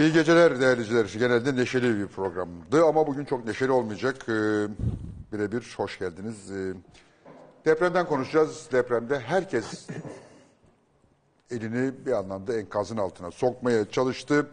[0.00, 1.28] İyi geceler değerli izleyiciler.
[1.28, 4.16] Genelde neşeli bir programdı ama bugün çok neşeli olmayacak.
[4.28, 4.66] Ee,
[5.32, 6.50] birebir hoş geldiniz.
[6.50, 6.72] Ee,
[7.64, 8.68] depremden konuşacağız.
[8.72, 9.88] Depremde herkes
[11.50, 14.46] elini bir anlamda enkazın altına sokmaya çalıştı.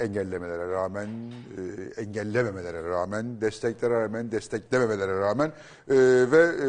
[0.00, 5.52] Engellemelere rağmen, e, engellememelere rağmen, desteklere rağmen, desteklememelere rağmen
[5.88, 5.96] e,
[6.30, 6.68] ve e,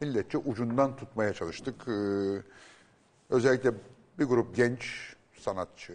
[0.00, 1.74] milletçe ucundan tutmaya çalıştık.
[1.88, 1.92] Ee,
[3.30, 3.72] özellikle
[4.18, 5.10] bir grup genç
[5.40, 5.92] sanatçı,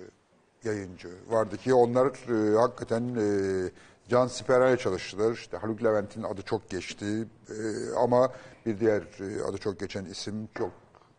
[0.63, 3.69] yayıncı vardı ki onlar e, hakikaten e,
[4.09, 5.33] can siperhane çalıştılar.
[5.33, 7.55] İşte Haluk Levent'in adı çok geçti E,
[7.97, 8.31] ama
[8.65, 10.71] bir diğer e, adı çok geçen isim çok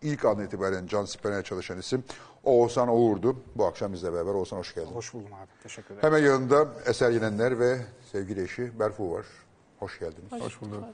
[0.03, 2.05] ilk an itibaren can siperhane çalışan isim
[2.45, 3.37] Oğuzhan Oğur'du.
[3.57, 4.35] Bu akşam bizle beraber.
[4.35, 4.93] Oğuzhan hoş geldin.
[4.95, 5.63] Hoş buldum abi.
[5.63, 6.03] Teşekkür ederim.
[6.03, 7.79] Hemen yanında Eser Yenenler ve
[8.13, 9.27] sevgili eşi Berfu var.
[9.79, 10.33] Hoş geldiniz.
[10.43, 10.85] Hoş bulduk.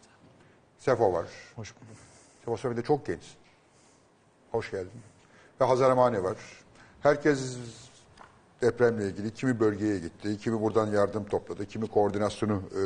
[0.79, 1.27] Sefo var.
[1.57, 1.97] Hoş bulduk.
[2.45, 3.37] Sefo bir de çok genç.
[4.53, 5.01] Hoş geldin.
[5.61, 6.37] Ve Hazar Amani var.
[7.03, 7.57] Herkes
[8.63, 12.81] depremle ilgili kimi bölgeye gitti, kimi buradan yardım topladı, kimi koordinasyonu e,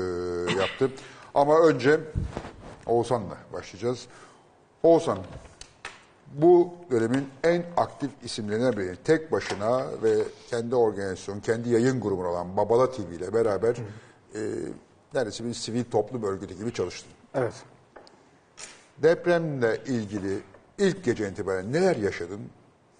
[0.61, 0.91] yaptı.
[1.35, 2.01] Ama önce
[2.87, 4.07] Oğuzhan'la başlayacağız.
[4.83, 5.19] Oğuzhan,
[6.35, 8.97] bu dönemin en aktif isimlerinden biri.
[9.05, 10.15] Tek başına ve
[10.51, 13.77] kendi organizasyon, kendi yayın grubun olan Babala TV ile beraber
[14.35, 14.41] e,
[15.15, 17.13] neredeyse bir sivil toplum örgütü gibi çalıştın.
[17.35, 17.55] Evet.
[18.99, 20.39] Depremle ilgili
[20.79, 22.41] ilk gece itibaren neler yaşadın?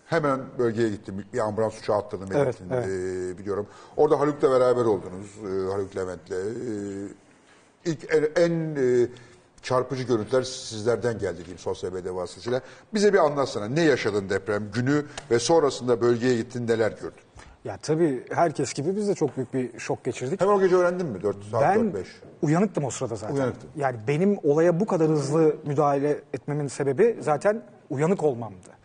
[0.07, 1.25] Hemen bölgeye gittim.
[1.33, 2.29] Bir ambulans uçağı attırdım.
[2.35, 2.87] Evet, evet.
[2.87, 3.67] e, biliyorum.
[3.97, 5.27] Orada Haluk'la beraber oldunuz.
[5.45, 6.31] e, Haluk Levent'le.
[6.31, 9.09] E, ilk en, en, e,
[9.63, 12.61] çarpıcı görüntüler sizlerden geldi diyeyim sosyal medya vasıtasıyla.
[12.95, 13.69] Bize bir anlatsana.
[13.69, 17.21] Ne yaşadın deprem günü ve sonrasında bölgeye gittin neler gördün?
[17.65, 20.41] Ya tabii herkes gibi biz de çok büyük bir şok geçirdik.
[20.41, 21.23] Hemen o gece öğrendin mi?
[21.23, 22.05] 4 saat ben 4-5.
[22.43, 23.35] uyanıktım o sırada zaten.
[23.35, 23.71] Uyanıktın.
[23.77, 28.76] Yani benim olaya bu kadar hızlı müdahale etmemin sebebi zaten uyanık olmamdı.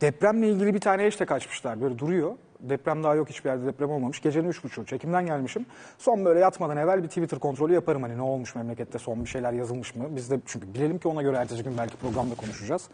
[0.00, 2.32] Depremle ilgili bir tane hashtag açmışlar böyle duruyor.
[2.60, 4.20] Deprem daha yok hiçbir yerde deprem olmamış.
[4.22, 5.66] Gecenin üç buçuğu çekimden gelmişim.
[5.98, 8.02] Son böyle yatmadan evvel bir Twitter kontrolü yaparım.
[8.02, 10.04] Hani ne olmuş memlekette son bir şeyler yazılmış mı?
[10.10, 12.88] Biz de çünkü bilelim ki ona göre ertesi gün belki programda konuşacağız.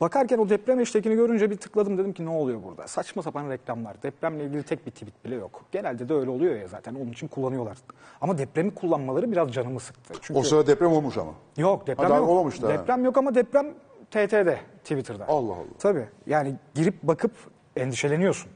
[0.00, 2.86] Bakarken o deprem hashtagini görünce bir tıkladım dedim ki ne oluyor burada?
[2.88, 4.02] Saçma sapan reklamlar.
[4.02, 5.64] Depremle ilgili tek bir tweet bile yok.
[5.72, 7.78] Genelde de öyle oluyor ya zaten onun için kullanıyorlar.
[8.20, 10.14] Ama depremi kullanmaları biraz canımı sıktı.
[10.22, 11.32] Çünkü O sırada deprem olmuş ama.
[11.56, 12.28] Yok deprem Ha, yok.
[12.28, 12.62] olmamış.
[12.62, 13.66] Deprem yok ama deprem
[14.10, 15.28] TT'de, Twitter'da.
[15.28, 15.64] Allah Allah.
[15.78, 17.32] Tabii yani girip bakıp
[17.76, 18.50] endişeleniyorsun.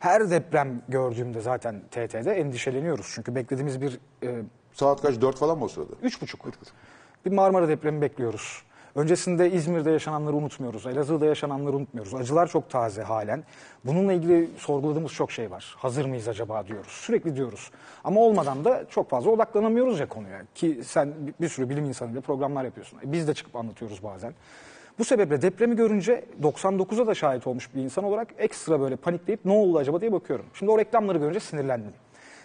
[0.00, 3.10] Her deprem gördüğümde zaten TT'de endişeleniyoruz.
[3.14, 5.20] Çünkü beklediğimiz bir e, Saat kaç?
[5.20, 5.92] 4 falan mı o sırada?
[6.02, 6.46] üç buçuk.
[7.26, 8.62] Bir Marmara depremi bekliyoruz.
[8.94, 10.86] Öncesinde İzmir'de yaşananları unutmuyoruz.
[10.86, 12.14] Elazığ'da yaşananları unutmuyoruz.
[12.14, 13.44] Acılar çok taze halen.
[13.84, 15.74] Bununla ilgili sorguladığımız çok şey var.
[15.78, 16.90] Hazır mıyız acaba diyoruz.
[16.92, 17.70] Sürekli diyoruz.
[18.04, 20.42] Ama olmadan da çok fazla odaklanamıyoruz ya konuya.
[20.54, 22.98] Ki sen bir- bir sürü bilim insanıyla programlar yapıyorsun.
[22.98, 24.34] E Biz de çıkıp anlatıyoruz bazen.
[24.98, 29.52] Bu sebeple depremi görünce 99'a da şahit olmuş bir insan olarak ekstra böyle panikleyip ne
[29.52, 30.46] oldu acaba diye bakıyorum.
[30.54, 31.92] Şimdi o reklamları görünce sinirlendim.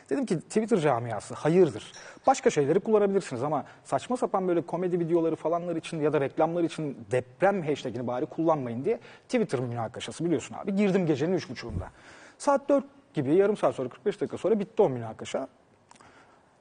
[0.09, 1.91] Dedim ki Twitter camiası hayırdır.
[2.27, 6.97] Başka şeyleri kullanabilirsiniz ama saçma sapan böyle komedi videoları falanlar için ya da reklamlar için
[7.11, 10.75] deprem hashtagini bari kullanmayın diye Twitter münakaşası biliyorsun abi.
[10.75, 11.89] Girdim gecenin üç buçuğunda.
[12.37, 15.47] Saat 4 gibi yarım saat sonra 45 dakika sonra bitti o münakaşa.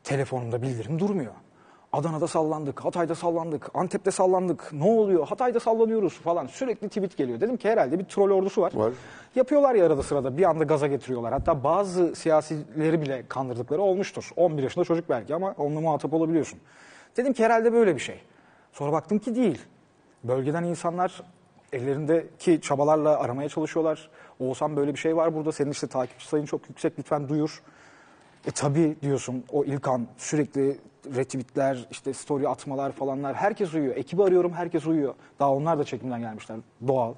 [0.04, 1.32] Telefonumda bildirim durmuyor.
[1.92, 4.72] Adana'da sallandık, Hatay'da sallandık, Antep'te sallandık.
[4.72, 5.26] Ne oluyor?
[5.28, 6.46] Hatay'da sallanıyoruz falan.
[6.46, 7.40] Sürekli tweet geliyor.
[7.40, 8.72] Dedim ki herhalde bir troll ordusu var.
[8.74, 8.92] Var.
[9.34, 11.32] Yapıyorlar ya arada sırada bir anda gaza getiriyorlar.
[11.32, 14.30] Hatta bazı siyasileri bile kandırdıkları olmuştur.
[14.36, 16.58] 11 yaşında çocuk belki ama onunla muhatap olabiliyorsun.
[17.16, 18.20] Dedim ki herhalde böyle bir şey.
[18.72, 19.58] Sonra baktım ki değil.
[20.24, 21.22] Bölgeden insanlar
[21.72, 24.10] ellerindeki çabalarla aramaya çalışıyorlar.
[24.40, 25.52] Oğuzhan böyle bir şey var burada.
[25.52, 27.62] Senin işte takipçi sayın çok yüksek lütfen duyur.
[28.46, 30.76] E tabii diyorsun o İlkan sürekli
[31.16, 33.34] retweetler, işte story atmalar falanlar.
[33.34, 33.96] Herkes uyuyor.
[33.96, 35.14] Ekibi arıyorum herkes uyuyor.
[35.38, 36.58] Daha onlar da çekimden gelmişler.
[36.88, 37.14] Doğal.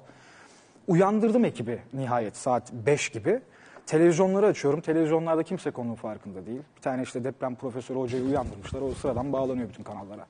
[0.87, 3.41] Uyandırdım ekibi nihayet saat 5 gibi.
[3.85, 4.81] Televizyonları açıyorum.
[4.81, 6.61] Televizyonlarda kimse konunun farkında değil.
[6.77, 8.81] Bir tane işte deprem profesörü hocayı uyandırmışlar.
[8.81, 10.25] O sıradan bağlanıyor bütün kanallara.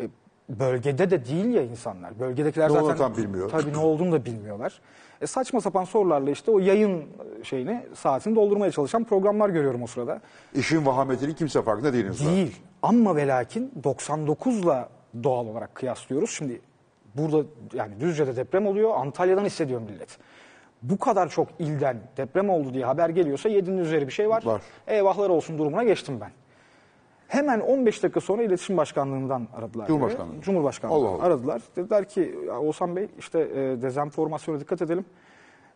[0.00, 0.08] E,
[0.48, 2.20] bölgede de değil ya insanlar.
[2.20, 3.50] Bölgedekiler Ne zaten tam bilmiyor.
[3.50, 4.80] Tabii ne olduğunu da bilmiyorlar.
[5.20, 7.04] E, saçma sapan sorularla işte o yayın
[7.42, 10.20] şeyini saatini doldurmaya çalışan programlar görüyorum o sırada.
[10.54, 12.30] İşin vahametinin kimse farkında daha.
[12.30, 12.56] Değil.
[12.82, 14.88] Ama ve lakin 99'la
[15.24, 16.30] doğal olarak kıyaslıyoruz.
[16.30, 16.60] Şimdi
[17.14, 18.90] burada yani Düzce'de deprem oluyor.
[18.96, 20.18] Antalya'dan hissediyor millet.
[20.82, 24.44] Bu kadar çok ilden deprem oldu diye haber geliyorsa 7'nin üzeri bir şey var.
[24.46, 24.62] Var.
[24.86, 26.30] Eyvahlar olsun durumuna geçtim ben.
[27.30, 29.86] Hemen 15 dakika sonra iletişim başkanlığından aradılar.
[29.86, 30.32] Cumhurbaşkanlığı.
[30.32, 30.42] beni.
[30.42, 31.22] Cumhurbaşkanlığı Allah Allah.
[31.22, 31.62] aradılar.
[31.76, 35.04] Dediler ki "Ya Oğuzhan Bey işte e, dezenformasyona dikkat edelim.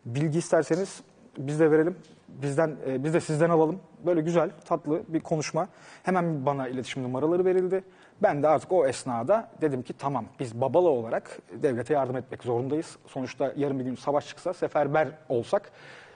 [0.05, 1.01] Bilgi isterseniz
[1.37, 1.95] biz de verelim.
[2.27, 3.79] Bizden e, biz de sizden alalım.
[4.05, 5.67] Böyle güzel, tatlı bir konuşma.
[6.03, 7.83] Hemen bana iletişim numaraları verildi.
[8.23, 12.97] Ben de artık o esnada dedim ki tamam biz Babala olarak devlete yardım etmek zorundayız.
[13.07, 15.71] Sonuçta yarın bir gün savaş çıksa seferber olsak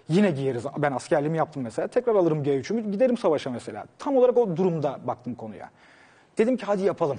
[0.09, 0.65] Yine giyeriz.
[0.77, 1.87] Ben askerliğimi yaptım mesela.
[1.87, 3.85] Tekrar alırım G3'ümü giderim savaşa mesela.
[3.99, 5.69] Tam olarak o durumda baktım konuya.
[6.37, 7.17] Dedim ki hadi yapalım.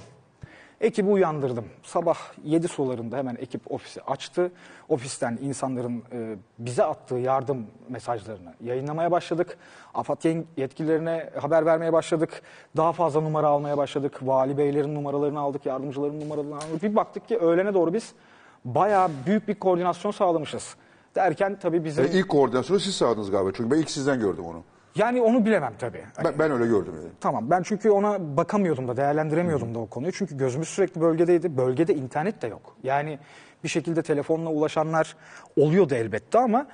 [0.81, 1.65] Ekibi uyandırdım.
[1.83, 4.51] Sabah 7 sularında hemen ekip ofisi açtı.
[4.89, 9.57] Ofisten insanların e, bize attığı yardım mesajlarını yayınlamaya başladık.
[9.93, 10.25] AFAD
[10.57, 12.41] yetkililerine haber vermeye başladık.
[12.77, 14.19] Daha fazla numara almaya başladık.
[14.21, 16.83] Vali beylerin numaralarını aldık, yardımcıların numaralarını aldık.
[16.83, 18.13] Bir baktık ki öğlene doğru biz
[18.65, 20.75] bayağı büyük bir koordinasyon sağlamışız.
[21.15, 22.05] Derken tabii bizim...
[22.05, 23.51] Yani ilk koordinasyonu siz sağladınız galiba.
[23.53, 24.63] Çünkü ben ilk sizden gördüm onu.
[24.95, 26.03] Yani onu bilemem tabii.
[26.15, 27.09] Hani- Ben, ben öyle gördüm yani.
[27.19, 30.11] Tamam ben çünkü ona bakamıyordum da değerlendiremiyordum da o konuyu.
[30.11, 31.57] Çünkü gözümüz sürekli bölgedeydi.
[31.57, 32.75] Bölgede internet de yok.
[32.83, 33.19] Yani
[33.63, 35.15] bir şekilde telefonla ulaşanlar
[35.57, 36.67] oluyordu elbette ama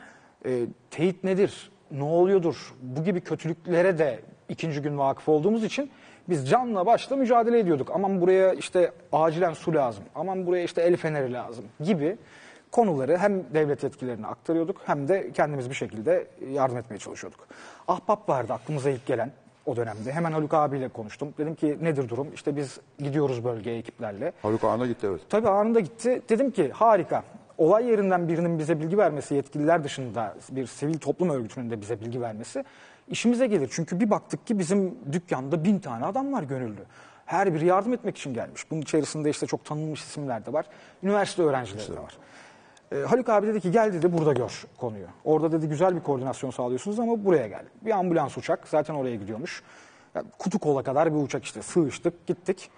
[0.46, 1.72] e, teyit nedir?
[1.92, 2.74] Ne oluyordur?
[2.82, 4.20] Bu gibi kötülüklere de
[4.50, 5.92] ikinci gün vakıf olduğumuz için
[6.30, 7.92] biz canla başla mücadele ediyorduk.
[7.94, 10.04] Aman buraya işte acilen su lazım.
[10.16, 12.18] Aman buraya işte el feneri lazım gibi
[12.78, 17.48] konuları hem devlet yetkililerine aktarıyorduk hem de kendimiz bir şekilde yardım etmeye çalışıyorduk.
[17.88, 19.32] Ahbap vardı aklımıza ilk gelen
[19.66, 20.12] o dönemde.
[20.12, 21.34] Hemen Haluk abiyle konuştum.
[21.38, 22.28] Dedim ki nedir durum?
[22.34, 24.34] İşte biz gidiyoruz bölgeye ekiplerle.
[24.42, 25.22] Haluk Ağa'na gitti evet.
[25.30, 26.22] Tabii anında gitti.
[26.30, 27.24] Dedim ki harika.
[27.58, 32.22] Olay yerinden birinin bize bilgi vermesi, yetkililer dışında bir sivil toplum örgütünün de bize bilgi
[32.22, 32.64] vermesi
[33.08, 33.70] işimize gelir.
[33.72, 36.82] Çünkü bir baktık ki bizim dükkanda bin tane adam var gönüllü.
[37.26, 38.72] Her biri yardım etmek için gelmiş.
[38.72, 40.66] Bunun içerisinde işte çok tanınmış isimler de var.
[41.04, 42.18] Üniversite öğrencileri de var.
[42.92, 45.08] Ee, Haluk abi dedi ki gel dedi burada gör konuyu.
[45.26, 47.66] Orada dedi güzel bir koordinasyon sağlıyorsunuz ama buraya gel.
[47.82, 49.64] Bir ambulans uçak zaten oraya gidiyormuş.
[50.16, 52.70] Ya, kutu kola kadar bir uçak işte sığıştık gittik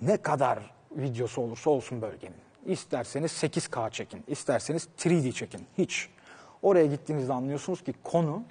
[0.00, 0.58] ne kadar
[0.90, 2.36] videosu olursa olsun bölgenin.
[2.66, 5.66] İsterseniz 8K çekin, isterseniz 3D çekin.
[5.78, 6.08] Hiç.
[6.62, 8.42] Oraya gittiğinizde anlıyorsunuz ki konu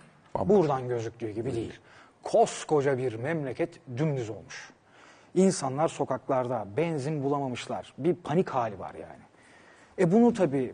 [0.46, 1.80] buradan gözüktüğü gibi değil.
[2.24, 4.70] Koskoca bir memleket dümdüz olmuş.
[5.36, 7.94] İnsanlar sokaklarda benzin bulamamışlar.
[7.98, 9.28] Bir panik hali var yani.
[10.00, 10.74] E bunu tabii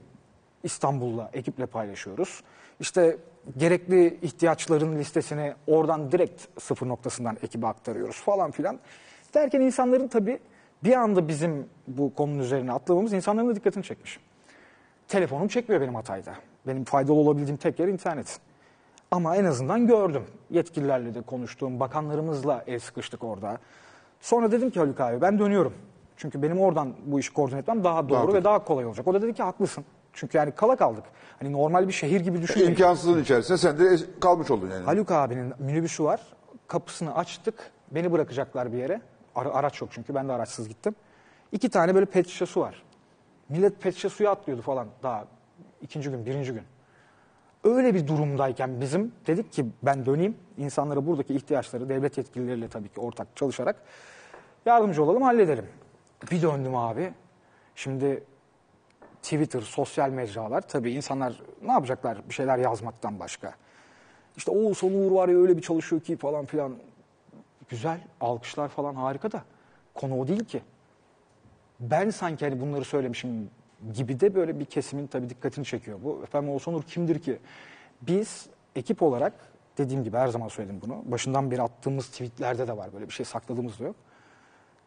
[0.63, 2.43] İstanbul'la, ekiple paylaşıyoruz.
[2.79, 3.17] İşte
[3.57, 8.79] gerekli ihtiyaçların listesini oradan direkt sıfır noktasından ekibe aktarıyoruz falan filan.
[9.33, 10.39] Derken insanların tabii
[10.83, 14.19] bir anda bizim bu konunun üzerine atlamamız insanların da dikkatini çekmiş.
[15.07, 16.33] Telefonum çekmiyor benim Hatay'da.
[16.67, 18.39] Benim faydalı olabildiğim tek yer internet.
[19.11, 20.23] Ama en azından gördüm.
[20.49, 23.57] Yetkililerle de konuştuğum, bakanlarımızla el sıkıştık orada.
[24.21, 25.73] Sonra dedim ki Haluk abi ben dönüyorum.
[26.17, 29.07] Çünkü benim oradan bu işi koordine etmem daha doğru Daha ve daha kolay olacak.
[29.07, 29.85] O da dedi ki haklısın.
[30.13, 31.03] Çünkü yani kala kaldık.
[31.39, 32.69] Hani normal bir şehir gibi düşünmeyin.
[32.71, 34.85] İmkansızlığın içerisinde sen de kalmış oldun yani.
[34.85, 36.21] Haluk abinin minibüsü var.
[36.67, 37.71] Kapısını açtık.
[37.91, 39.01] Beni bırakacaklar bir yere.
[39.35, 40.95] Ara- araç yok çünkü ben de araçsız gittim.
[41.51, 42.83] İki tane böyle pet şişe su var.
[43.49, 45.25] Millet pet şişe suya atlıyordu falan daha
[45.81, 46.63] ikinci gün, birinci gün.
[47.63, 50.35] Öyle bir durumdayken bizim dedik ki ben döneyim.
[50.57, 53.75] insanlara buradaki ihtiyaçları devlet yetkilileriyle tabii ki ortak çalışarak
[54.65, 55.65] yardımcı olalım, halledelim.
[56.31, 57.13] Bir döndüm abi.
[57.75, 58.23] Şimdi
[59.21, 63.53] Twitter, sosyal mecralar tabii insanlar ne yapacaklar bir şeyler yazmaktan başka.
[64.37, 66.75] İşte Oğuzhan Uğur var ya öyle bir çalışıyor ki falan filan.
[67.69, 69.43] Güzel, alkışlar falan harika da
[69.93, 70.61] konu o değil ki.
[71.79, 73.49] Ben sanki hani bunları söylemişim
[73.93, 75.99] gibi de böyle bir kesimin tabii dikkatini çekiyor.
[76.03, 77.39] Bu efendim Oğuzhan Uğur kimdir ki?
[78.01, 79.33] Biz ekip olarak
[79.77, 81.01] dediğim gibi her zaman söyledim bunu.
[81.05, 83.95] Başından beri attığımız tweetlerde de var böyle bir şey sakladığımız da yok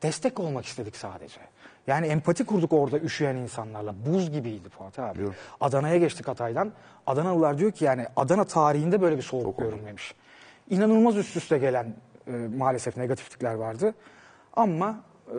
[0.02, 1.40] destek olmak istedik sadece.
[1.86, 3.94] Yani empati kurduk orada üşüyen insanlarla.
[4.06, 5.20] Buz gibiydi Fatih abi.
[5.60, 6.72] Adana'ya geçtik Hatay'dan.
[7.06, 10.14] Adanalılar diyor ki yani Adana tarihinde böyle bir soğuk görünmemiş.
[10.70, 11.94] İnanılmaz üst üste gelen
[12.26, 13.94] e, maalesef negatiflikler vardı.
[14.56, 15.38] Ama e,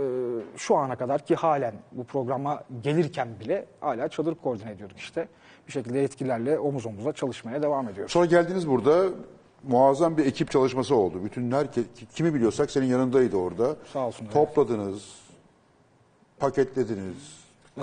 [0.57, 5.27] şu ana kadar ki halen bu programa gelirken bile hala çadır koordine ediyorduk işte.
[5.67, 8.11] Bir şekilde yetkililerle omuz omuza çalışmaya devam ediyoruz.
[8.11, 9.05] Sonra geldiniz burada
[9.63, 11.23] muazzam bir ekip çalışması oldu.
[11.23, 11.85] Bütün herkes
[12.15, 13.75] kimi biliyorsak senin yanındaydı orada.
[13.93, 14.33] Sağ olsun, evet.
[14.33, 15.03] Topladınız,
[16.39, 17.17] paketlediniz,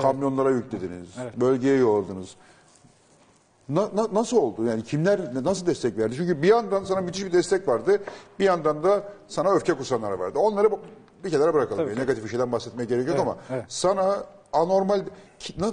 [0.02, 1.36] kamyonlara yüklediniz, Evet.
[1.36, 2.36] bölgeye yolladınız.
[3.68, 4.64] Na- na- nasıl oldu?
[4.64, 6.14] Yani kimler nasıl destek verdi?
[6.16, 8.02] Çünkü bir yandan sana müthiş bir destek vardı.
[8.38, 10.38] Bir yandan da sana öfke kusanlar vardı.
[10.38, 10.68] Onları
[11.24, 11.86] bir kenara bırakalım.
[11.86, 13.64] Tabii, Negatif bir şeyden bahsetmeye gerek yok Evet, ama evet.
[13.68, 15.00] sana anormal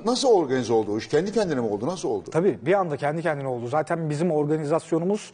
[0.06, 1.08] nasıl organize oldu o iş?
[1.08, 1.88] Kendi kendine mi oldu?
[1.88, 2.30] Nasıl oldu?
[2.32, 3.68] Tabii bir anda kendi kendine oldu.
[3.68, 5.32] Zaten bizim organizasyonumuz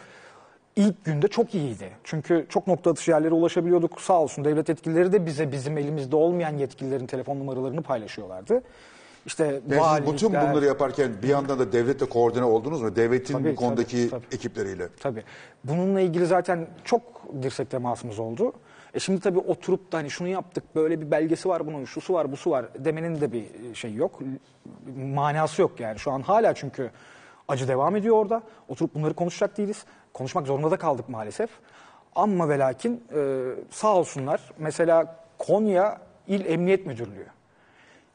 [0.78, 1.90] ilk günde çok iyiydi.
[2.04, 4.02] Çünkü çok nokta atışı yerlere ulaşabiliyorduk.
[4.02, 8.62] Sağ olsun devlet yetkilileri de bize bizim elimizde olmayan yetkililerin telefon numaralarını paylaşıyorlardı.
[9.26, 12.96] İşte Yani siz bütün valilikler- bunları yaparken bir yandan da devletle koordine oldunuz mu?
[12.96, 14.36] Devletin Tabii, bu konudaki tabii, tabii.
[14.36, 14.88] ekipleriyle.
[15.00, 15.24] Tabii.
[15.64, 17.02] Bununla ilgili zaten çok
[17.44, 18.54] dirsek temasımız oldu.
[18.94, 22.32] E şimdi tabii oturup da hani şunu yaptık, böyle bir belgesi var bunun, şusu var,
[22.32, 24.20] busu var demenin de bir şey yok.
[24.98, 26.00] Manası yok yani.
[26.00, 26.92] Şu an hala çünkü
[27.48, 28.42] acı devam ediyor orada.
[28.68, 29.86] Oturup bunları konuşacak değiliz.
[30.18, 31.50] Konuşmak zorunda da kaldık maalesef.
[32.16, 35.98] Ama ve lakin e, sağ olsunlar mesela Konya
[36.28, 37.28] İl Emniyet Müdürlüğü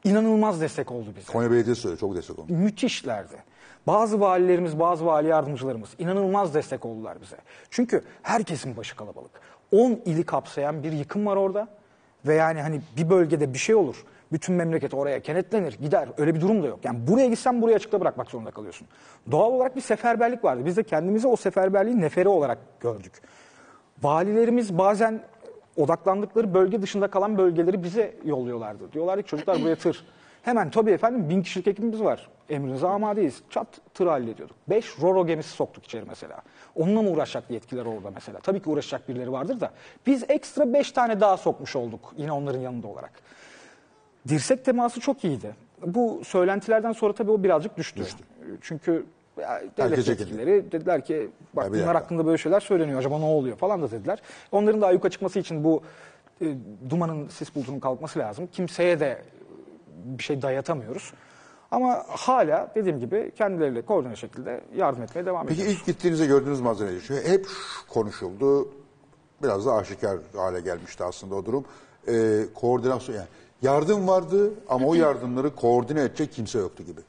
[0.03, 1.31] inanılmaz destek oldu bize.
[1.31, 2.53] Konya Belediyesi çok destek oldu.
[2.53, 3.35] müthişlerdi.
[3.87, 7.37] Bazı valilerimiz, bazı vali yardımcılarımız inanılmaz destek oldular bize.
[7.69, 9.31] Çünkü herkesin başı kalabalık.
[9.71, 11.67] 10 ili kapsayan bir yıkım var orada.
[12.25, 14.05] Ve yani hani bir bölgede bir şey olur.
[14.33, 16.09] Bütün memleket oraya kenetlenir, gider.
[16.17, 16.79] Öyle bir durum da yok.
[16.83, 18.87] Yani buraya gitsen buraya açıkta bırakmak zorunda kalıyorsun.
[19.31, 20.65] Doğal olarak bir seferberlik vardı.
[20.65, 23.13] Biz de kendimizi o seferberliğin neferi olarak gördük.
[24.03, 25.21] Valilerimiz bazen
[25.77, 28.91] odaklandıkları bölge dışında kalan bölgeleri bize yolluyorlardı.
[28.93, 30.05] Diyorlardı ki çocuklar buraya tır.
[30.41, 32.29] Hemen tabii efendim bin kişilik ekibimiz var.
[32.49, 33.41] Emrinize amadeyiz.
[33.49, 34.55] Çat tır hallediyorduk.
[34.69, 36.41] Beş roro gemisi soktuk içeri mesela.
[36.75, 38.39] Onunla mı uğraşacak yetkililer orada mesela?
[38.39, 39.71] Tabii ki uğraşacak birileri vardır da.
[40.05, 43.11] Biz ekstra beş tane daha sokmuş olduk yine onların yanında olarak.
[44.27, 45.55] Dirsek teması çok iyiydi.
[45.85, 48.03] Bu söylentilerden sonra tabii o birazcık düştü.
[48.61, 49.05] Çünkü
[49.41, 52.03] ya, devlet Herkes yetkilileri dediler ki bak Ya bir bunlar dakika.
[52.03, 52.99] hakkında böyle şeyler söyleniyor.
[52.99, 54.21] Acaba ne oluyor falan da dediler.
[54.51, 55.81] Onların da ayyuka çıkması için bu
[56.41, 56.45] e,
[56.89, 58.47] dumanın sis bulutunun kalkması lazım.
[58.51, 59.21] Kimseye de
[60.05, 61.13] bir şey dayatamıyoruz.
[61.71, 65.79] Ama hala dediğim gibi kendileriyle koordine şekilde yardım etmeye devam Peki ediyoruz.
[65.79, 66.99] ilk gittiğinizde gördüğünüz manzara ne?
[67.07, 68.69] Çünkü hep şu konuşuldu.
[69.43, 71.65] Biraz da aşikar hale gelmişti aslında o durum.
[72.07, 73.27] Ee, koordinasyon yani.
[73.63, 77.01] Yardım vardı ama o yardımları koordine edecek kimse yoktu gibi.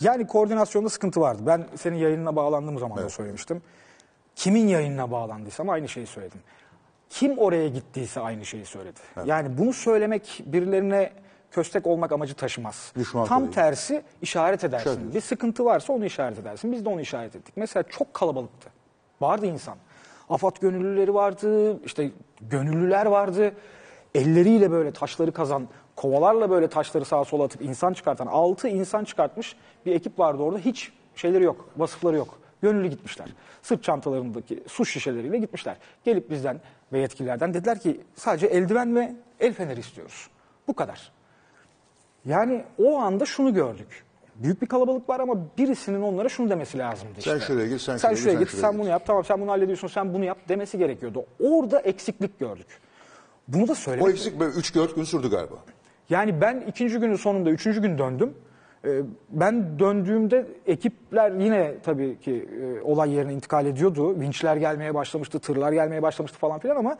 [0.00, 1.42] Yani koordinasyonda sıkıntı vardı.
[1.46, 3.62] Ben senin yayınına bağlandığım zaman da söylemiştim.
[4.36, 6.40] Kimin yayınına bağlandıysam aynı şeyi söyledim.
[7.10, 9.00] Kim oraya gittiyse aynı şeyi söyledi.
[9.24, 11.12] Yani bunu söylemek birilerine
[11.50, 12.92] köstek olmak amacı taşımaz.
[12.98, 13.54] Düşman Tam tabii.
[13.54, 14.90] tersi işaret edersin.
[14.90, 16.72] İşaret bir sıkıntı varsa onu işaret edersin.
[16.72, 17.56] Biz de onu işaret ettik.
[17.56, 18.70] Mesela çok kalabalıktı.
[19.20, 19.76] Vardı insan.
[20.28, 22.10] Afat gönüllüleri vardı, işte
[22.40, 23.52] gönüllüler vardı.
[24.14, 29.56] Elleriyle böyle taşları kazan, kovalarla böyle taşları sağa sola atıp insan çıkartan, altı insan çıkartmış
[29.86, 30.58] bir ekip vardı orada.
[30.58, 32.38] Hiç şeyleri yok, vasıfları yok.
[32.62, 33.28] Gönüllü gitmişler.
[33.62, 35.76] Sırt çantalarındaki su şişeleriyle gitmişler.
[36.04, 36.60] Gelip bizden
[36.92, 40.28] ve yetkililerden dediler ki sadece eldiven ve el feneri istiyoruz.
[40.68, 41.12] Bu kadar.
[42.24, 44.04] Yani o anda şunu gördük.
[44.34, 47.30] Büyük bir kalabalık var ama birisinin onlara şunu demesi lazımdı işte.
[47.30, 49.50] Sen şuraya git, sen sen şuraya git, sen şuraya sen bunu yap, tamam sen bunu
[49.50, 51.24] hallediyorsun, sen bunu yap demesi gerekiyordu.
[51.40, 52.66] Orada eksiklik gördük.
[53.48, 55.56] Bunu da O söylemek eksik böyle 3-4 gün sürdü galiba.
[56.10, 58.34] Yani ben ikinci günün sonunda üçüncü gün döndüm.
[58.84, 59.00] Ee,
[59.30, 64.20] Ben döndüğümde ekipler yine tabii ki e, olay yerine intikal ediyordu.
[64.20, 66.96] Vinçler gelmeye başlamıştı, tırlar gelmeye başlamıştı falan filan ama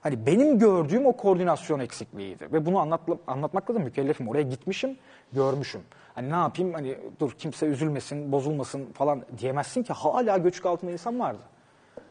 [0.00, 2.52] hani benim gördüğüm o koordinasyon eksikliğiydi.
[2.52, 4.28] Ve bunu anlatla, anlatmakla da mükellefim.
[4.28, 4.96] Oraya gitmişim,
[5.32, 5.80] görmüşüm.
[6.14, 11.20] Hani ne yapayım hani dur kimse üzülmesin, bozulmasın falan diyemezsin ki hala göçük altında insan
[11.20, 11.42] vardı.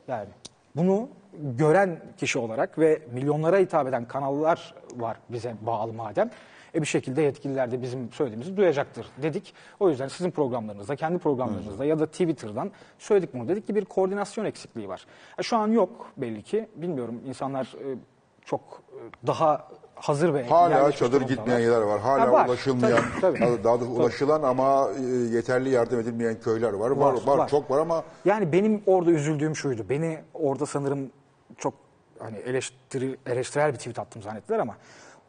[0.08, 0.28] Yani
[0.76, 6.30] bunu gören kişi olarak ve milyonlara hitap eden kanallar var bize bağlı madem.
[6.76, 9.54] E bir şekilde yetkililer de bizim söylediğimizi duyacaktır dedik.
[9.80, 13.48] O yüzden sizin programlarınızda, kendi programlarınızda ya da Twitter'dan söyledik bunu.
[13.48, 15.06] Dedik ki bir koordinasyon eksikliği var.
[15.40, 16.70] E şu an yok belli ki.
[16.76, 17.98] Bilmiyorum insanlar e,
[18.46, 21.30] çok e, daha hazır ve Hala yerleşmiş çadır durumdalar.
[21.38, 22.00] gitmeyen yerler var.
[22.00, 22.48] Hala Ha, var.
[22.48, 23.64] ulaşılmayan, Tabii, tabii.
[23.64, 25.02] daha da ulaşılan ama e,
[25.36, 26.92] yeterli yardım edilmeyen köyler var.
[26.92, 27.48] Var, var, var.
[27.50, 29.86] çok var ama Yani benim orada üzüldüğüm şuydu.
[29.90, 31.12] Beni orada sanırım
[31.60, 31.74] çok
[32.20, 34.78] hani eleştiri, eleştirel bir tweet attım zannettiler ama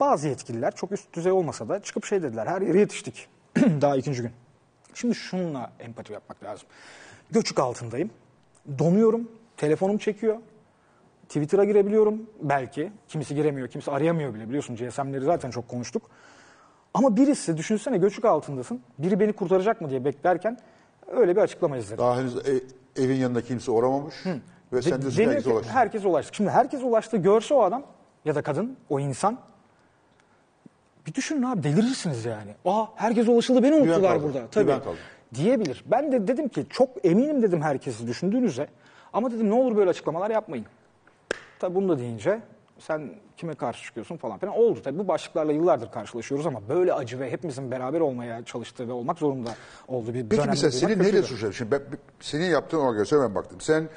[0.00, 2.46] bazı yetkililer çok üst düzey olmasa da çıkıp şey dediler.
[2.46, 3.28] Her yere yetiştik.
[3.56, 4.30] Daha ikinci gün.
[4.94, 6.68] Şimdi şununla empati yapmak lazım.
[7.30, 8.10] Göçük altındayım.
[8.78, 9.28] Donuyorum.
[9.56, 10.36] Telefonum çekiyor.
[11.28, 12.92] Twitter'a girebiliyorum belki.
[13.08, 14.48] Kimisi giremiyor, kimisi arayamıyor bile.
[14.48, 16.02] Biliyorsun GSM'leri zaten çok konuştuk.
[16.94, 18.80] Ama birisi düşünsene göçük altındasın.
[18.98, 20.58] Biri beni kurtaracak mı diye beklerken
[21.12, 21.98] öyle bir açıklama izledim.
[21.98, 22.62] daha henüz e-
[23.02, 24.14] evin yanında kimse uğramamış.
[24.72, 25.72] Ve sen De- diyorsun herkes ulaştı.
[25.72, 26.36] herkes ulaştı.
[26.36, 27.82] Şimdi herkes ulaştı görse o adam
[28.24, 29.38] ya da kadın, o insan
[31.06, 32.54] bir düşünün abi delirirsiniz yani.
[32.64, 34.46] Aa herkes ulaşıldı beni unuttular kaldı, burada.
[34.50, 34.68] Tabii.
[34.68, 34.98] ben kaldım.
[35.34, 35.84] Diyebilir.
[35.86, 38.66] Ben de dedim ki çok eminim dedim herkesi düşündüğünüze.
[39.12, 40.66] Ama dedim ne olur böyle açıklamalar yapmayın.
[41.58, 42.40] Tabii bunu da deyince
[42.78, 44.80] sen kime karşı çıkıyorsun falan filan oldu.
[44.84, 49.18] Tabii bu başlıklarla yıllardır karşılaşıyoruz ama böyle acı ve hepimizin beraber olmaya çalıştığı ve olmak
[49.18, 49.50] zorunda
[49.88, 51.52] olduğu bir Peki mesela seni neyle suçladın?
[51.52, 51.80] Şimdi ben,
[52.20, 53.60] senin yaptığın organizasyona ben baktım.
[53.60, 53.88] Sen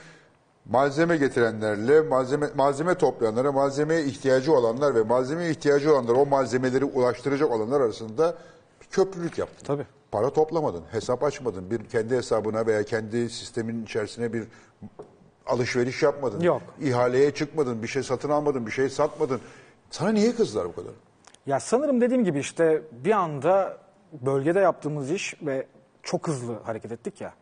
[0.66, 7.52] malzeme getirenlerle, malzeme malzeme toplayanlara, malzemeye ihtiyacı olanlar ve malzemeye ihtiyacı olanlar o malzemeleri ulaştıracak
[7.52, 8.36] olanlar arasında
[8.82, 9.66] bir köprülük yaptın.
[9.66, 9.86] Tabii.
[10.12, 14.44] Para toplamadın, hesap açmadın, bir kendi hesabına veya kendi sistemin içerisine bir
[15.46, 16.40] alışveriş yapmadın.
[16.40, 16.62] Yok.
[16.82, 19.42] İhaleye çıkmadın, bir şey satın almadın, bir şey satmadın.
[19.92, 20.92] Sana niye kızdılar bu kadar?
[21.46, 23.78] Ya sanırım dediğim gibi işte bir anda
[24.22, 25.68] bölgede yaptığımız iş ve
[26.04, 27.34] çok hızlı hareket ettik ya.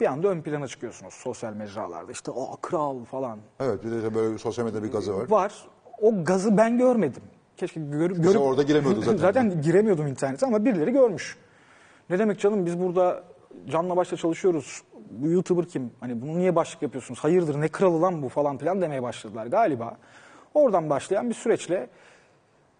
[0.00, 2.12] Bir anda ön plana çıkıyorsunuz sosyal mecralarda.
[2.12, 5.30] İşte o kral falan Evet, bir de böyle sosyal medyada bir gazı var.
[5.30, 5.52] var.
[6.00, 7.22] O gazı ben görmedim.
[7.56, 8.40] Keşke gör, görüp...
[8.40, 9.16] orada giremiyordun zaten.
[9.18, 11.36] zaten giremiyordum internete ama birileri görmüş.
[12.10, 13.24] Ne demek canım biz burada
[13.66, 14.82] canla başla çalışıyoruz.
[15.10, 15.90] Bu YouTuber kim?
[16.00, 17.20] Hani bunu niye başlık yapıyorsunuz?
[17.20, 19.96] Hayırdır ne kralı lan bu falan filan demeye başladılar galiba.
[20.54, 21.90] Oradan başlayan bir süreçle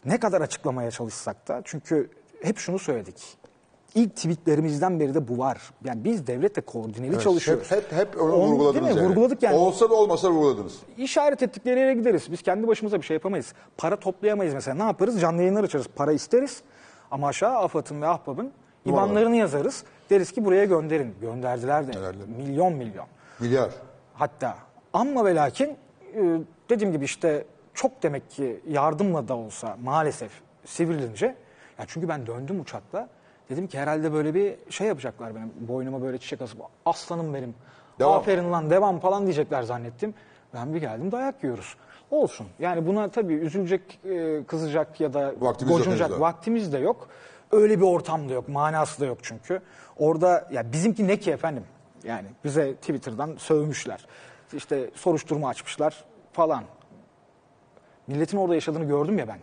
[0.05, 2.11] ne kadar açıklamaya çalışsak da çünkü
[2.43, 3.39] hep şunu söyledik.
[3.99, 5.71] İlk tweetlerimizden beri de bu var.
[5.85, 7.71] Yani biz devletle koordineli çalışıyoruz.
[7.71, 9.03] Hep, hep, hep onu Onu- vurguladınız değil mi?
[9.03, 9.09] yani.
[9.09, 9.57] Vurguladık yani.
[9.57, 10.79] Olsa da olmasa da vurguladınız.
[10.99, 12.33] İşaret ettikleri yere gideriz.
[12.33, 13.53] Biz kendi başımıza bir şey yapamayız.
[13.79, 14.75] Para toplayamayız mesela.
[14.77, 15.21] Ne yaparız?
[15.21, 15.87] Canlı yayınlar açarız.
[15.97, 16.63] Para isteriz.
[17.11, 18.53] Ama aşağı AFAD'ın ve Ahbap'ın
[18.87, 19.85] IBAN'larını yazarız.
[20.11, 21.15] Deriz ki buraya gönderin.
[21.21, 21.93] Gönderdiler de.
[21.93, 22.27] Gönderdiler.
[22.29, 23.07] Milyon milyon.
[23.41, 23.71] Milyar.
[24.15, 24.57] Hatta
[24.93, 26.39] amma ve lakin e,
[26.71, 30.31] dediğim gibi işte çok demek ki yardımla da olsa maalesef
[30.65, 31.27] sivrilince
[31.79, 33.09] ya çünkü ben döndüm uçakla
[33.51, 37.55] dedim ki herhalde böyle bir şey yapacaklar benim boynuma böyle çiçek asıp aslanım benim
[37.99, 38.15] Devam.
[38.15, 40.15] aferin lan devam falan diyecekler zannettim.
[40.55, 41.77] Ben bir geldim dayak yiyoruz.
[42.11, 42.47] Olsun.
[42.59, 46.21] Yani buna tabii üzülecek, e, kızacak ya da Vaktimiz yok gocunacak daha.
[46.21, 47.09] vaktimiz de yok.
[47.53, 49.61] Öyle bir ortam da yok, manası da yok çünkü.
[49.99, 51.65] Orada ya bizimki ne ki efendim?
[52.05, 54.07] Yani bize Twitter'dan sövmüşler.
[54.53, 56.65] İşte soruşturma açmışlar falan.
[58.07, 59.39] Milletin orada yaşadığını gördüm ya ben.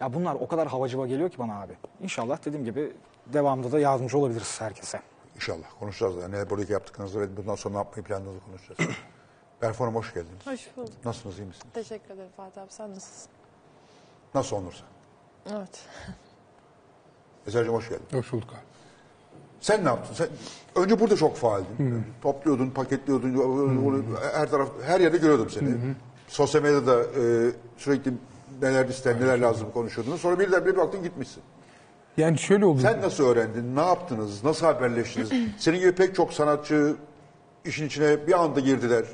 [0.00, 1.72] Ya bunlar o kadar havacıva geliyor ki bana abi.
[2.02, 2.92] İnşallah dediğim gibi
[3.32, 5.00] devamında da yardımcı olabiliriz herkese.
[5.34, 6.16] İnşallah konuşacağız.
[6.16, 8.90] Yani buradaki yaptıklarınızı ve bundan sonra ne yapmayı planladığınızı konuşacağız.
[9.78, 10.46] Hanım hoş geldiniz.
[10.46, 11.04] Hoş bulduk.
[11.04, 11.66] Nasılsınız, iyi misiniz?
[11.74, 12.70] Teşekkür ederim Fatih abi.
[12.72, 13.30] Sen nasılsın?
[14.34, 14.84] Nasıl olursa.
[15.50, 15.80] Evet.
[17.46, 18.04] Eser'cim hoş geldin.
[18.12, 18.74] Hoş bulduk abi.
[19.60, 20.14] Sen ne yaptın?
[20.14, 20.28] Sen
[20.82, 22.04] önce burada çok faaldin.
[22.22, 24.16] Topluyordun, paketliyordun.
[24.32, 25.76] Her taraf, her yerde görüyordum seni.
[26.28, 28.12] Sosyal medyada e, sürekli
[28.62, 30.20] neler ister, neler lazım konuşuyordunuz.
[30.20, 31.42] Sonra birden bir baktın gitmişsin.
[32.16, 32.80] Yani şöyle oldu.
[32.80, 33.76] Sen nasıl öğrendin?
[33.76, 34.44] Ne yaptınız?
[34.44, 35.30] Nasıl haberleştiniz?
[35.58, 36.96] Senin gibi pek çok sanatçı
[37.64, 39.04] işin içine bir anda girdiler.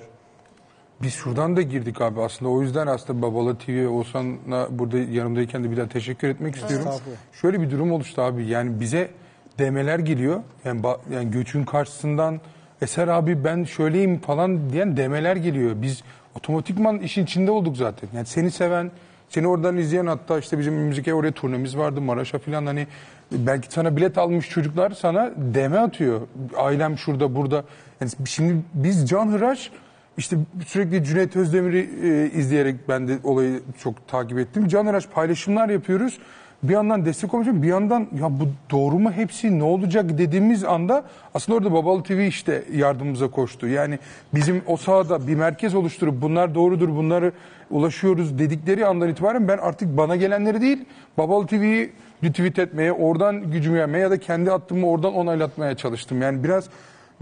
[1.02, 2.50] Biz şuradan da girdik abi aslında.
[2.50, 6.88] O yüzden aslında Babala TV Oğuzhan'a burada yanımdayken de bir daha teşekkür etmek istiyorum.
[7.32, 8.46] Şöyle bir durum oluştu abi.
[8.46, 9.10] Yani bize
[9.58, 10.40] demeler geliyor.
[10.64, 12.40] Yani, ba- yani göçün karşısından
[12.82, 15.72] Eser abi ben şöyleyim falan diyen demeler geliyor.
[15.82, 16.02] Biz
[16.36, 18.08] otomatikman işin içinde olduk zaten.
[18.14, 18.90] Yani seni seven,
[19.30, 22.86] seni oradan izleyen hatta işte bizim müzik oraya turnemiz vardı Maraş'a falan hani
[23.32, 26.20] belki sana bilet almış çocuklar sana deme atıyor.
[26.56, 27.64] Ailem şurada burada.
[28.00, 29.70] Yani şimdi biz Can Hıraş
[30.18, 34.68] işte sürekli Cüneyt Özdemir'i e, izleyerek ben de olayı çok takip ettim.
[34.68, 36.18] Can Hıraş paylaşımlar yapıyoruz.
[36.62, 41.04] Bir yandan destek olmuş bir yandan ya bu doğru mu hepsi ne olacak dediğimiz anda
[41.34, 43.68] aslında orada Babalı TV işte yardımımıza koştu.
[43.68, 43.98] Yani
[44.34, 47.32] bizim o sahada bir merkez oluşturup bunlar doğrudur bunları
[47.70, 50.84] ulaşıyoruz dedikleri andan itibaren ben artık bana gelenleri değil
[51.18, 51.92] Babalı TV'yi
[52.24, 56.22] retweet etmeye oradan gücümü yenmeye ya da kendi attığımı oradan onaylatmaya çalıştım.
[56.22, 56.68] Yani biraz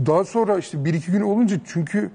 [0.07, 2.11] daha sonra işte bir iki gün olunca çünkü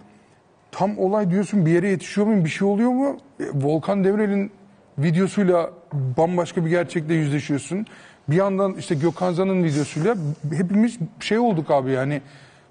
[0.71, 3.17] tam olay diyorsun bir yere yetişiyor muyum bir şey oluyor mu?
[3.39, 4.51] E, Volkan Demirel'in
[4.97, 5.69] videosuyla
[6.17, 7.85] bambaşka bir gerçekle yüzleşiyorsun.
[8.29, 10.15] Bir yandan işte Gökhan Zan'ın videosuyla
[10.53, 12.21] hepimiz şey olduk abi yani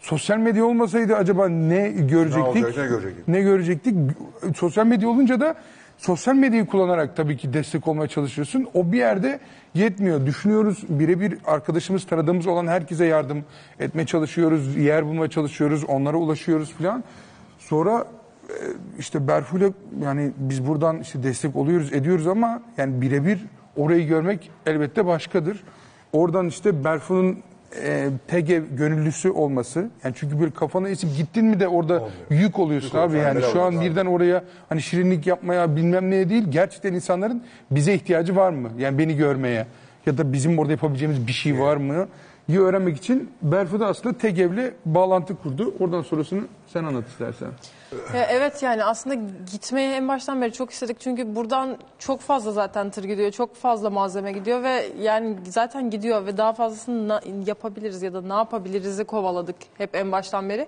[0.00, 2.64] sosyal medya olmasaydı acaba ne görecektik?
[2.64, 3.28] olacak, ne görecektik?
[3.28, 3.94] Ne görecektik?
[4.56, 5.54] Sosyal medya olunca da
[5.98, 8.68] sosyal medyayı kullanarak tabii ki destek olmaya çalışıyorsun.
[8.74, 9.40] O bir yerde
[9.74, 10.26] yetmiyor.
[10.26, 13.44] Düşünüyoruz birebir arkadaşımız tanıdığımız olan herkese yardım
[13.80, 14.76] etmeye çalışıyoruz.
[14.76, 15.84] Yer bulmaya çalışıyoruz.
[15.84, 17.04] Onlara ulaşıyoruz falan.
[17.58, 18.06] Sonra
[18.98, 19.70] işte Berfu'yla
[20.02, 25.64] yani biz buradan işte destek oluyoruz ediyoruz ama yani birebir orayı görmek elbette başkadır.
[26.12, 27.38] Oradan işte Berfu'nun
[27.82, 29.90] e, TG gönüllüsü olması.
[30.04, 33.06] Yani çünkü bir kafana esip gittin mi de orada yük oluyorsun abi.
[33.06, 33.28] oluyorsun.
[33.28, 36.44] Yani şu an birden oraya hani şirinlik yapmaya bilmem neye değil.
[36.48, 38.70] Gerçekten insanların bize ihtiyacı var mı?
[38.78, 39.66] Yani beni görmeye
[40.06, 42.08] ya da bizim orada yapabileceğimiz bir şey var mı?
[42.48, 45.74] diye öğrenmek için Berfu da aslında TGV'le bağlantı kurdu.
[45.80, 47.48] Oradan sonrasını sen anlat istersen.
[48.14, 49.14] Ya evet yani aslında
[49.52, 51.00] gitmeyi en baştan beri çok istedik.
[51.00, 53.30] Çünkü buradan çok fazla zaten tır gidiyor.
[53.30, 58.32] Çok fazla malzeme gidiyor ve yani zaten gidiyor ve daha fazlasını yapabiliriz ya da ne
[58.32, 60.66] yapabiliriz'i kovaladık hep en baştan beri.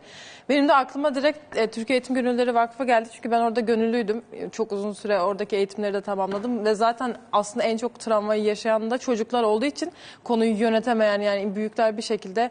[0.48, 3.08] Benim de aklıma direkt e, Türkiye Eğitim Gönüllüleri Vakfı geldi.
[3.12, 4.22] Çünkü ben orada gönüllüydüm.
[4.32, 8.90] E, Çok uzun süre oradaki eğitimleri de tamamladım ve zaten aslında en çok travmayı yaşayan
[8.90, 9.92] da çocuklar olduğu için
[10.24, 12.50] konuyu yönetemeyen yani büyükler bir şekilde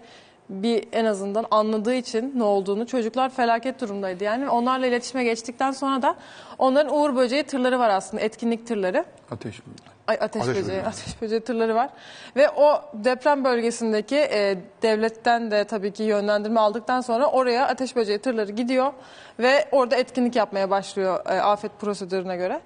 [0.50, 4.24] bir en azından anladığı için ne olduğunu çocuklar felaket durumdaydı.
[4.24, 6.16] Yani onlarla iletişime geçtikten sonra da
[6.58, 9.06] onların Uğur Böceği tırları var aslında etkinlik tırları.
[9.32, 9.62] Ateş.
[10.08, 10.82] Ay, ateş, Ateş böceği, böceği.
[10.82, 11.90] ateş böceği tırları var.
[12.36, 18.20] Ve o deprem bölgesindeki e, devletten de tabii ki yönlendirme aldıktan sonra oraya ateş böceği
[18.20, 18.94] tırları gidiyor
[19.40, 22.62] ve orada etkinlik yapmaya başlıyor e, afet prosedürüne göre.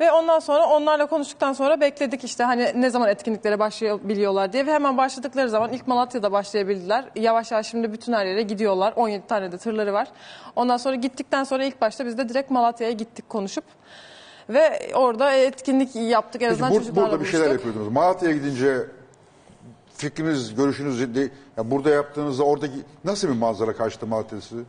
[0.00, 4.72] Ve ondan sonra onlarla konuştuktan sonra bekledik işte hani ne zaman etkinliklere başlayabiliyorlar diye ve
[4.72, 7.04] hemen başladıkları zaman ilk Malatya'da başlayabildiler.
[7.16, 8.92] Yavaş yavaş şimdi bütün her yere gidiyorlar.
[8.96, 10.08] 17 tane de tırları var.
[10.56, 13.64] Ondan sonra gittikten sonra ilk başta biz de direkt Malatya'ya gittik konuşup.
[14.48, 16.42] Ve orada etkinlik yaptık.
[16.42, 17.66] En Peki azından bur- çocuklarla burada bir şeyler buluştuk.
[17.66, 17.92] yapıyordunuz.
[17.94, 18.78] Malatya'ya gidince
[19.96, 24.62] fikriniz, görüşünüz, de- ya burada yaptığınızda oradaki nasıl bir manzara karşıtı Malatya sizi?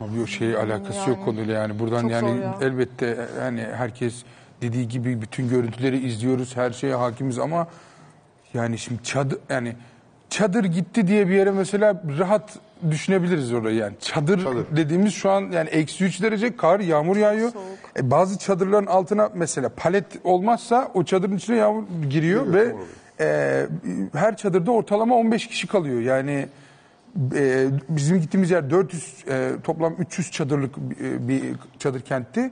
[0.00, 1.08] Abi yok şey alakası Yani.
[1.10, 2.58] yok konuyla yani buradan yani ya.
[2.60, 4.22] elbette hani herkes
[4.62, 7.66] dediği gibi bütün görüntüleri izliyoruz her şeye hakimiz ama
[8.54, 9.76] Yani şimdi çadır yani
[10.30, 12.58] çadır gitti diye bir yere mesela rahat
[12.90, 13.94] düşünebiliriz orayı yani.
[14.00, 14.76] Çadır, Çadır.
[14.76, 17.52] dediğimiz şu an yani eksi 3 derece kar, yağmur yağıyor.
[17.98, 22.74] E, bazı çadırların altına mesela palet olmazsa o çadırın içine yağmur giriyor ve
[23.20, 23.66] e,
[24.14, 26.00] her çadırda ortalama 15 kişi kalıyor.
[26.00, 26.48] Yani
[27.34, 31.42] e, bizim gittiğimiz yer 400 e, toplam 300 çadırlık e, bir
[31.78, 32.50] çadır kentti.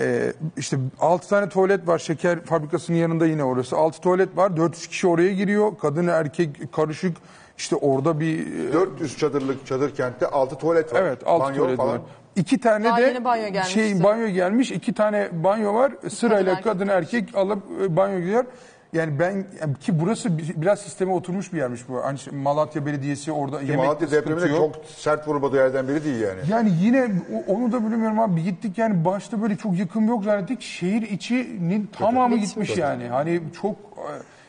[0.00, 3.76] E, işte 6 tane tuvalet var şeker fabrikasının yanında yine orası.
[3.76, 5.72] 6 tuvalet var 400 kişi oraya giriyor.
[5.78, 7.16] Kadın erkek karışık
[7.58, 11.02] işte orada bir e, 400 çadırlık çadır kentte 6 tuvalet var.
[11.02, 11.92] Evet, alt Banyo tuvalet falan.
[11.92, 12.00] var.
[12.36, 13.72] İki tane Daha de yeni banyo gelmişti.
[13.74, 14.70] şey banyo gelmiş.
[14.70, 15.92] iki tane banyo var.
[16.10, 16.64] Sırayla erkek.
[16.64, 18.44] kadın erkek alıp e, banyo gidiyor.
[18.92, 19.44] Yani ben
[19.80, 22.04] ki burası bi- biraz sisteme oturmuş bir yermiş bu.
[22.04, 26.40] Hani Malatya Belediyesi orada Ki yemek Malatya depreminde çok sert vurmadığı yerden biri değil yani.
[26.50, 27.08] yani yine
[27.46, 30.62] onu da bilmiyorum abi Bir gittik yani başta böyle çok yıkım yok zannettik.
[30.62, 32.48] Şehir içinin tamamı Bitmiş.
[32.50, 33.08] gitmiş yani.
[33.08, 33.76] Hani çok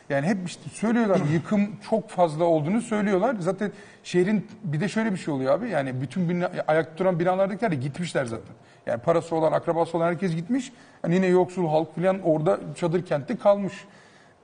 [0.10, 3.36] yani hep işte söylüyorlar yıkım çok fazla olduğunu söylüyorlar.
[3.40, 3.72] Zaten
[4.04, 5.70] şehrin bir de şöyle bir şey oluyor abi.
[5.70, 8.56] Yani bütün bina, ayakta duran binalardakiler de gitmişler zaten.
[8.86, 10.74] Yani parası olan, akrabası olan herkes gitmiş.
[11.04, 13.74] Yani yine yoksul halk falan orada çadır kentte kalmış.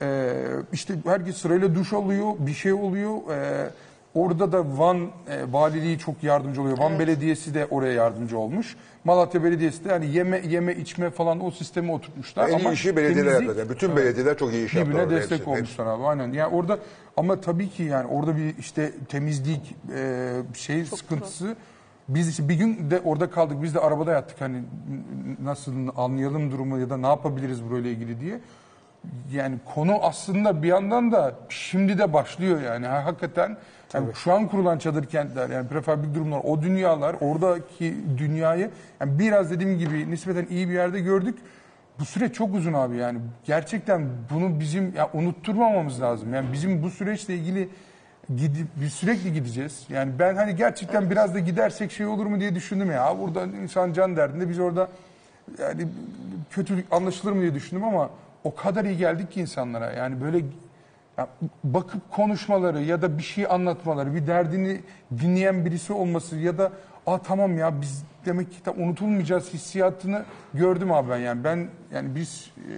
[0.02, 0.32] Ee,
[0.72, 3.16] işte herkes sırayla duş alıyor, bir şey oluyor.
[3.30, 3.70] Ee,
[4.14, 5.08] orada da Van e,
[5.52, 6.78] valiliği çok yardımcı oluyor.
[6.78, 8.76] Van Belediyesi de oraya yardımcı olmuş.
[9.04, 12.48] Malatya Belediyesi de yani yeme yeme içme falan o sistemi oturtmuşlar.
[12.48, 13.68] En iyi Ama işi belediyeler temizlik- yaptılar.
[13.70, 15.02] Bütün belediyeler çok iyi iş yaptılar.
[15.04, 15.50] birbirine destek hepsi.
[15.50, 16.32] olmuşlar abi aynen.
[16.32, 16.78] Yani orada
[17.16, 21.56] ama tabii ki yani orada bir işte temizlik e, şey sıkıntısı.
[22.08, 23.62] Biz işte bir gün de orada kaldık.
[23.62, 24.62] Biz de arabada yattık hani
[25.42, 28.40] nasıl anlayalım durumu ya da ne yapabiliriz burayla ilgili diye.
[29.32, 33.56] Yani konu aslında bir yandan da şimdi de başlıyor yani Ha- hakikaten.
[33.94, 39.50] Yani şu an kurulan çadır kentler yani prefabrik durumlar o dünyalar oradaki dünyayı yani biraz
[39.50, 41.38] dediğim gibi nispeten iyi bir yerde gördük.
[41.98, 43.18] Bu süreç çok uzun abi yani.
[43.44, 46.34] Gerçekten bunu bizim ya unutturmamamız lazım.
[46.34, 47.68] Yani bizim bu süreçle ilgili
[48.36, 49.86] gidip biz sürekli gideceğiz.
[49.88, 53.18] Yani ben hani gerçekten biraz da gidersek şey olur mu diye düşündüm ya.
[53.18, 54.88] Burada insan can derdinde biz orada
[55.58, 55.86] yani
[56.50, 58.10] kötülük anlaşılır mı diye düşündüm ama
[58.44, 59.92] o kadar iyi geldik ki insanlara.
[59.92, 60.44] Yani böyle
[61.18, 61.28] ya
[61.64, 64.80] bakıp konuşmaları ya da bir şey anlatmaları, bir derdini
[65.18, 66.72] dinleyen birisi olması ya da
[67.06, 70.24] aa tamam ya biz demek ki tam unutulmayacağız hissiyatını
[70.54, 71.44] gördüm abi ben yani.
[71.44, 72.72] Ben yani biz e,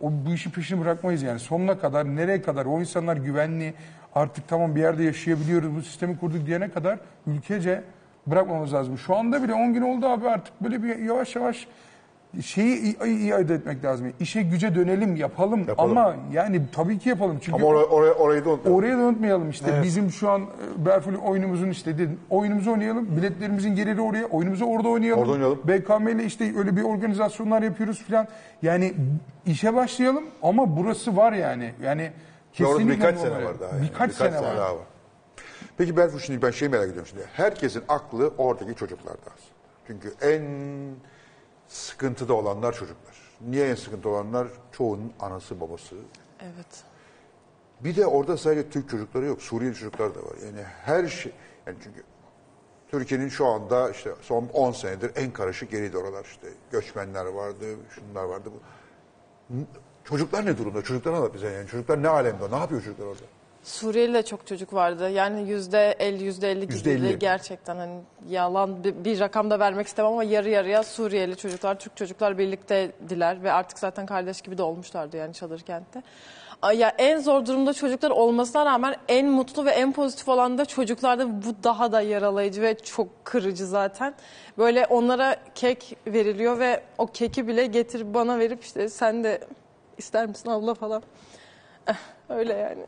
[0.00, 1.38] o bu işi peşini bırakmayız yani.
[1.38, 3.74] Sonuna kadar nereye kadar o insanlar güvenli
[4.14, 7.82] artık tamam bir yerde yaşayabiliyoruz bu sistemi kurduk diyene kadar ülkece
[8.26, 8.98] bırakmamız lazım.
[8.98, 11.66] Şu anda bile 10 gün oldu abi artık böyle bir yavaş yavaş
[12.42, 14.12] şeyi i- iade etmek lazım.
[14.20, 15.98] İşe güce dönelim yapalım, Yapalım.
[15.98, 17.38] ama yani tabii ki yapalım.
[17.42, 18.78] Çünkü Ama or- oraya, orayı da unutmayalım.
[18.84, 19.80] Oraya da unutmayalım işte.
[19.82, 23.16] Bizim şu an e, Berful oyunumuzun işte dedim, oyunumuzu oynayalım.
[23.16, 24.24] Biletlerimizin geliri oraya.
[24.26, 25.20] Oyunumuzu orada oynayalım.
[25.22, 25.58] Orada oynayalım.
[25.64, 28.28] BKM ile işte öyle bir organizasyonlar yapıyoruz falan.
[28.62, 28.94] Yani
[29.46, 31.72] işe başlayalım ama burası var yani.
[31.82, 32.10] Yani
[32.52, 33.68] kesinlikle birkaç bu sene var daha.
[33.76, 33.82] yani.
[33.82, 34.56] Birkaç, sene, var.
[34.56, 34.82] daha var.
[35.78, 37.22] Peki Berfu şimdi ben şeyi merak ediyorum şimdi.
[37.32, 39.30] Herkesin aklı oradaki çocuklarda.
[39.86, 40.42] Çünkü en
[41.70, 43.16] sıkıntıda olanlar çocuklar.
[43.40, 44.48] Niye en sıkıntı olanlar?
[44.72, 45.96] Çoğunun anası babası.
[46.40, 46.84] Evet.
[47.80, 49.42] Bir de orada sadece Türk çocukları yok.
[49.42, 50.36] Suriyeli çocuklar da var.
[50.44, 51.32] Yani her şey
[51.66, 52.02] yani çünkü
[52.88, 56.48] Türkiye'nin şu anda işte son 10 senedir en karışık yeriydi oralar işte.
[56.70, 58.50] Göçmenler vardı, şunlar vardı.
[58.54, 58.60] Bu.
[60.04, 60.82] Çocuklar ne durumda?
[60.82, 61.68] Çocuklar ne bize yani?
[61.68, 62.50] Çocuklar ne alemde?
[62.50, 63.24] Ne yapıyor çocuklar orada?
[63.62, 65.10] Suriyeli de çok çocuk vardı.
[65.10, 67.06] Yani yüzde elli, yüzde elli Yüzde gibiydi.
[67.10, 67.18] elli.
[67.18, 71.96] Gerçekten hani yalan bir, bir rakam da vermek istemem ama yarı yarıya Suriyeli çocuklar, Türk
[71.96, 76.02] çocuklar birlikteydiler ve artık zaten kardeş gibi de olmuşlardı yani çadır kentte.
[76.62, 80.64] Ay Ya en zor durumda çocuklar olmasına rağmen en mutlu ve en pozitif olan da
[80.64, 84.14] çocuklarda bu daha da yaralayıcı ve çok kırıcı zaten.
[84.58, 89.40] Böyle onlara kek veriliyor ve o keki bile getirip bana verip işte sen de
[89.98, 91.02] ister misin abla falan.
[91.88, 91.94] Eh,
[92.28, 92.86] Öyle yani.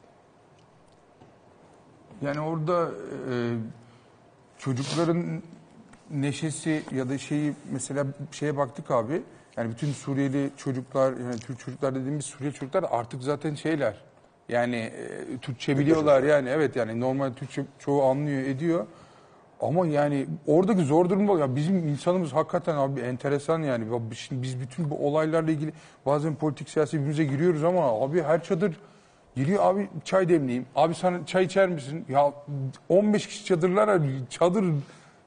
[2.22, 2.88] Yani orada
[3.30, 3.32] e,
[4.58, 5.42] çocukların
[6.11, 9.22] neşesi ya da şeyi mesela şeye baktık abi.
[9.56, 13.94] Yani bütün Suriyeli çocuklar yani Türk çocuklar dediğimiz Suriyeli çocuklar artık zaten şeyler.
[14.48, 18.87] Yani e, Türkçe biliyorlar yani evet yani normal Türkçe çoğu anlıyor ediyor.
[19.61, 23.94] Ama yani oradaki zor durum ya bizim insanımız hakikaten abi enteresan yani.
[23.94, 25.72] Ya Şimdi biz bütün bu olaylarla ilgili
[26.06, 28.76] bazen politik siyasi birbirimize giriyoruz ama abi her çadır
[29.37, 30.66] geliyor abi çay demleyeyim.
[30.77, 32.05] Abi sana çay içer misin?
[32.09, 32.33] Ya
[32.88, 33.99] 15 kişi çadırlara
[34.31, 34.64] çadır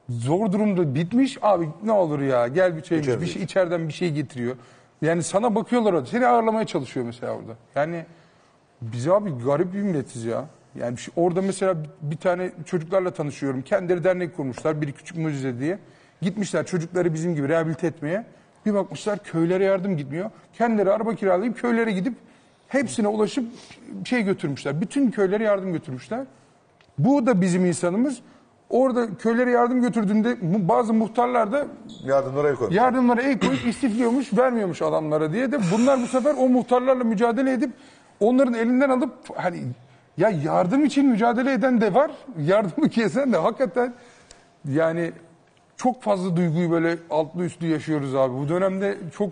[0.08, 3.20] zor durumda bitmiş abi ne olur ya gel bir çay İçeriz.
[3.20, 4.56] bir şey içeriden bir şey getiriyor.
[5.02, 6.06] Yani sana bakıyorlar orada.
[6.06, 7.52] Seni ağırlamaya çalışıyor mesela orada.
[7.74, 8.04] Yani
[8.82, 10.44] biz abi garip bir milletiz ya.
[10.80, 13.62] Yani şu- orada mesela bir tane çocuklarla tanışıyorum.
[13.62, 14.80] Kendileri dernek kurmuşlar.
[14.80, 15.78] Biri küçük mucize diye.
[16.22, 18.26] Gitmişler çocukları bizim gibi rehabilite etmeye.
[18.66, 20.30] Bir bakmışlar köylere yardım gitmiyor.
[20.52, 22.14] Kendileri araba kiralayıp köylere gidip
[22.68, 23.44] Hepsine ulaşıp
[24.04, 24.80] şey götürmüşler.
[24.80, 26.24] Bütün köylere yardım götürmüşler.
[26.98, 28.18] Bu da bizim insanımız.
[28.70, 31.66] Orada köylere yardım götürdüğünde mu- bazı muhtarlar da
[32.04, 32.76] Yardımlara el koymuş.
[32.76, 37.70] yardımlara el koyup istifliyormuş, vermiyormuş adamlara diye de bunlar bu sefer o muhtarlarla mücadele edip
[38.20, 39.62] onların elinden alıp hani
[40.16, 43.94] ya yardım için mücadele eden de var, yardımı kesen de hakikaten
[44.68, 45.12] yani
[45.76, 48.34] çok fazla duyguyu böyle altlı üstlü yaşıyoruz abi.
[48.34, 49.30] Bu dönemde çok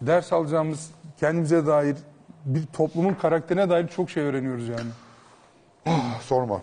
[0.00, 0.90] ders alacağımız
[1.20, 1.96] kendimize dair
[2.44, 4.90] bir toplumun karakterine dair çok şey öğreniyoruz yani.
[6.20, 6.62] Sorma.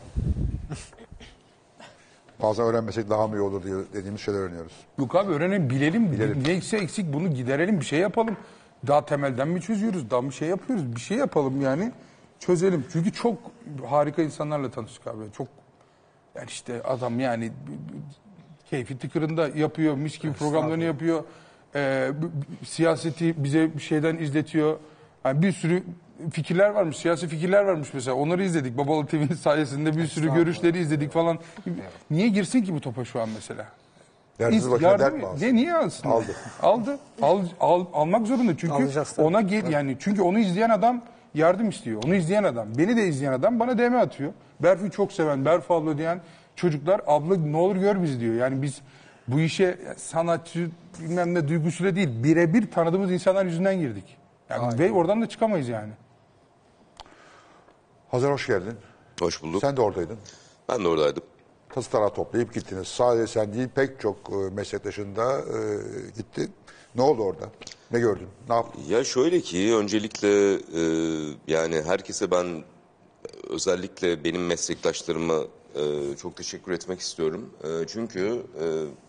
[2.41, 4.73] Bazen öğrenmesek daha mı iyi olur diye dediğimiz şeyler öğreniyoruz.
[4.97, 6.11] Yok abi öğrenelim, bilelim.
[6.11, 6.43] Bilelim.
[6.47, 8.37] Neyse eksik bunu giderelim, bir şey yapalım.
[8.87, 10.95] Daha temelden mi çözüyoruz, daha bir şey yapıyoruz.
[10.95, 11.91] Bir şey yapalım yani,
[12.39, 12.85] çözelim.
[12.93, 13.37] Çünkü çok
[13.89, 15.23] harika insanlarla tanıştık abi.
[15.37, 15.47] Çok,
[16.35, 17.51] yani işte adam yani
[18.69, 21.23] keyfi tıkırında yapıyor, mis gibi programlarını yapıyor.
[21.75, 22.11] Ee,
[22.63, 24.77] siyaseti bize bir şeyden izletiyor.
[25.25, 25.83] Yani bir sürü
[26.31, 28.15] fikirler varmış, siyasi fikirler varmış mesela.
[28.15, 28.77] Onları izledik.
[28.77, 31.39] Babalı TV'nin sayesinde bir sürü görüşleri izledik falan.
[32.11, 33.65] Niye girsin ki bu topa şu an mesela?
[34.51, 35.45] İz- başına dert mi alsın?
[35.45, 36.09] Ne niye alsın?
[36.09, 36.35] Aldı.
[36.61, 36.99] Aldı.
[37.21, 39.25] Al, al- almak zorunda çünkü Alacağız tabii.
[39.27, 41.01] ona gel yani çünkü onu izleyen adam
[41.33, 42.03] yardım istiyor.
[42.05, 44.33] Onu izleyen adam, beni de izleyen adam bana DM atıyor.
[44.59, 46.19] Berfu'yu çok seven, Berfu abla diyen
[46.55, 48.35] çocuklar abla ne olur gör bizi diyor.
[48.35, 48.81] Yani biz
[49.27, 54.17] bu işe sanatçı bilmem ne duygusuyla değil birebir tanıdığımız insanlar yüzünden girdik.
[54.49, 55.93] Yani ve oradan da çıkamayız yani.
[58.11, 58.75] Hazar hoş geldin.
[59.19, 59.61] Hoş bulduk.
[59.61, 60.17] Sen de oradaydın.
[60.69, 61.23] Ben de oradaydım.
[61.69, 62.87] Tası tarağı toplayıp gittiniz.
[62.87, 65.59] Sadece sen değil pek çok e, meslektaşın da e,
[66.17, 66.49] gitti.
[66.95, 67.49] Ne oldu orada?
[67.91, 68.27] Ne gördün?
[68.49, 68.81] Ne yaptın?
[68.89, 70.81] Ya şöyle ki öncelikle e,
[71.47, 72.63] yani herkese ben
[73.49, 75.39] özellikle benim meslektaşlarıma
[75.75, 77.49] e, çok teşekkür etmek istiyorum.
[77.63, 78.65] E, çünkü e,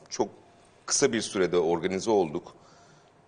[0.09, 0.29] çok
[0.87, 2.53] kısa bir sürede organize olduk.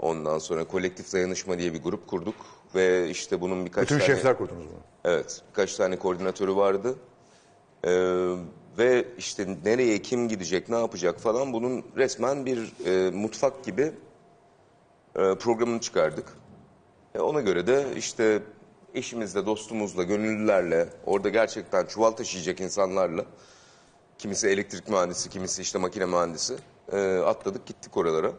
[0.02, 2.34] Ondan sonra kolektif dayanışma diye bir grup kurduk
[2.74, 4.80] ve işte bunun birkaç Bütün tane şefler kurdunuz bunu.
[5.04, 6.94] Evet, birkaç tane koordinatörü vardı.
[7.84, 7.90] Ee,
[8.78, 13.92] ve işte nereye kim gidecek, ne yapacak falan bunun resmen bir e, mutfak gibi
[15.16, 16.32] e, programını çıkardık.
[17.14, 18.42] E, ona göre de işte
[18.94, 23.24] eşimizle, dostumuzla, gönüllülerle, orada gerçekten çuval taşıyacak insanlarla,
[24.18, 26.56] kimisi elektrik mühendisi, kimisi işte makine mühendisi,
[26.92, 28.32] e, atladık gittik oralara.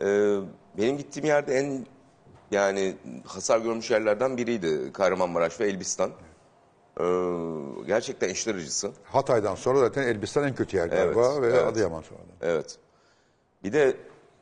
[0.00, 0.38] E,
[0.78, 1.86] benim gittiğim yerde en
[2.50, 6.10] yani hasar görmüş yerlerden biriydi Kahramanmaraş ve Elbistan.
[7.00, 7.04] Ee,
[7.86, 8.92] gerçekten işler acısı.
[9.04, 11.66] Hatay'dan sonra zaten Elbistan en kötü yer galiba Evet, ve evet.
[11.66, 12.18] Adıyaman sonra.
[12.18, 12.32] da.
[12.46, 12.78] Evet.
[13.64, 13.96] Bir de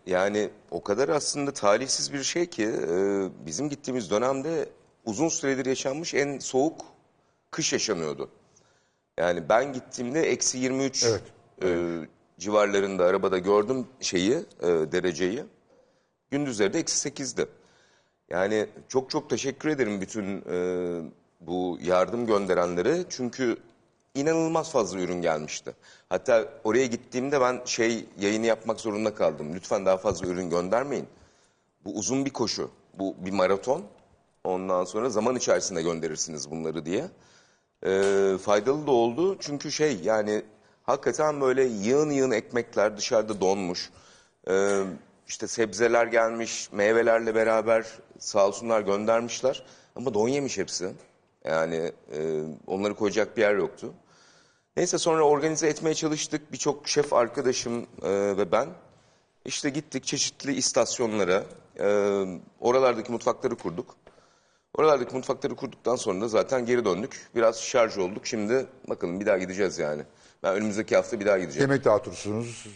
[0.07, 4.69] yani o kadar aslında talihsiz bir şey ki e, bizim gittiğimiz dönemde
[5.05, 6.81] uzun süredir yaşanmış en soğuk
[7.51, 8.31] kış yaşanıyordu.
[9.19, 11.23] Yani ben gittiğimde eksi 23 Evet.
[11.62, 11.99] e,
[12.38, 15.45] civarlarında arabada gördüm şeyi e, dereceyi.
[16.31, 17.47] Gündüzleri de eksi 8'di.
[18.31, 20.57] Yani çok çok teşekkür ederim bütün e,
[21.40, 23.05] bu yardım gönderenlere.
[23.09, 23.57] Çünkü
[24.14, 25.75] inanılmaz fazla ürün gelmişti.
[26.09, 29.55] Hatta oraya gittiğimde ben şey yayını yapmak zorunda kaldım.
[29.55, 31.07] Lütfen daha fazla ürün göndermeyin.
[31.85, 32.71] Bu uzun bir koşu.
[32.95, 33.83] Bu bir maraton.
[34.45, 37.05] Ondan sonra zaman içerisinde gönderirsiniz bunları diye.
[37.87, 39.37] E, faydalı da oldu.
[39.40, 40.43] Çünkü şey yani
[40.83, 43.90] hakikaten böyle yığın yığın ekmekler dışarıda donmuş.
[44.49, 44.83] E,
[45.31, 47.87] işte sebzeler gelmiş, meyvelerle beraber
[48.19, 49.62] sağ olsunlar göndermişler.
[49.97, 50.93] Ama don yemiş hepsi.
[51.45, 53.95] Yani e, onları koyacak bir yer yoktu.
[54.77, 56.53] Neyse sonra organize etmeye çalıştık.
[56.53, 58.69] Birçok şef arkadaşım e, ve ben.
[59.45, 61.45] İşte gittik çeşitli istasyonlara.
[61.79, 61.87] e,
[62.61, 63.97] oralardaki mutfakları kurduk.
[64.75, 67.31] Oralardaki mutfakları kurduktan sonra da zaten geri döndük.
[67.35, 68.27] Biraz şarj olduk.
[68.27, 70.03] Şimdi bakalım bir daha gideceğiz yani.
[70.43, 71.71] Ben önümüzdeki hafta bir daha gideceğim.
[71.71, 72.66] Yemek dağıtıyorsunuz.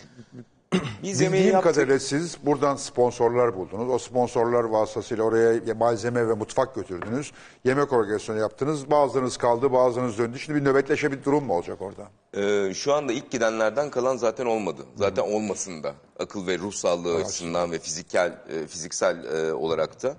[1.03, 1.75] Biz yemeği Bildiğim yaptık.
[1.75, 3.91] kadarıyla siz buradan sponsorlar buldunuz.
[3.91, 7.33] O sponsorlar vasıtasıyla oraya malzeme ve mutfak götürdünüz.
[7.65, 8.91] Yemek organizasyonu yaptınız.
[8.91, 10.39] Bazılarınız kaldı, bazılarınız döndü.
[10.39, 12.09] Şimdi bir nöbetleşe bir durum mu olacak orada?
[12.37, 14.83] Ee, şu anda ilk gidenlerden kalan zaten olmadı.
[14.97, 15.95] Zaten olmasın da.
[16.19, 20.17] Akıl ve ruh sağlığı açısından ve fiziksel e, fiziksel e, olarak da.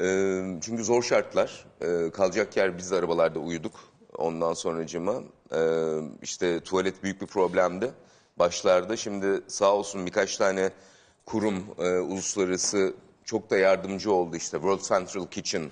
[0.00, 0.04] E,
[0.60, 1.64] çünkü zor şartlar.
[1.80, 3.72] E, kalacak yer biz de arabalarda uyuduk.
[4.18, 5.14] Ondan sonracıma
[5.54, 5.60] e,
[6.22, 7.90] işte tuvalet büyük bir problemdi.
[8.38, 10.70] Başlarda şimdi sağ olsun birkaç tane
[11.26, 12.94] kurum e, uluslararası
[13.24, 15.70] çok da yardımcı oldu işte World Central Kitchen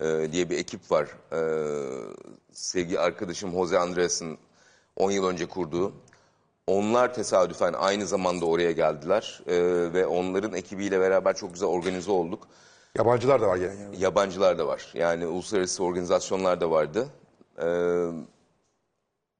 [0.00, 1.08] e, diye bir ekip var.
[1.32, 1.40] E,
[2.52, 4.38] sevgili arkadaşım Jose Andres'in
[4.96, 5.92] 10 yıl önce kurduğu.
[6.66, 9.56] Onlar tesadüfen aynı zamanda oraya geldiler E,
[9.92, 12.48] ve onların ekibiyle beraber çok güzel organize olduk.
[12.98, 13.76] Yabancılar da var gelen.
[13.76, 14.00] yani.
[14.00, 14.90] Yabancılar da var.
[14.94, 17.08] Yani uluslararası organizasyonlar da vardı.
[17.62, 18.06] Ee,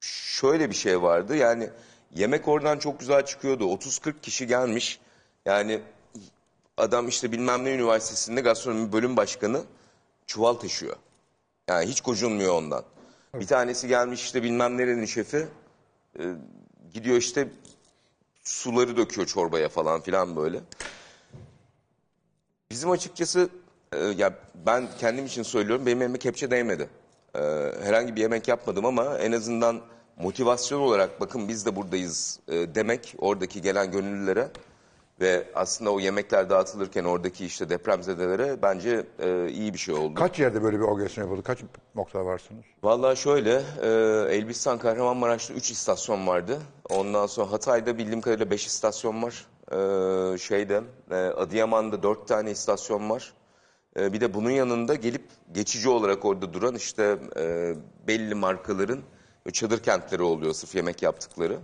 [0.01, 1.37] şöyle bir şey vardı.
[1.37, 1.71] Yani
[2.17, 3.65] yemek oradan çok güzel çıkıyordu.
[3.65, 5.01] 30-40 kişi gelmiş.
[5.47, 5.81] Yani
[6.77, 9.63] adam işte bilmem ne üniversitesinde gastronomi bölüm başkanı.
[10.27, 10.97] çuval taşıyor.
[11.69, 12.85] Yani hiç gocunmuyor ondan.
[13.35, 15.47] Bir tanesi gelmiş işte bilmem nerenin şefi.
[16.19, 16.23] e,
[16.95, 17.49] gidiyor işte
[18.45, 20.61] suları döküyor çorbaya falan filan böyle.
[22.71, 23.49] Bizim açıkçası
[23.93, 24.35] e, ya
[24.67, 26.89] ben kendim için söylüyorum benim elime kepçe değmedi.
[27.35, 27.41] E,
[27.83, 29.81] herhangi bir yemek yapmadım ama en azından
[30.17, 34.49] motivasyon olarak bakın biz de buradayız e, demek oradaki gelen gönüllülere
[35.21, 40.15] ve aslında o yemekler dağıtılırken oradaki işte depremzedelere bence e, iyi bir şey oldu.
[40.15, 41.43] Kaç yerde böyle bir organizasyon yapıldı?
[41.43, 41.59] Kaç
[41.95, 42.65] noktada varsınız?
[42.83, 43.89] Vallahi şöyle, e,
[44.37, 46.59] Elbistan Kahramanmaraş'ta 3 istasyon vardı.
[46.91, 49.47] Ondan sonra Hatay'da bildiğim kadarıyla 5 istasyon var.
[49.73, 53.33] E, şeyde, e, Adıyaman'da 4 tane istasyon var.
[53.99, 57.75] E, bir de bunun yanında gelip geçici olarak orada duran işte e,
[58.07, 59.01] belli markaların
[59.53, 61.59] çadır kentleri oluyor sırf yemek yaptıkları.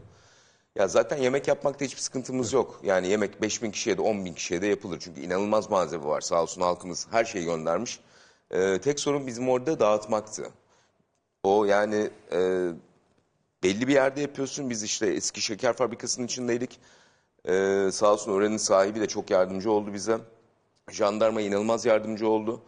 [0.76, 2.80] Ya zaten yemek yapmakta hiçbir sıkıntımız yok.
[2.84, 4.98] Yani yemek 5 bin kişiye de 10 bin kişiye de yapılır.
[5.00, 6.20] Çünkü inanılmaz malzeme var.
[6.20, 8.00] Sağ olsun halkımız her şeyi göndermiş.
[8.50, 10.50] E, tek sorun bizim orada dağıtmaktı.
[11.42, 12.68] O yani e,
[13.62, 14.70] belli bir yerde yapıyorsun.
[14.70, 16.80] Biz işte eski şeker fabrikasının içindeydik.
[17.48, 20.18] E, sağ olsun oranın sahibi de çok yardımcı oldu bize.
[20.90, 22.60] Jandarma inanılmaz yardımcı oldu.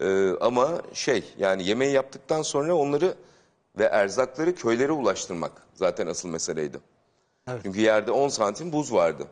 [0.00, 3.14] E, ama şey yani yemeği yaptıktan sonra onları
[3.78, 6.78] ve erzakları köylere ulaştırmak zaten asıl meseleydi.
[7.62, 9.24] Çünkü yerde 10 santim buz vardı.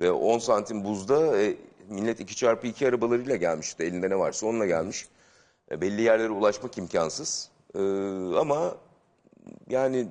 [0.00, 1.56] Ve 10 santim buzda e,
[1.88, 3.82] millet 2x2 arabalarıyla gelmişti.
[3.84, 5.08] Elinde ne varsa onunla gelmiş.
[5.70, 7.50] E, belli yerlere ulaşmak imkansız.
[7.74, 7.80] E,
[8.38, 8.74] ama
[9.68, 10.08] yani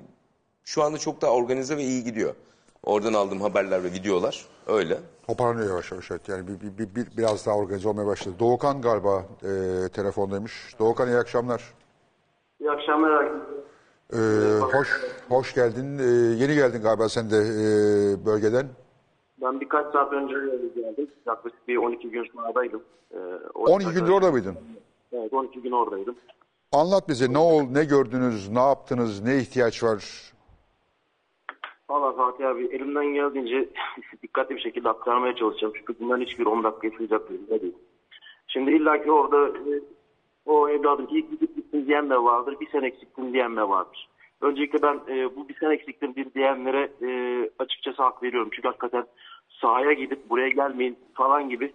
[0.64, 2.34] şu anda çok daha organize ve iyi gidiyor.
[2.82, 4.98] Oradan aldığım haberler ve videolar öyle.
[5.26, 6.10] Toparlanıyor yavaş yavaş.
[6.10, 6.28] evet.
[6.28, 8.36] Yani bir, bir, bir- bir- biraz daha organize olmaya başladı.
[8.38, 9.48] Doğukan galiba e,
[9.88, 10.74] telefondaymış.
[10.78, 11.74] Doğukan iyi akşamlar.
[12.60, 13.53] İyi akşamlar herkese.
[14.14, 14.18] E,
[14.60, 14.88] hoş
[15.28, 15.98] hoş geldin.
[15.98, 16.02] E,
[16.42, 17.66] yeni geldin galiba sen de e,
[18.26, 18.66] bölgeden.
[19.42, 20.34] Ben birkaç saat önce
[20.76, 21.10] geldim.
[21.26, 22.82] Yaklaşık bir 12 gün sonradaydım.
[23.14, 23.16] Ee,
[23.54, 24.56] o- 12 gündür orada mıydın?
[25.12, 26.14] Evet 12 gün oradaydım.
[26.72, 30.32] Anlat bize ne oldu, ne gördünüz, ne yaptınız, ne ihtiyaç var?
[31.90, 33.68] Valla Fatih abi elimden geldiğince
[34.22, 35.72] dikkatli bir şekilde aktarmaya çalışacağım.
[35.76, 37.74] Çünkü bunların hiçbir 10 dakika yaşayacak bir şey değil.
[38.46, 39.72] Şimdi illaki orada e,
[40.46, 42.56] o evladım ilk gidip gittin diyen de vardır.
[42.60, 44.08] Bir sene eksiktin diyen de vardır.
[44.40, 48.48] Öncelikle ben e, bu bir sene eksiktin bir diyenlere e, açıkçası hak veriyorum.
[48.52, 49.06] Çünkü hakikaten
[49.48, 51.72] sahaya gidip buraya gelmeyin falan gibi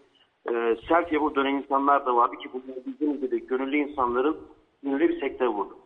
[0.52, 4.38] e, sert yapıp dönen insanlar da vardı ki bunlar bizim gibi gönüllü insanların
[4.84, 5.78] gönüllü bir sektör vurdu.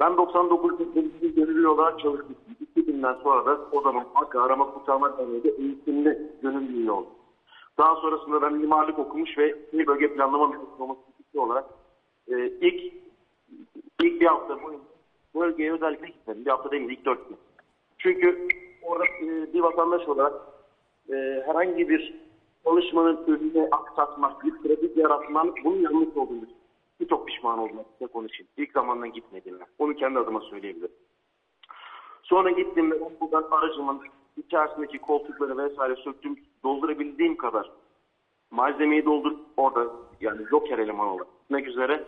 [0.00, 2.36] Ben 99 yılında gönüllü olarak çalıştım.
[2.76, 7.12] 2000'den sonra da o zaman Hakkı Arama Kurtarma Derneği'de eğitimli gönüllü oldum.
[7.78, 11.64] Daha sonrasında ben mimarlık okumuş ve bir bölge planlama mühendisliği olarak
[12.28, 12.92] e, ilk
[14.02, 14.84] ilk bir hafta boyunca
[15.34, 16.44] bölgeye özellikle gitmedim.
[16.44, 17.36] Bir hafta değil ilk dört gün.
[17.98, 18.48] Çünkü
[18.82, 20.32] orada e, bir vatandaş olarak
[21.12, 22.14] e, herhangi bir
[22.64, 26.46] çalışmanın önüne aksatmak, bir trafik yaratmak bunun yanlış olduğunu
[27.00, 28.48] bir çok pişman oldum size konuşayım.
[28.56, 29.66] İlk zamandan gitmediğimden.
[29.78, 30.94] Onu kendi adıma söyleyebilirim.
[32.22, 34.00] Sonra gittim ve buradan aracımın
[34.36, 36.36] içerisindeki koltukları vesaire söktüm.
[36.64, 37.70] Doldurabildiğim kadar
[38.50, 42.04] malzemeyi doldurup orada yani joker eleman olarak gitmek üzere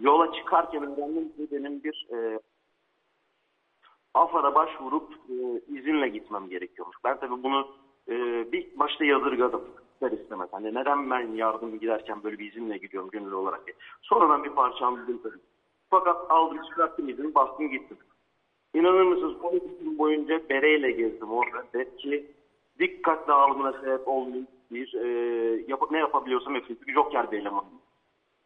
[0.00, 2.38] yola çıkarken öğrendim ki benim bir e,
[4.14, 5.34] AFAD'a başvurup e,
[5.78, 6.96] izinle gitmem gerekiyormuş.
[7.04, 7.68] Ben tabii bunu
[8.08, 8.14] e,
[8.52, 9.64] bir başta yadırgadım.
[9.92, 10.48] İster istemez.
[10.52, 13.60] Hani neden ben yardım giderken böyle bir izinle gidiyorum gönüllü olarak.
[14.02, 15.20] Sonradan bir parça anladım.
[15.90, 17.96] Fakat aldım çıkarttım izini bastım gittim.
[18.74, 21.64] İnanır mısınız 12 gün boyunca bereyle gezdim orada.
[21.74, 22.26] Ve ki
[22.78, 25.08] dikkat dağılımına sebep olmayayım bir e,
[25.68, 26.78] yap ne yapabiliyorsam hepsini.
[26.78, 27.79] Çünkü joker bir elemanım.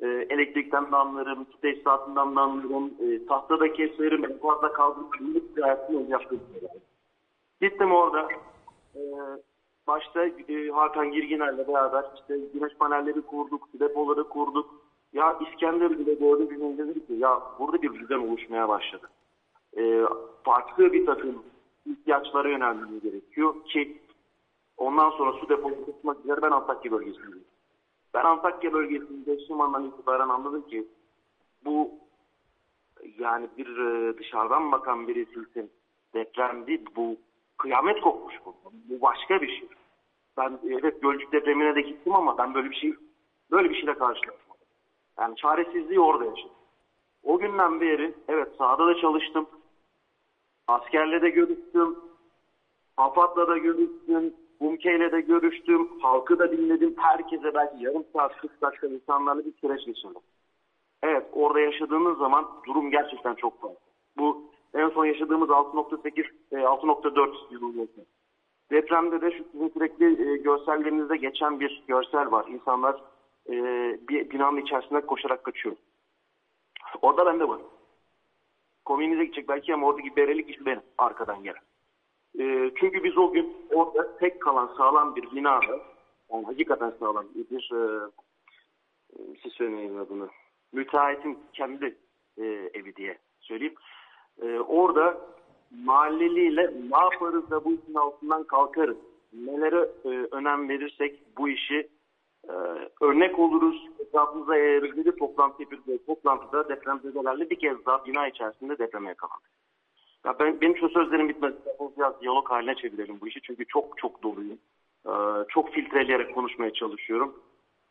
[0.00, 5.56] E, elektrikten de anlarım, su tesisatından da anlarım, e, tahtada keserim, en fazla kaldırım, günlük
[5.56, 6.70] bir yaptığım şeyler.
[7.60, 8.28] Gittim orada.
[8.94, 9.00] E,
[9.86, 14.70] başta e, Hakan Girginer'le beraber işte güneş panelleri kurduk, depoları kurduk.
[15.12, 19.10] Ya İskender bile gördüm bir gün dedim ki ya burada bir düzen oluşmaya başladı.
[19.76, 20.02] E,
[20.44, 21.42] farklı bir takım
[21.86, 24.02] ihtiyaçlara yönelmemiz gerekiyor ki
[24.76, 27.44] ondan sonra su deposu tutmak üzere ben Antakya bölgesindeyim.
[28.14, 30.88] Ben Antakya bölgesinde geçtiğim andan itibaren anladım ki
[31.64, 31.90] bu
[33.18, 35.68] yani bir e, dışarıdan bakan birisi
[36.14, 37.16] deprem değil bu
[37.58, 38.54] kıyamet kopmuş bu.
[38.88, 39.68] Bu başka bir şey.
[40.36, 42.94] Ben evet Gölcük depremine de gittim ama ben böyle bir şey
[43.50, 44.66] böyle bir şeyle karşılaşmadım.
[45.18, 46.56] Yani çaresizliği orada yaşadım.
[47.22, 49.46] O günden beri evet sahada da çalıştım.
[50.66, 51.98] Askerle de görüştüm.
[52.96, 54.34] AFAD'la da görüştüm.
[54.60, 55.88] Umke'yle de görüştüm.
[56.00, 56.94] Halkı da dinledim.
[56.96, 60.22] Herkese belki yarım saat 40 dakika insanlarla bir süreç geçirdim.
[61.02, 63.76] Evet orada yaşadığınız zaman durum gerçekten çok farklı.
[64.16, 64.42] Bu
[64.74, 67.86] en son yaşadığımız 6.8 e, 6.4 yılında.
[68.70, 72.46] Depremde de şu sizin sürekli e, görsellerinizde geçen bir görsel var.
[72.48, 73.02] İnsanlar
[73.48, 73.54] e,
[74.08, 75.76] bir binanın içerisinde koşarak kaçıyor.
[77.02, 77.66] Orada ben de varım.
[78.84, 81.62] Komiğinize gidecek belki ama oradaki berelik kişi benim arkadan gelen.
[82.38, 85.80] Ee, çünkü biz o gün orada tek kalan sağlam bir binada,
[86.32, 88.00] yani hakikaten sağlam bir, e,
[89.42, 90.28] siz söyleyin adını,
[90.72, 91.96] müteahhitin kendi
[92.38, 93.74] e, evi diye söyleyeyim.
[94.42, 95.18] E, orada
[95.84, 98.96] mahalleliyle ne yaparız da bu işin altından kalkarız,
[99.32, 101.88] nelere e, önem verirsek bu işi
[102.48, 102.52] e,
[103.00, 106.06] örnek oluruz, etrafımıza yayarız dedi toplantı yapıyoruz.
[106.06, 109.53] Toplantıda depremzedelerle bir kez daha bina içerisinde depreme yakalandık.
[110.24, 111.54] Ya ben, benim şu sözlerim bitmez.
[111.98, 113.40] Biraz diyalog haline çevirelim bu işi.
[113.42, 114.58] Çünkü çok çok doluyum.
[115.06, 115.10] Ee,
[115.48, 117.34] çok filtreleyerek konuşmaya çalışıyorum.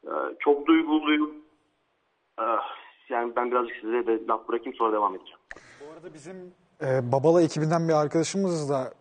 [0.06, 0.10] Ee,
[0.40, 1.32] çok duyguluyum.
[2.40, 2.44] Ee,
[3.10, 5.40] yani ben birazcık size de laf bırakayım sonra devam edeceğim.
[5.82, 6.36] Bu arada bizim
[6.82, 8.94] e, Babala ekibinden bir arkadaşımız da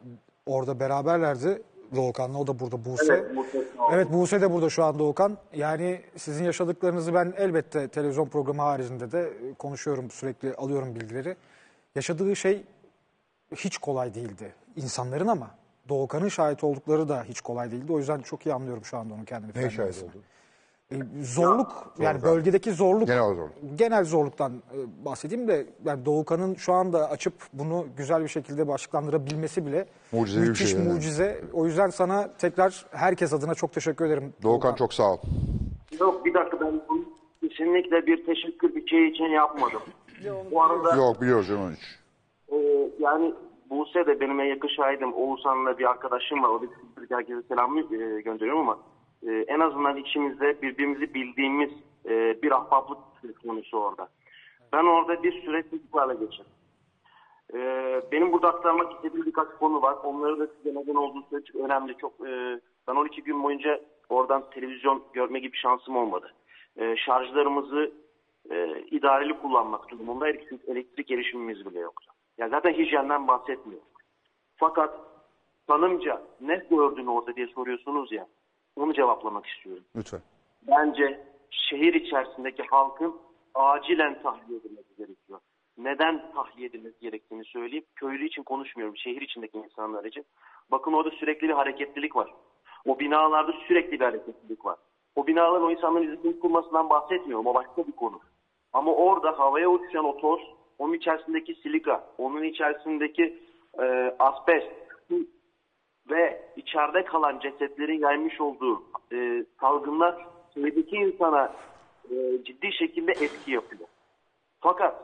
[0.46, 1.62] orada beraberlerdi.
[1.96, 3.14] Doğukan'la o da burada Buse.
[3.14, 3.64] Evet, Buse.
[3.92, 5.38] Evet Buse de burada şu an Doğukan.
[5.54, 11.36] Yani sizin yaşadıklarınızı ben elbette televizyon programı haricinde de konuşuyorum sürekli alıyorum bilgileri.
[11.94, 12.62] Yaşadığı şey
[13.56, 15.50] hiç kolay değildi insanların ama
[15.88, 17.92] Doğukan'ın şahit oldukları da hiç kolay değildi.
[17.92, 19.50] O yüzden çok iyi anlıyorum şu anda onun kendini.
[19.54, 20.22] Neye ifade şahit oldun?
[20.92, 23.50] E, Zorluk yani bölgedeki zorluk Genel zorluk.
[23.76, 29.66] genel zorluktan e, bahsedeyim de yani Doğukan'ın şu anda açıp bunu güzel bir şekilde başlıklandırabilmesi
[29.66, 30.92] bile Mucizevi bir müthiş şey yani.
[30.92, 31.44] mucize.
[31.52, 34.32] O yüzden sana tekrar herkes adına çok teşekkür ederim.
[34.42, 35.18] Doğukan çok sağ ol.
[36.00, 37.04] Yok bir dakika ben bunu
[37.40, 39.82] kesinlikle bir teşekkür bir şey için yapmadım.
[40.50, 41.84] Bu arada Yok biliyoruz onun için.
[42.52, 43.34] Ee, yani
[43.70, 45.12] Buse de benim en yakın şahidim.
[45.14, 46.48] Oğuzhan'la bir arkadaşım var.
[46.48, 46.66] O da
[47.10, 48.78] herkese selamı e, gönderiyorum ama
[49.26, 51.70] e, en azından içimizde birbirimizi bildiğimiz
[52.08, 52.98] e, bir ahbaplık
[53.42, 54.08] konusu orada.
[54.72, 56.52] Ben orada bir süre çocuklarla geçirdim.
[57.54, 57.58] E,
[58.12, 59.96] benim burada aktarmak istediğim birkaç konu var.
[60.04, 61.96] Onları da size neden olduğu sürece önemli.
[61.98, 66.34] Çok, e, ben 12 gün boyunca oradan televizyon görme gibi şansım olmadı.
[66.76, 67.92] E, şarjlarımızı
[68.50, 70.48] e, idareli kullanmak durumundaydık.
[70.48, 72.11] Çünkü elektrik erişimimiz bile yoktu.
[72.38, 73.88] Ya zaten hijyenden bahsetmiyorum.
[74.56, 75.00] Fakat
[75.66, 78.26] tanımca ne gördün orada diye soruyorsunuz ya.
[78.76, 79.84] Onu cevaplamak istiyorum.
[79.96, 80.20] Lütfen.
[80.62, 83.16] Bence şehir içerisindeki halkın
[83.54, 85.40] acilen tahliye edilmesi gerekiyor.
[85.78, 87.84] Neden tahliye edilmesi gerektiğini söyleyeyim.
[87.94, 88.96] Köylü için konuşmuyorum.
[88.96, 90.24] Şehir içindeki insanlar için.
[90.70, 92.34] Bakın orada sürekli bir hareketlilik var.
[92.86, 94.76] O binalarda sürekli bir hareketlilik var.
[95.16, 97.46] O binaların o insanların izini kurmasından bahsetmiyorum.
[97.46, 98.20] O başka bir konu.
[98.72, 100.40] Ama orada havaya uçuşan o toz,
[100.82, 103.38] onun içerisindeki silika, onun içerisindeki
[103.78, 104.66] e, asbest
[106.10, 111.52] ve içeride kalan cesetlerin yaymış olduğu e, salgınlar şehirdeki insana
[112.10, 112.14] e,
[112.44, 113.88] ciddi şekilde etki yapıyor.
[114.60, 114.94] Fakat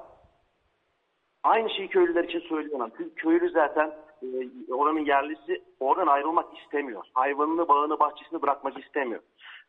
[1.42, 2.90] aynı şeyi köylüler için söyleyemem.
[2.96, 4.26] Çünkü köylü zaten e,
[4.72, 7.04] oranın yerlisi oradan ayrılmak istemiyor.
[7.14, 9.20] Hayvanını, bağını, bahçesini bırakmak istemiyor.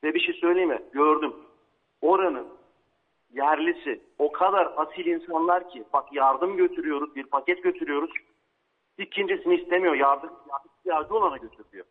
[0.03, 0.81] Ve bir şey söyleyeyim mi?
[0.93, 1.33] Gördüm.
[2.01, 2.58] Oranın
[3.33, 8.11] yerlisi o kadar asil insanlar ki bak yardım götürüyoruz, bir paket götürüyoruz.
[8.97, 9.95] İkincisini istemiyor.
[9.95, 10.29] Yardım,
[10.79, 11.85] ihtiyacı olana götürüyor.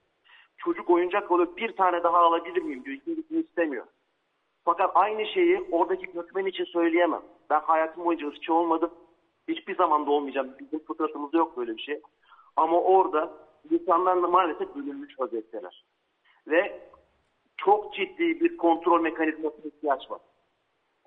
[0.59, 1.57] Çocuk oyuncak oluyor.
[1.57, 2.97] Bir tane daha alabilir miyim diyor.
[2.97, 3.87] İkincisini istemiyor.
[4.65, 7.23] Fakat aynı şeyi oradaki göçmen için söyleyemem.
[7.51, 8.91] Ben hayatım boyunca ırkçı olmadım.
[9.49, 10.55] Hiçbir zaman da olmayacağım.
[10.61, 12.01] Bizim fıtratımızda yok böyle bir şey.
[12.57, 13.33] Ama orada
[13.71, 15.85] insanlar da maalesef bölünmüş vaziyetteler.
[16.47, 16.81] Ve
[17.57, 20.21] çok ciddi bir kontrol mekanizmasına ihtiyaç var.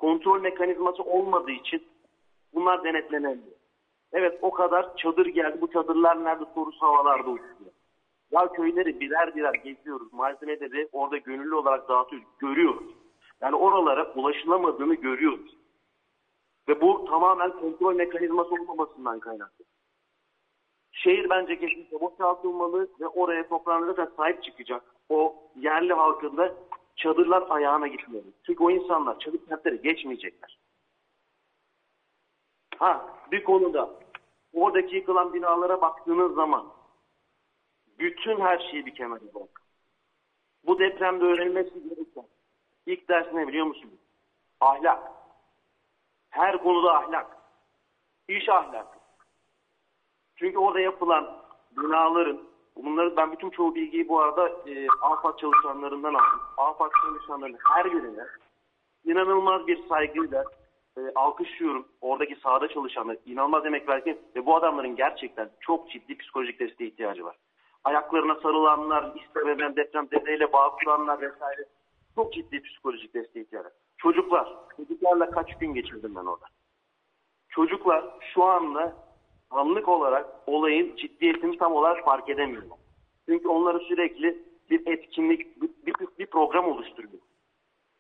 [0.02, 1.84] Kontrol mekanizması olmadığı için
[2.54, 3.58] bunlar denetlenemiyor.
[4.14, 5.62] Evet o kadar çadır geldi.
[5.62, 7.72] Bu çadırlar nerede sorusu havalarda uçuyor.
[8.32, 10.14] Ya köyleri birer birer geziyoruz.
[10.14, 12.28] Malzemeleri orada gönüllü olarak dağıtıyoruz.
[12.40, 12.88] Görüyoruz.
[13.42, 15.58] Yani oralara ulaşılamadığını görüyoruz.
[16.68, 19.66] Ve bu tamamen kontrol mekanizması olmamasından kaynaklı.
[20.92, 24.84] Şehir bence kesinlikle boşaltılmalı ve oraya toprağına zaten sahip çıkacak.
[25.10, 26.54] O yerli halkın da
[27.02, 28.34] çadırlar ayağına gitmeli.
[28.46, 30.60] Çünkü o insanlar çadır kentlere geçmeyecekler.
[32.78, 33.90] Ha bir konuda
[34.54, 36.74] oradaki yıkılan binalara baktığınız zaman
[38.00, 39.62] bütün her şeyi bir kenara bırak.
[40.66, 42.28] Bu depremde öğrenilmesi gereken
[42.86, 44.00] ilk ders ne biliyor musunuz?
[44.60, 45.12] Ahlak.
[46.30, 47.38] Her konuda ahlak.
[48.28, 49.00] İş ahlakı.
[50.36, 51.38] Çünkü orada yapılan
[51.78, 56.40] binaların, bunları ben bütün çoğu bilgiyi bu arada e, AFAD çalışanlarından aldım.
[56.58, 58.26] AFAD çalışanlarının her birine
[59.06, 60.44] inanılmaz bir saygıyla
[60.98, 61.88] e, alkışlıyorum.
[62.02, 67.26] Oradaki sahada çalışanlar inanılmaz emek verken ve bu adamların gerçekten çok ciddi psikolojik desteğe ihtiyacı
[67.26, 67.36] var.
[67.84, 71.66] Ayaklarına sarılanlar, istemeden deprem dedeyle bağ kuranlar vesaire
[72.16, 73.74] çok ciddi psikolojik desteğe ihtiyacı var.
[73.98, 76.46] Çocuklar, çocuklarla kaç gün geçirdim ben orada.
[77.50, 78.94] Çocuklar şu anda
[79.52, 82.78] anlık olarak olayın ciddiyetini tam olarak fark edemiyorlar.
[83.30, 87.22] Çünkü onları sürekli bir etkinlik, bir, bir, bir program oluşturuyor.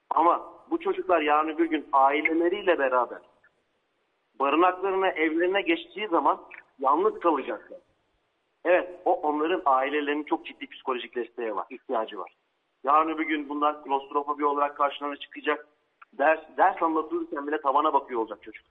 [0.10, 3.20] Ama bu çocuklar yarın bir gün aileleriyle beraber
[4.39, 6.41] barınaklarına, evlerine geçtiği zaman
[6.80, 7.80] yalnız kalacaklar.
[8.66, 12.34] Evet, o onların ailelerinin çok ciddi psikolojik desteğe var, ihtiyacı var.
[12.84, 15.68] Yarın öbür gün bunlar klostrofobi olarak karşılarına çıkacak.
[16.14, 18.66] Ders, ders anlatılırken bile tavana bakıyor olacak çocuk.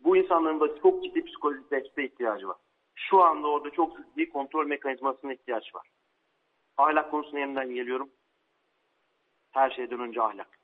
[0.00, 2.56] Bu insanların da çok ciddi psikolojik desteğe ihtiyacı var.
[2.94, 5.88] Şu anda orada çok ciddi kontrol mekanizmasına ihtiyaç var.
[6.76, 8.10] Ahlak konusuna yeniden geliyorum.
[9.50, 10.58] Her şeyden önce ahlak.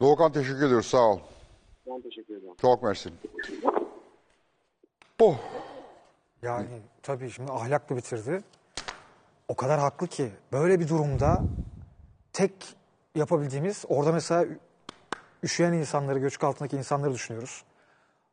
[0.00, 0.86] Doğukan teşekkür ediyoruz.
[0.86, 1.18] Sağ ol.
[1.86, 2.54] Ben teşekkür ederim.
[2.60, 3.10] Çok mersi.
[5.20, 5.36] Oh.
[6.42, 6.68] Yani
[7.02, 8.42] tabii şimdi ahlaklı bitirdi.
[9.48, 11.42] O kadar haklı ki böyle bir durumda
[12.32, 12.52] tek
[13.14, 14.46] yapabildiğimiz orada mesela
[15.42, 17.64] üşüyen insanları, göçük altındaki insanları düşünüyoruz.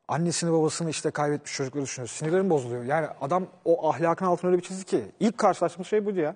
[0.08, 2.12] Annesini babasını işte kaybetmiş çocukları düşünüyoruz.
[2.16, 2.84] Sinirlerim bozuluyor.
[2.84, 5.03] Yani adam o ahlakın altına öyle bir çizdi ki.
[5.20, 6.36] ilk karşılaştığımız şey buydu ya.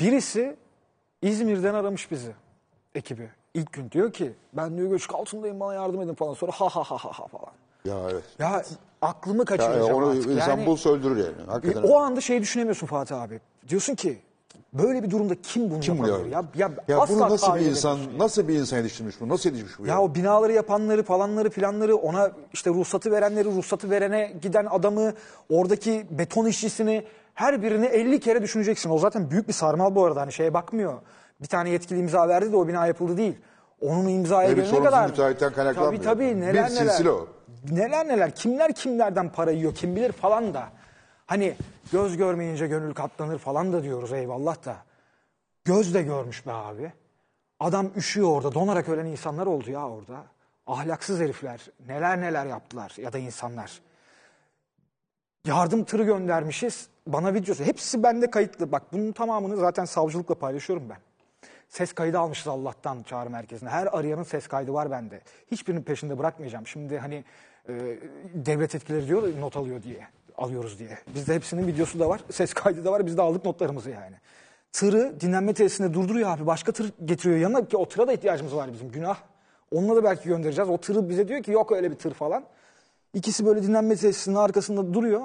[0.00, 0.56] Birisi
[1.22, 2.32] İzmir'den aramış bizi
[2.94, 3.30] ekibi.
[3.54, 6.34] İlk gün diyor ki ben diyor göçük altındayım bana yardım edin falan.
[6.34, 7.52] Sonra ha ha ha ha ha falan.
[7.84, 8.24] Ya evet.
[8.38, 8.62] Ya
[9.02, 10.26] aklımı Ya, kaçıracağım onu artık.
[10.26, 11.46] insan Yani- bulsa öldürür yani.
[11.46, 11.82] Hakikaten.
[11.88, 13.40] o anda şey düşünemiyorsun Fatih abi.
[13.68, 14.18] Diyorsun ki
[14.72, 16.26] böyle bir durumda kim bunu Kim yapabilir?
[16.32, 18.18] Ya, ya, Ya asla bunu nasıl bir insan, edemiyorsun.
[18.18, 19.28] nasıl bir insan yetiştirmiş bu?
[19.28, 19.86] Nasıl yetiştirmiş bu?
[19.86, 25.12] Ya o binaları yapanları falanları filanları ona işte ruhsatı verenleri ruhsatı verene giden adamı
[25.50, 28.90] oradaki beton işçisini her birini 50 kere düşüneceksin.
[28.90, 30.94] O zaten büyük bir sarmal bu arada hani şeye bakmıyor.
[31.42, 33.34] Bir tane yetkili imza verdi de o bina yapıldı değil.
[33.80, 35.08] Onun imzaya bir gelene kadar.
[35.10, 36.02] müteahhitten kaynaklanmıyor.
[36.02, 36.68] Tabii tabii neler Bir neler.
[36.68, 37.28] silsile o.
[37.70, 40.62] Neler neler kimler kimlerden para yiyor kim bilir falan da.
[41.30, 41.54] Hani
[41.92, 44.76] göz görmeyince gönül katlanır falan da diyoruz eyvallah da.
[45.64, 46.92] Göz de görmüş be abi.
[47.60, 48.54] Adam üşüyor orada.
[48.54, 50.24] Donarak ölen insanlar oldu ya orada.
[50.66, 51.60] Ahlaksız herifler.
[51.88, 53.80] Neler neler yaptılar ya da insanlar.
[55.46, 56.88] Yardım tırı göndermişiz.
[57.06, 57.64] Bana videosu.
[57.64, 58.72] Hepsi bende kayıtlı.
[58.72, 60.98] Bak bunun tamamını zaten savcılıkla paylaşıyorum ben.
[61.68, 63.68] Ses kaydı almışız Allah'tan çağrı merkezine.
[63.68, 65.20] Her arayanın ses kaydı var bende.
[65.50, 66.66] Hiçbirinin peşinde bırakmayacağım.
[66.66, 67.24] Şimdi hani
[67.68, 67.72] e,
[68.34, 70.06] devlet etkileri diyor not alıyor diye.
[70.40, 70.98] Alıyoruz diye.
[71.14, 72.20] Bizde hepsinin videosu da var.
[72.30, 73.06] Ses kaydı da var.
[73.06, 74.16] Biz de aldık notlarımızı yani.
[74.72, 76.46] Tırı dinlenme tesisinde durduruyor abi.
[76.46, 78.90] Başka tır getiriyor yanına ki o tıra da ihtiyacımız var bizim.
[78.90, 79.16] Günah.
[79.72, 80.70] Onunla da belki göndereceğiz.
[80.70, 82.44] O tırı bize diyor ki yok öyle bir tır falan.
[83.14, 85.22] İkisi böyle dinlenme tesisinin arkasında duruyor.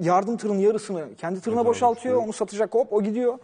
[0.00, 2.22] Yardım tırının yarısını kendi tırına boşaltıyor.
[2.22, 3.38] Onu satacak hop o gidiyor.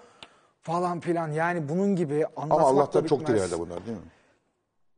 [0.62, 4.04] Falan filan yani bunun gibi Ama anlatmakla Allah'tan çok ileride bunlar değil mi?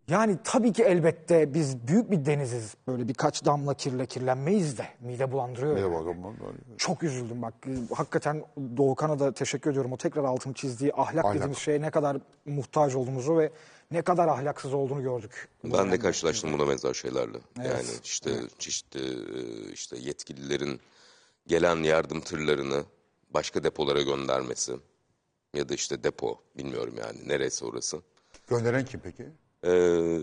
[0.08, 2.74] Yani tabii ki elbette biz büyük bir deniziz.
[2.88, 4.86] Böyle birkaç damla kirle kirlenmeyiz de.
[5.00, 5.76] Mide bulandırıyor.
[5.76, 6.56] Ne yani.
[6.78, 7.54] Çok üzüldüm bak.
[7.94, 8.44] Hakikaten
[8.76, 9.92] Doğukan'a da teşekkür ediyorum.
[9.92, 11.34] O tekrar altını çizdiği ahlak, Ahlak.
[11.34, 13.52] dediğimiz şeye ne kadar muhtaç olduğumuzu ve
[13.90, 15.48] ne kadar ahlaksız olduğunu gördük.
[15.64, 17.38] Ben de karşılaştım buna benzer şeylerle.
[17.58, 20.80] Yani işte çeşitli e, işte yetkililerin
[21.46, 22.82] gelen yardım tırlarını
[23.30, 24.72] başka depolara göndermesi
[25.54, 28.00] ya da işte depo bilmiyorum yani neresi orası.
[28.48, 29.26] Gönderen kim peki?
[29.64, 30.18] Ee,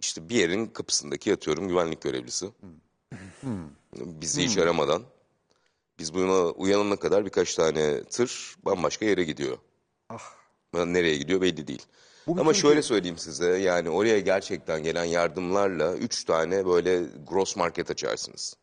[0.00, 2.50] işte bir yerin kapısındaki yatıyorum güvenlik görevlisi.
[3.94, 5.02] Bizi hiç aramadan
[5.98, 9.58] biz buna uyanana kadar birkaç tane tır bambaşka yere gidiyor.
[10.08, 10.34] Ah.
[10.74, 11.82] Nereye gidiyor belli değil.
[12.26, 18.56] Ama şöyle söyleyeyim size yani oraya gerçekten gelen yardımlarla üç tane böyle gross market açarsınız.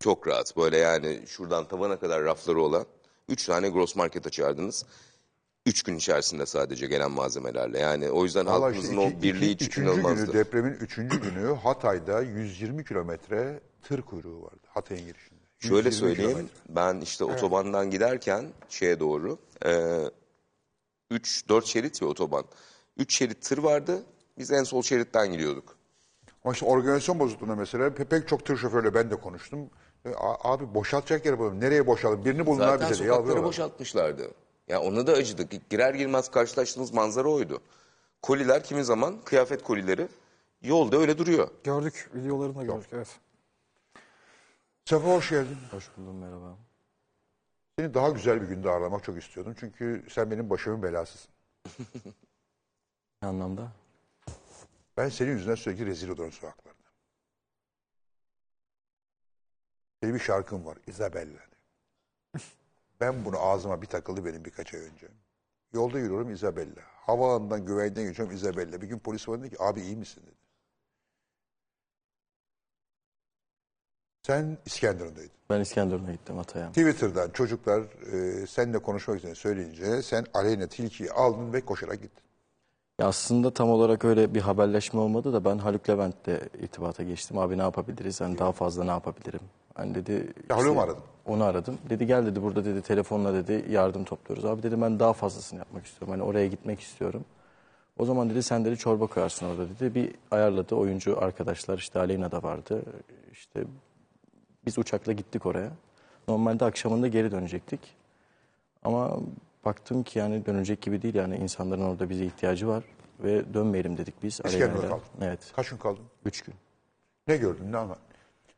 [0.00, 2.86] Çok rahat böyle yani şuradan tavana kadar rafları olan
[3.28, 4.84] üç tane gross market açardınız.
[5.66, 7.78] Üç gün içerisinde sadece gelen malzemelerle.
[7.78, 10.24] Yani o yüzden Valla halkımızın işte iki- o birliği iki- hiç üçüncü inanılmazdı.
[10.24, 14.60] günü, depremin üçüncü günü Hatay'da 120 kilometre tır kuyruğu vardı.
[14.68, 15.40] Hatay'ın girişinde.
[15.58, 16.30] Şöyle 120 söyleyeyim.
[16.30, 16.54] kilometre.
[16.68, 19.38] Ben işte otobandan giderken şeye doğru
[21.10, 22.44] 3-4 şerit ya otoban.
[22.96, 24.02] 3 şerit tır vardı.
[24.38, 25.76] Biz en sol şeritten gidiyorduk.
[26.44, 29.70] Ama işte organizasyon bozukluğunda mesela pe- pek çok tır şoförüyle ben de konuştum.
[30.04, 30.10] E,
[30.42, 31.60] abi boşaltacak yer bulalım.
[31.60, 32.24] Nereye boşaltalım?
[32.24, 33.44] Birini bulun abi Zaten bize diye sokakları yalvarıyorlar.
[33.48, 34.30] boşaltmışlardı.
[34.68, 35.70] Ya ona da acıdık.
[35.70, 37.62] Girer girmez karşılaştığımız manzara oydu.
[38.22, 40.08] Koliler kimi zaman kıyafet kolileri
[40.62, 41.48] yolda öyle duruyor.
[41.64, 42.10] Gördük.
[42.14, 43.18] Videolarını da gördük evet.
[44.84, 45.58] Sefa hoş geldin.
[45.70, 46.56] Hoş buldum merhaba.
[47.78, 49.54] Seni daha güzel bir günde ağırlamak çok istiyordum.
[49.60, 51.30] Çünkü sen benim başımın belasısın.
[53.22, 53.72] Ne anlamda?
[54.96, 56.76] Ben senin yüzünden sürekli rezil oluyorum sokaklarda.
[60.02, 60.78] Senin bir şarkın var.
[60.86, 61.38] Isabella.
[63.00, 65.08] Ben bunu ağzıma bir takıldı benim birkaç ay önce.
[65.72, 66.80] Yolda yürüyorum Isabella.
[66.84, 68.82] Havaalanından güvenliğe geçiyorum Isabella.
[68.82, 70.36] Bir gün polis bana dedi ki abi iyi misin dedi.
[74.22, 75.30] Sen İskenderun'daydın.
[75.50, 76.68] Ben İskenderun'a gittim Hatay'a.
[76.68, 77.82] Twitter'dan çocuklar
[78.12, 82.25] e, seninle konuşmak için söyleyince sen Aleyna Tilki'yi aldın ve koşarak gittin.
[82.98, 86.28] Ya aslında tam olarak öyle bir haberleşme olmadı da ben Haluk Levent'le
[86.62, 87.38] irtibata geçtim.
[87.38, 88.20] Abi ne yapabiliriz?
[88.20, 89.40] Hani daha fazla ne yapabilirim?
[89.74, 90.32] Hani dedi...
[90.50, 91.02] Ya Haluk'u mu aradın?
[91.26, 91.78] Onu aradım.
[91.90, 94.44] Dedi gel dedi burada dedi telefonla dedi yardım topluyoruz.
[94.44, 96.10] Abi dedim ben daha fazlasını yapmak istiyorum.
[96.10, 97.24] Hani oraya gitmek istiyorum.
[97.98, 99.94] O zaman dedi sen dedi çorba koyarsın orada dedi.
[99.94, 102.82] Bir ayarladı oyuncu arkadaşlar işte Aleyna da vardı.
[103.32, 103.64] İşte
[104.66, 105.70] biz uçakla gittik oraya.
[106.28, 107.80] Normalde akşamında geri dönecektik.
[108.84, 109.18] Ama
[109.66, 112.84] baktım ki yani dönecek gibi değil yani insanların orada bize ihtiyacı var.
[113.24, 114.32] Ve dönmeyelim dedik biz.
[114.32, 114.88] İskender'de Aleyna'yla.
[114.88, 115.04] kaldın.
[115.22, 115.38] Evet.
[115.56, 116.04] Kaç gün kaldın?
[116.24, 116.54] Üç gün.
[117.28, 117.72] Ne gördün?
[117.72, 118.02] Ne anlattın?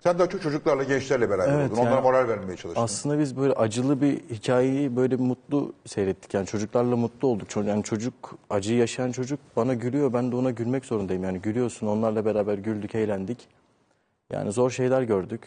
[0.00, 1.80] Sen daha çok çocuklarla, gençlerle beraber Evet, oldun.
[1.80, 2.82] Onlara yani moral vermeye çalıştın.
[2.82, 6.34] Aslında biz böyle acılı bir hikayeyi böyle mutlu seyrettik.
[6.34, 7.56] Yani çocuklarla mutlu olduk.
[7.56, 10.12] Yani çocuk, acıyı yaşayan çocuk bana gülüyor.
[10.12, 11.24] Ben de ona gülmek zorundayım.
[11.24, 13.48] Yani gülüyorsun onlarla beraber güldük, eğlendik.
[14.32, 15.40] Yani zor şeyler gördük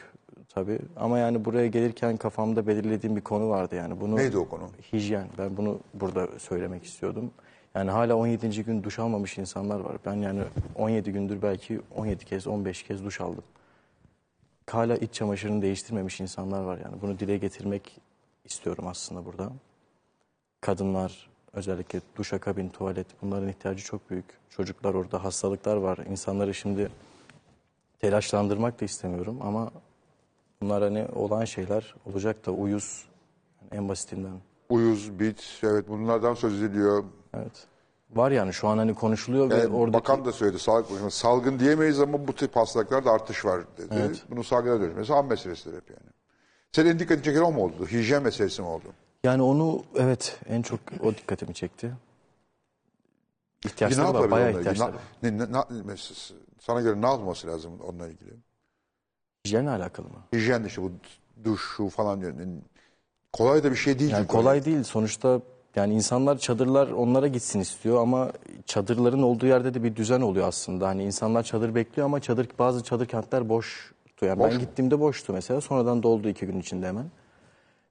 [0.53, 0.79] tabii.
[0.95, 3.75] Ama yani buraya gelirken kafamda belirlediğim bir konu vardı.
[3.75, 4.69] Yani bunu Neydi o konu?
[4.93, 5.27] Hijyen.
[5.37, 7.31] Ben bunu burada söylemek istiyordum.
[7.75, 8.63] Yani hala 17.
[8.63, 9.97] gün duş almamış insanlar var.
[10.05, 10.41] Ben yani
[10.75, 13.43] 17 gündür belki 17 kez, 15 kez duş aldım.
[14.69, 17.01] Hala iç çamaşırını değiştirmemiş insanlar var yani.
[17.01, 18.01] Bunu dile getirmek
[18.45, 19.51] istiyorum aslında burada.
[20.61, 24.25] Kadınlar özellikle duşakabin, tuvalet bunların ihtiyacı çok büyük.
[24.49, 25.97] Çocuklar orada hastalıklar var.
[26.09, 26.89] İnsanları şimdi
[27.99, 29.71] telaşlandırmak da istemiyorum ama
[30.61, 33.05] bunlar hani olan şeyler olacak da uyuz
[33.61, 34.41] yani en basitinden.
[34.69, 37.03] Uyuz, bit, evet bunlardan söz ediliyor.
[37.33, 37.67] Evet.
[38.15, 41.11] Var yani şu an hani konuşuluyor ve Yani oradaki Bakan da söyledi, sağlık bakanı.
[41.11, 43.87] Salgın diyemeyiz ama bu tip hastalıklarda artış var dedi.
[43.91, 44.23] Evet.
[44.29, 46.09] Bunun salgına dönüşmesi an meselesidir hep yani.
[46.71, 47.87] Senin dikkatini çeken o mu oldu?
[47.87, 48.85] Hijyen meselesi mi oldu?
[49.23, 51.91] yani onu evet en çok o dikkatimi çekti.
[53.65, 54.73] İhtiyaçları var, yapabilir bayağı onunla ilgili?
[54.73, 54.97] ihtiyaçları.
[55.41, 58.31] Na- ne, ne, ne- mes- sana göre ne yapılması lazım onunla ilgili?
[59.45, 60.23] Hijyenle alakalı mı?
[60.33, 60.91] Hijyen işte bu
[61.43, 62.33] duş şu falan diyor.
[63.33, 64.11] Kolay da bir şey değil.
[64.11, 64.33] Yani çünkü.
[64.33, 65.41] kolay değil sonuçta
[65.75, 68.31] yani insanlar çadırlar onlara gitsin istiyor ama
[68.65, 70.87] çadırların olduğu yerde de bir düzen oluyor aslında.
[70.87, 74.25] Hani insanlar çadır bekliyor ama çadır bazı çadır kentler boştu.
[74.25, 74.59] Yani Boş ben mu?
[74.59, 77.05] gittiğimde boştu mesela sonradan doldu iki gün içinde hemen.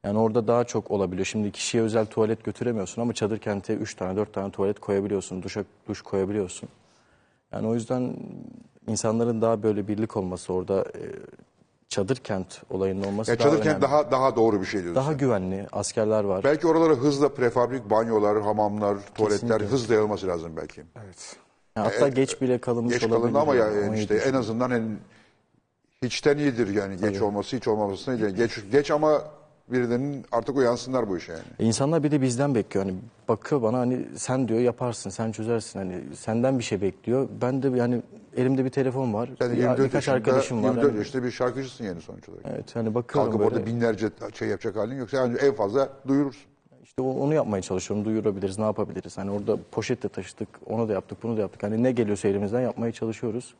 [0.05, 1.27] Yani orada daha çok olabiliyor.
[1.27, 5.43] Şimdi kişiye özel tuvalet götüremiyorsun ama çadır kente 3 tane 4 tane tuvalet koyabiliyorsun.
[5.43, 6.69] Duşa, duş koyabiliyorsun.
[7.53, 8.17] Yani o yüzden
[8.89, 11.03] insanların daha böyle birlik olması orada e,
[11.89, 13.83] çadır kent olayının olması Ya daha çadır kent önemli.
[13.83, 15.03] daha daha doğru bir şey diyorsun.
[15.03, 15.67] daha güvenli.
[15.73, 16.45] Askerler var.
[16.45, 19.67] Belki oralara hızla prefabrik banyolar, hamamlar, tuvaletler Kesinlikle.
[19.67, 20.83] hızla yayılması lazım belki.
[21.05, 21.37] Evet.
[21.77, 23.21] Yani hatta geç bile kalınmış Geç olabilir.
[23.23, 24.99] kalındı ama ya yani, yani 17 işte en azından en
[26.03, 28.35] hiçten iyidir yani geç olması hiç olmaması değil.
[28.35, 29.23] Geç geç ama
[29.73, 31.43] birilerinin artık uyansınlar bu işe yani.
[31.59, 32.87] E, İnsanlar bir de bizden bekliyor.
[32.87, 32.97] Hani
[33.29, 35.79] bakıyor bana hani sen diyor yaparsın, sen çözersin.
[35.79, 37.29] Hani senden bir şey bekliyor.
[37.43, 38.03] Ben de yani
[38.37, 39.31] elimde bir telefon var.
[39.39, 40.69] Sen bir- 24 birkaç yaşında, arkadaşım var.
[40.69, 42.45] 24 Hani- yaşında bir şarkıcısın yani sonuç olarak.
[42.55, 43.61] Evet hani bakıyorum Kalkıp böyle.
[43.61, 46.43] orada binlerce şey yapacak halin yoksa yani en fazla duyurursun.
[46.85, 48.05] İşte onu yapmaya çalışıyorum.
[48.07, 49.19] Duyurabiliriz, ne yapabiliriz?
[49.19, 51.63] Hani orada poşetle taşıdık, onu da yaptık, bunu da yaptık.
[51.63, 53.55] Hani ne geliyorsa elimizden yapmaya çalışıyoruz.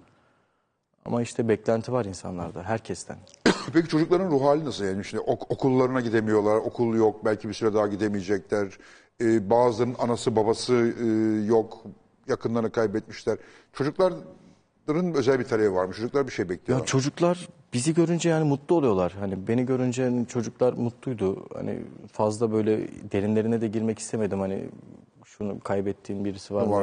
[1.05, 3.17] Ama işte beklenti var insanlarda, herkesten.
[3.73, 5.05] Peki çocukların ruh hali nasıl yani?
[5.05, 8.79] Şimdi ok- okullarına gidemiyorlar, okul yok, belki bir süre daha gidemeyecekler.
[9.21, 11.07] Ee, bazılarının anası babası e,
[11.47, 11.83] yok,
[12.29, 13.39] yakınlarını kaybetmişler.
[13.73, 14.19] Çocukların
[15.15, 15.93] özel bir talebi var mı?
[15.95, 16.87] Çocuklar bir şey Ya bekliyorlar.
[16.87, 19.13] çocuklar bizi görünce yani mutlu oluyorlar.
[19.21, 21.47] Hani beni görünce hani çocuklar mutluydu.
[21.55, 21.83] Hani
[22.13, 24.41] fazla böyle derinlerine de girmek istemedim.
[24.41, 24.69] Hani
[25.41, 26.77] şunu kaybettiğim birisi var, mı?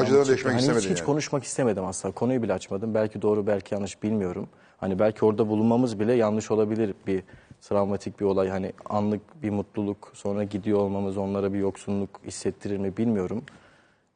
[0.00, 0.38] Acıdan mı çıktı?
[0.38, 1.06] deşmek hani istemedin hiç, hiç yani.
[1.06, 2.14] konuşmak istemedim aslında.
[2.14, 2.94] Konuyu bile açmadım.
[2.94, 4.48] Belki doğru belki yanlış bilmiyorum.
[4.76, 7.22] Hani belki orada bulunmamız bile yanlış olabilir bir
[7.60, 8.48] travmatik bir olay.
[8.48, 13.42] Hani anlık bir mutluluk sonra gidiyor olmamız onlara bir yoksunluk hissettirir mi bilmiyorum.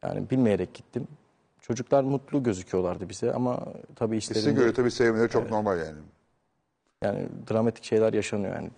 [0.02, 1.08] Yani bilmeyerek gittim.
[1.60, 3.64] Çocuklar mutlu gözüküyorlardı bize ama
[3.96, 4.60] tabii Size işlerinde...
[4.60, 5.98] göre tabii sevmeleri çok normal yani.
[7.02, 8.70] Yani dramatik şeyler yaşanıyor yani.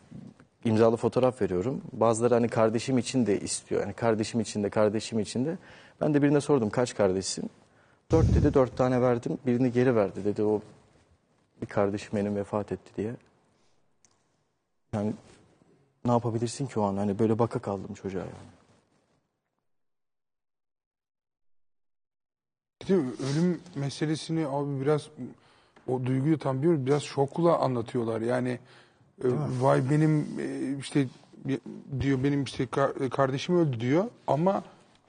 [0.67, 1.83] İmzalı fotoğraf veriyorum.
[1.93, 3.81] Bazıları hani kardeşim için de istiyor.
[3.81, 5.59] Yani kardeşim için de kardeşim için de.
[6.01, 7.51] Ben de birine sordum kaç kardeşsin?
[8.11, 9.39] Dört dedi dört tane verdim.
[9.47, 10.63] Birini geri verdi dedi o
[11.63, 13.15] bir kardeşim benim vefat etti diye.
[14.93, 15.13] Yani
[16.05, 16.97] ne yapabilirsin ki o an?
[16.97, 18.57] Hani böyle baka kaldım çocuğa yani.
[22.91, 25.09] Ölüm meselesini abi biraz
[25.89, 28.21] o duyguyu tam bir biraz şokla anlatıyorlar.
[28.21, 28.59] Yani
[29.25, 29.29] e,
[29.61, 31.07] vay benim e, işte
[32.01, 34.63] diyor benim işte ka- kardeşim öldü diyor ama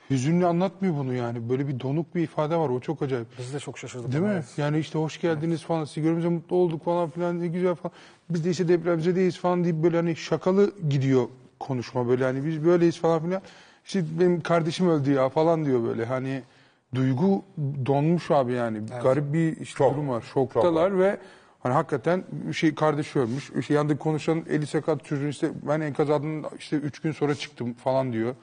[0.10, 1.50] hüzünlü anlatmıyor bunu yani.
[1.50, 2.70] Böyle bir donuk bir ifade var.
[2.70, 3.28] O çok acayip.
[3.40, 4.12] Biz de çok şaşırdık.
[4.12, 4.30] Değil mi?
[4.34, 4.46] Evet.
[4.58, 7.94] Yani işte hoş geldiniz falan, sizi görünce mutlu olduk falan filan ne güzel falan.
[8.30, 11.28] Biz de işte depremzedeyiz falan deyip böyle hani şakalı gidiyor
[11.60, 13.42] konuşma böyle hani biz böyleyiz falan filan.
[13.86, 16.42] İşte benim kardeşim öldü ya falan diyor böyle hani
[16.96, 17.44] duygu
[17.86, 18.80] donmuş abi yani.
[19.04, 19.94] Garip bir işte Şok.
[19.94, 20.24] durum var.
[20.34, 21.18] Şoktalar ve
[21.68, 23.52] hani hakikaten bir şey kardeşi ölmüş.
[23.60, 27.74] İşte yanında konuşan eli sakat çocuğun işte ben enkaz altından işte üç gün sonra çıktım
[27.74, 28.36] falan diyor.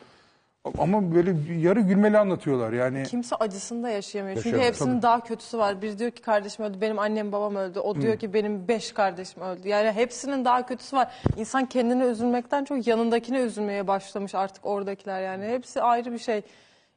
[0.78, 3.02] Ama böyle yarı gülmeli anlatıyorlar yani.
[3.02, 4.36] Kimse acısında yaşayamıyor.
[4.36, 5.02] Çünkü Yaşayamıyor, hepsinin tabii.
[5.02, 5.82] daha kötüsü var.
[5.82, 7.78] Biri diyor ki kardeşim öldü, benim annem babam öldü.
[7.78, 9.68] O diyor ki benim beş kardeşim öldü.
[9.68, 11.12] Yani hepsinin daha kötüsü var.
[11.36, 15.46] İnsan kendine üzülmekten çok yanındakine üzülmeye başlamış artık oradakiler yani.
[15.46, 16.42] Hepsi ayrı bir şey.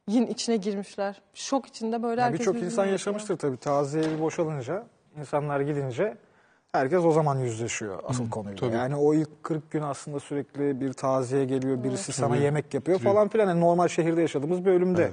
[0.08, 1.20] yin içine girmişler.
[1.34, 3.56] Şok içinde böyle Yani herkes Birçok insan yaşamıştır tabii.
[3.56, 4.86] Taziye evi boşalınca,
[5.18, 6.16] insanlar gidince
[6.72, 8.56] herkes o zaman yüzleşiyor asıl konuyla.
[8.60, 8.74] tabii.
[8.76, 13.28] Yani o ilk 40 gün aslında sürekli bir taziye geliyor, birisi sana yemek yapıyor falan
[13.28, 13.48] filan.
[13.48, 15.10] Yani normal şehirde yaşadığımız bir ölümde.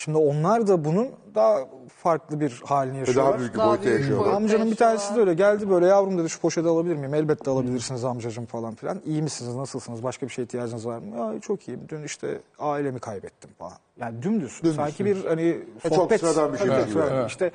[0.00, 1.58] Şimdi onlar da bunun daha
[1.96, 3.32] farklı bir halini yaşıyorlar.
[3.32, 4.32] daha büyük bir büyük yaşıyorlar.
[4.32, 7.14] Amcanın bir tanesi de öyle geldi böyle yavrum dedi şu poşeti alabilir miyim?
[7.14, 9.00] Elbette alabilirsiniz amcacığım falan filan.
[9.06, 11.16] İyi misiniz nasılsınız başka bir şeye ihtiyacınız var mı?
[11.16, 13.76] Ya çok iyiyim dün işte ailemi kaybettim falan.
[14.00, 14.60] Yani dümdüz.
[14.76, 16.20] Sanki bir hani çok sohbet.
[16.20, 16.94] sıradan bir şey Tabii, gibi.
[16.94, 17.14] tabii.
[17.14, 17.30] Evet.
[17.30, 17.50] İşte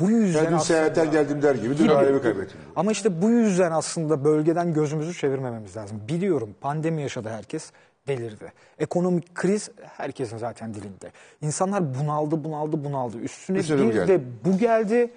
[0.00, 2.58] bu yüzden Ben dün aslında- seyahatten geldim der gibi dün ailemi kaybettim.
[2.76, 6.00] Ama işte bu yüzden aslında bölgeden gözümüzü çevirmememiz lazım.
[6.08, 7.70] Biliyorum pandemi yaşadı herkes
[8.08, 8.52] delirdi.
[8.78, 11.10] Ekonomik kriz herkesin zaten dilinde.
[11.42, 13.18] İnsanlar bunaldı, bunaldı, bunaldı.
[13.18, 14.08] Üstüne Üstüne bir geldi.
[14.08, 15.10] de bu geldi.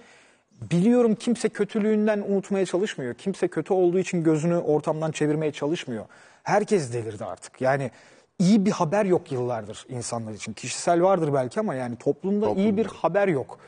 [0.72, 3.14] Biliyorum kimse kötülüğünden unutmaya çalışmıyor.
[3.14, 6.06] Kimse kötü olduğu için gözünü ortamdan çevirmeye çalışmıyor.
[6.44, 7.62] Herkes delirdi artık.
[7.62, 7.92] Yani
[8.40, 10.54] iyi bir haber yok yıllardır insanlar için.
[10.54, 13.60] Kişisel vardır belki ama yani toplumda, iyi bir haber yok.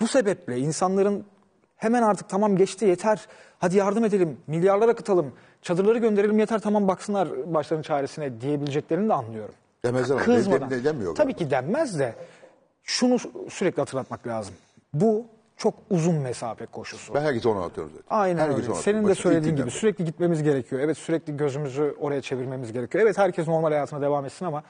[0.00, 1.24] Bu sebeple insanların
[1.76, 3.26] hemen artık tamam geçti yeter.
[3.58, 5.32] Hadi yardım edelim, milyarlar akıtalım,
[5.62, 9.54] çadırları gönderelim yeter tamam baksınlar başlarının çaresine diyebileceklerini de anlıyorum.
[9.84, 10.24] Demezler ama.
[10.24, 10.70] Kızmadan.
[10.70, 11.32] De- de- Tabii galiba.
[11.32, 12.14] ki denmez de
[12.84, 13.16] şunu
[13.50, 14.54] sürekli hatırlatmak lazım.
[14.94, 15.24] Bu
[15.56, 17.14] çok uzun mesafe koşusu.
[17.14, 18.16] Ben herkese onu anlatıyorum zaten.
[18.16, 18.74] Aynen Herkese öyle.
[18.82, 20.80] Senin de söylediğin gibi sürekli gitmemiz gerekiyor.
[20.82, 23.04] Evet sürekli gözümüzü oraya çevirmemiz gerekiyor.
[23.04, 24.62] Evet herkes normal hayatına devam etsin ama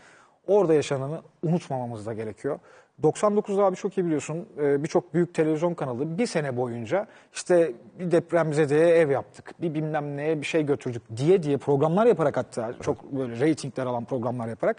[0.46, 2.58] orada yaşananı unutmamamız da gerekiyor.
[3.02, 8.10] 99'da abi çok iyi biliyorsun e, birçok büyük televizyon kanalı bir sene boyunca işte bir
[8.10, 13.12] depremzedeye ev yaptık, bir bilmem neye bir şey götürdük diye diye programlar yaparak hatta çok
[13.12, 14.76] böyle reytingler alan programlar yaparak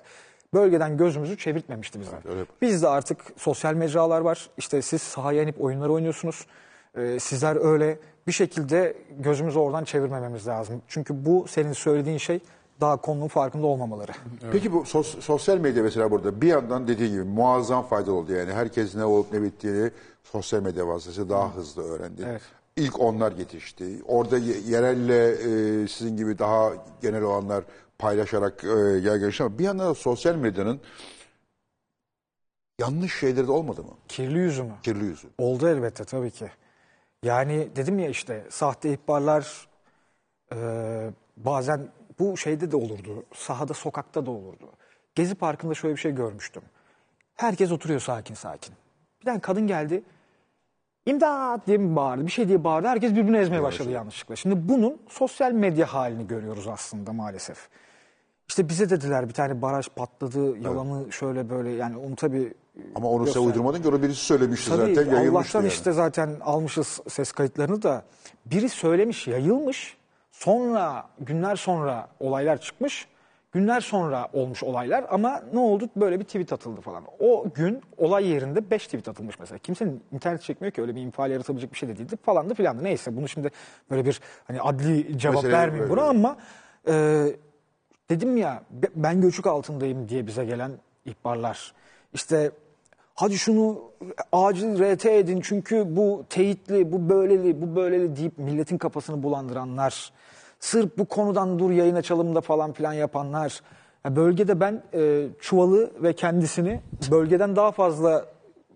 [0.54, 2.28] bölgeden gözümüzü çevirtmemişti bizden.
[2.28, 2.46] öyle.
[2.62, 4.50] Bizde artık sosyal mecralar var.
[4.58, 6.46] İşte siz sahaya inip oyunlar oynuyorsunuz.
[6.98, 10.82] Ee, sizler öyle bir şekilde gözümüzü oradan çevirmememiz lazım.
[10.88, 12.40] Çünkü bu senin söylediğin şey
[12.82, 14.12] daha konunun farkında olmamaları.
[14.52, 18.34] Peki bu sos- sosyal medya mesela burada bir yandan dediği gibi muazzam faydalı oldu.
[18.34, 19.92] Yani herkes ne olup ne bittiğini
[20.24, 22.22] sosyal medya vasıtasıyla daha hızlı öğrendi.
[22.30, 22.42] Evet.
[22.76, 24.02] İlk onlar yetişti.
[24.08, 26.72] Orada ye- yerelle e, sizin gibi daha
[27.02, 27.64] genel olanlar
[28.00, 28.68] paylaşarak e,
[29.08, 30.80] yaygınlaştı ama bir yandan da sosyal medyanın
[32.80, 33.90] yanlış şeyleri de olmadı mı?
[34.08, 34.74] Kirli yüzü mü?
[34.84, 35.28] Kirli yüzü.
[35.38, 36.52] Oldu elbette tabii ki.
[37.24, 39.68] Yani dedim ya işte sahte ihbarlar
[40.56, 40.58] e,
[41.38, 41.88] bazen
[42.22, 43.24] bu şeyde de olurdu.
[43.36, 44.70] Sahada, sokakta da olurdu.
[45.16, 46.62] Gezi Parkı'nda şöyle bir şey görmüştüm.
[47.36, 48.74] Herkes oturuyor sakin sakin.
[49.20, 50.04] Bir tane kadın geldi.
[51.06, 52.26] İmdat diye mi bağırdı?
[52.26, 52.88] Bir şey diye bağırdı.
[52.88, 54.36] Herkes birbirini ezmeye başladı yanlışlıkla.
[54.36, 57.70] Şimdi bunun sosyal medya halini görüyoruz aslında maalesef.
[58.48, 62.54] İşte bize dediler bir tane baraj patladı, yalanı şöyle böyle yani onu tabii
[62.96, 65.68] Ama onu sen uydurmadın ki onu birisi söylemişti Tabii zaten yayılmıştı Allah'tan yani.
[65.68, 68.04] işte zaten almışız ses kayıtlarını da
[68.46, 69.98] biri söylemiş yayılmış
[70.44, 73.08] sonra günler sonra olaylar çıkmış
[73.52, 77.04] günler sonra olmuş olaylar ama ne oldu böyle bir tweet atıldı falan.
[77.20, 79.58] O gün olay yerinde 5 tweet atılmış mesela.
[79.58, 82.84] Kimsenin internet çekmiyor ki öyle bir infial yaratabilecek bir şey de değildi falandı filandı.
[82.84, 83.52] Neyse bunu şimdi
[83.90, 86.38] böyle bir hani adli cevap Mesele vermeyeyim buna ama
[86.88, 87.26] e,
[88.10, 90.72] dedim ya be- ben göçük altındayım diye bize gelen
[91.06, 91.74] ihbarlar.
[92.14, 92.52] İşte
[93.16, 93.82] hadi şunu
[94.32, 100.12] acil RT edin çünkü bu teyitli, bu böyleli, bu böyleli deyip milletin kafasını bulandıranlar.
[100.60, 103.62] Sırf bu konudan dur yayın açalım da falan filan yapanlar.
[104.06, 106.82] Ya bölgede ben e, çuvalı ve kendisini
[107.12, 108.26] bölgeden daha fazla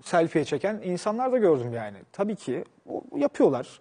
[0.04, 1.98] selfie çeken insanlar da gördüm yani.
[2.12, 3.80] Tabii ki o- yapıyorlar.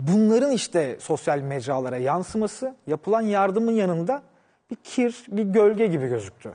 [0.00, 4.22] Bunların işte sosyal mecralara yansıması yapılan yardımın yanında
[4.70, 6.52] bir kir, bir gölge gibi gözüktü.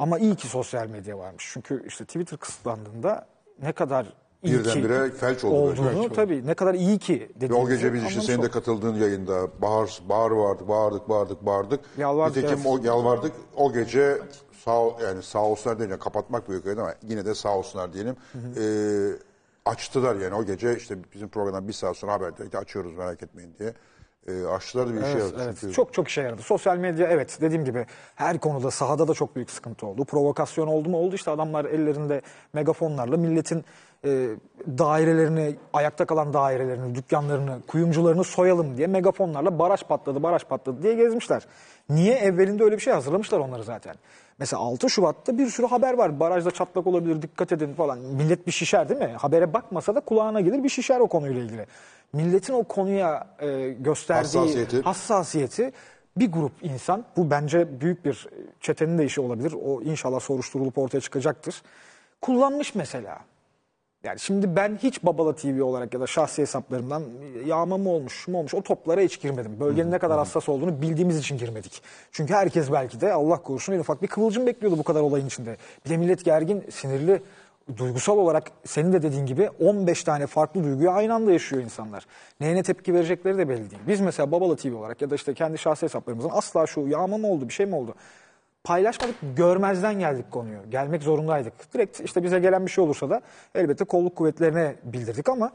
[0.00, 1.50] Ama iyi ki sosyal medya varmış.
[1.52, 3.26] Çünkü işte Twitter kısıtlandığında
[3.62, 4.06] ne kadar
[4.42, 5.88] iyi Birdenbire ki felç oldu olduğunu.
[5.88, 6.14] Felç oldu.
[6.14, 9.48] tabii ne kadar iyi ki Ve dediğimizi o gece biz işte senin de katıldığın yayında
[9.62, 11.80] bağır, bağır vardı, bağırdık, bağırdık, bağırdık.
[11.98, 13.32] Yalvardık, Nitekim o yalvardık.
[13.56, 14.18] O gece
[14.64, 18.16] sağ yani sağ olsunlar diyelim kapatmak büyük öyle ama yine de sağ olsunlar diyelim.
[18.56, 23.22] Ee, açtılar yani o gece işte bizim programdan bir saat sonra haber verdik açıyoruz merak
[23.22, 23.74] etmeyin diye.
[24.28, 25.42] Ee, açtılar da bir Evet, yaradı.
[25.44, 25.56] evet.
[25.60, 26.42] Çünkü Çok çok işe yaradı.
[26.42, 30.04] Sosyal medya evet dediğim gibi her konuda sahada da çok büyük sıkıntı oldu.
[30.04, 33.64] Provokasyon oldu mu oldu işte adamlar ellerinde megafonlarla milletin
[34.04, 34.28] e,
[34.78, 41.46] dairelerini, ayakta kalan dairelerini, dükkanlarını, kuyumcularını soyalım diye megafonlarla baraj patladı, baraj patladı diye gezmişler.
[41.90, 42.14] Niye?
[42.14, 43.94] Evvelinde öyle bir şey hazırlamışlar onları zaten.
[44.38, 46.20] Mesela 6 Şubat'ta bir sürü haber var.
[46.20, 47.98] Barajda çatlak olabilir, dikkat edin falan.
[47.98, 49.14] Millet bir şişer değil mi?
[49.18, 51.66] Habere bakmasa da kulağına gelir bir şişer o konuyla ilgili.
[52.12, 54.82] Milletin o konuya e, gösterdiği Hassasiyeti.
[54.82, 55.72] hassasiyeti
[56.16, 58.28] bir grup insan, bu bence büyük bir
[58.60, 59.54] çetenin de işi olabilir.
[59.64, 61.62] O inşallah soruşturulup ortaya çıkacaktır.
[62.20, 63.18] Kullanmış mesela.
[64.04, 67.02] Yani şimdi ben hiç Babala TV olarak ya da şahsi hesaplarımdan
[67.46, 69.60] yağma mı olmuş, şu mu olmuş o toplara hiç girmedim.
[69.60, 71.82] Bölgenin ne kadar hassas olduğunu bildiğimiz için girmedik.
[72.12, 75.56] Çünkü herkes belki de Allah korusun en ufak bir kıvılcım bekliyordu bu kadar olayın içinde.
[75.84, 77.22] Bir de millet gergin, sinirli,
[77.76, 82.06] duygusal olarak senin de dediğin gibi 15 tane farklı duyguyu aynı anda yaşıyor insanlar.
[82.40, 83.82] Neyine tepki verecekleri de belli değil.
[83.88, 87.26] Biz mesela Babala TV olarak ya da işte kendi şahsi hesaplarımızın asla şu yağma mı
[87.26, 87.94] oldu, bir şey mi oldu?
[88.64, 90.70] paylaşmadık, görmezden geldik konuyu.
[90.70, 91.74] Gelmek zorundaydık.
[91.74, 93.20] Direkt işte bize gelen bir şey olursa da
[93.54, 95.52] elbette kolluk kuvvetlerine bildirdik ama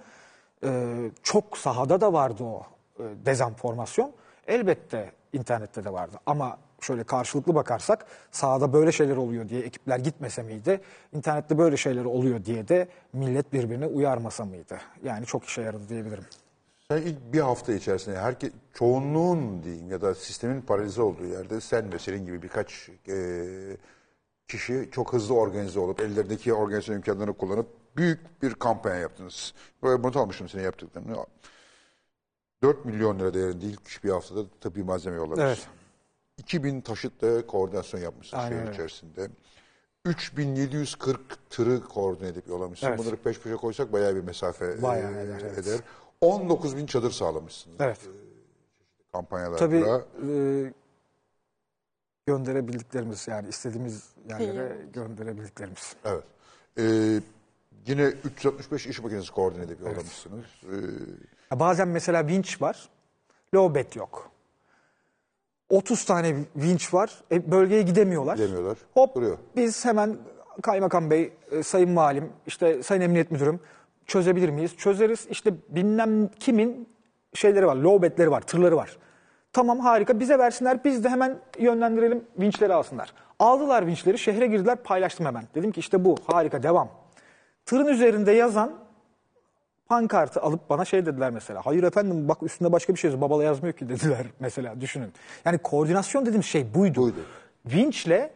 [0.63, 2.63] e, çok sahada da vardı o
[2.99, 4.11] e, dezenformasyon.
[4.47, 10.43] Elbette internette de vardı ama şöyle karşılıklı bakarsak sahada böyle şeyler oluyor diye ekipler gitmese
[10.43, 10.81] miydi?
[11.13, 14.77] İnternette böyle şeyler oluyor diye de millet birbirini uyarmasa mıydı?
[15.03, 16.25] Yani çok işe yaradı diyebilirim.
[16.91, 21.93] Sen ilk bir hafta içerisinde herke, çoğunluğun diyeyim ya da sistemin paralize olduğu yerde sen
[21.93, 23.45] ve senin gibi birkaç e,
[24.47, 27.67] kişi çok hızlı organize olup ellerindeki organizasyon imkanlarını kullanıp
[27.97, 29.53] büyük bir kampanya yaptınız.
[29.83, 31.15] Böyle not almışım senin yaptıklarını.
[32.63, 35.45] 4 milyon lira değerinde ilk bir haftada tıbbi malzeme yollamışsın.
[35.45, 35.67] Evet.
[36.37, 38.71] 2000 taşıtla koordinasyon yapmışsın Aynen şehir öyle.
[38.73, 39.29] içerisinde.
[40.05, 42.87] 3740 tırı koordine edip yollamışsın.
[42.87, 42.99] Evet.
[42.99, 45.57] Bunları peş peşe koysak bayağı bir mesafe Bayağı e, eder, evet.
[45.57, 45.79] eder.
[46.21, 47.99] 19 bin çadır sağlamışsınız Evet.
[49.11, 49.57] kampanyalarla.
[49.57, 49.83] Tabii
[50.31, 50.73] e,
[52.27, 55.95] gönderebildiklerimiz yani istediğimiz yerlere gönderebildiklerimiz.
[56.05, 56.23] Evet.
[56.77, 57.19] Ee,
[57.87, 60.45] yine 365 iş makinesi koordine edip yollamışsınız.
[60.63, 60.75] Ee,
[61.51, 62.89] Ya Bazen mesela vinç var,
[63.55, 64.31] lowbet yok.
[65.69, 68.35] 30 tane vinç var, e, bölgeye gidemiyorlar.
[68.37, 69.37] Gidemiyorlar, Hop, duruyor.
[69.55, 70.17] biz hemen
[70.61, 73.59] kaymakam bey, e, sayın valim, işte sayın emniyet müdürüm
[74.05, 74.77] çözebilir miyiz?
[74.77, 75.27] Çözeriz.
[75.29, 76.89] İşte bilmem kimin
[77.33, 78.97] şeyleri var, lowbetleri var, tırları var.
[79.53, 83.13] Tamam harika bize versinler biz de hemen yönlendirelim vinçleri alsınlar.
[83.39, 85.43] Aldılar vinçleri şehre girdiler paylaştım hemen.
[85.55, 86.89] Dedim ki işte bu harika devam.
[87.65, 88.73] Tırın üzerinde yazan
[89.89, 91.61] pankartı alıp bana şey dediler mesela.
[91.63, 93.29] Hayır efendim bak üstünde başka bir şey yazıyor.
[93.29, 95.13] Babala yazmıyor ki dediler mesela düşünün.
[95.45, 97.01] Yani koordinasyon dediğim şey buydu.
[97.01, 97.19] Buydu.
[97.65, 98.31] Vinçle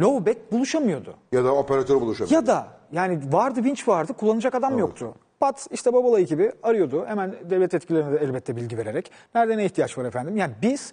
[0.00, 1.14] lowbet buluşamıyordu.
[1.32, 2.40] ya da operatör buluşamıyor.
[2.40, 5.14] Ya da yani vardı vinç vardı kullanacak adam yoktu.
[5.40, 7.06] Pat işte Babala ekibi arıyordu.
[7.06, 9.10] Hemen devlet yetkililerine de elbette bilgi vererek.
[9.34, 10.36] Nerede ne ihtiyaç var efendim?
[10.36, 10.92] Yani biz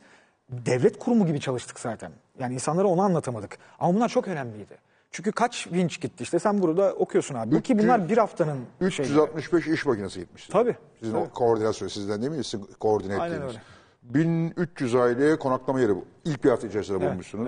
[0.49, 2.11] devlet kurumu gibi çalıştık zaten.
[2.39, 3.57] Yani insanlara onu anlatamadık.
[3.79, 4.77] Ama bunlar çok önemliydi.
[5.11, 7.61] Çünkü kaç vinç gitti işte sen burada okuyorsun abi.
[7.61, 9.11] Ki bunlar bir haftanın şeyleri.
[9.13, 10.51] 365 iş makinesi gitmişti.
[10.51, 11.29] Tabii, Sizin tabii.
[11.29, 12.43] koordinasyon sizden değil mi?
[12.43, 13.55] Sizin koordine Aynen ettiğiniz.
[13.55, 13.61] öyle.
[14.03, 16.05] 1300 aileye konaklama yeri bu.
[16.25, 17.47] İlk bir hafta içerisinde bulmuşsunuz.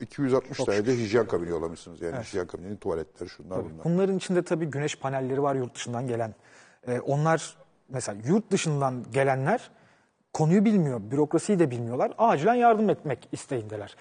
[0.00, 2.00] Ee, 260 tane de hijyen kabini yollamışsınız.
[2.02, 3.84] Yani hijyen kabini, tuvaletler, şunlar bunlar.
[3.84, 6.34] Bunların içinde tabii güneş panelleri var yurt dışından gelen.
[6.88, 7.56] Ee, onlar
[7.88, 9.70] mesela yurt dışından gelenler
[10.32, 12.12] konuyu bilmiyor, bürokrasiyi de bilmiyorlar.
[12.18, 13.96] Acilen yardım etmek isteğindeler.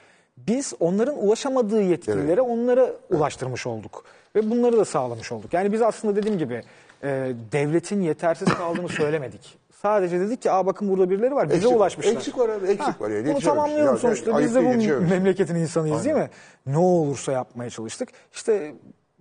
[0.48, 4.04] Biz onların ulaşamadığı yetkililere onlara ulaştırmış olduk.
[4.36, 5.54] Ve bunları da sağlamış olduk.
[5.54, 6.64] Yani biz aslında dediğim gibi
[7.04, 9.58] e, devletin yetersiz kaldığını söylemedik.
[9.82, 12.14] Sadece dedik ki Aa bakın burada birileri var bize Eksik ulaşmışlar.
[12.14, 13.28] Eksik var abi, eksik Ha, var yani.
[13.28, 14.40] Bunu tamamlayalım Ya, sonuçta.
[14.40, 16.30] Biz de bu memleketin insanıyız değil mi?
[16.66, 18.10] Ne olursa yapmaya çalıştık.
[18.34, 18.74] İşte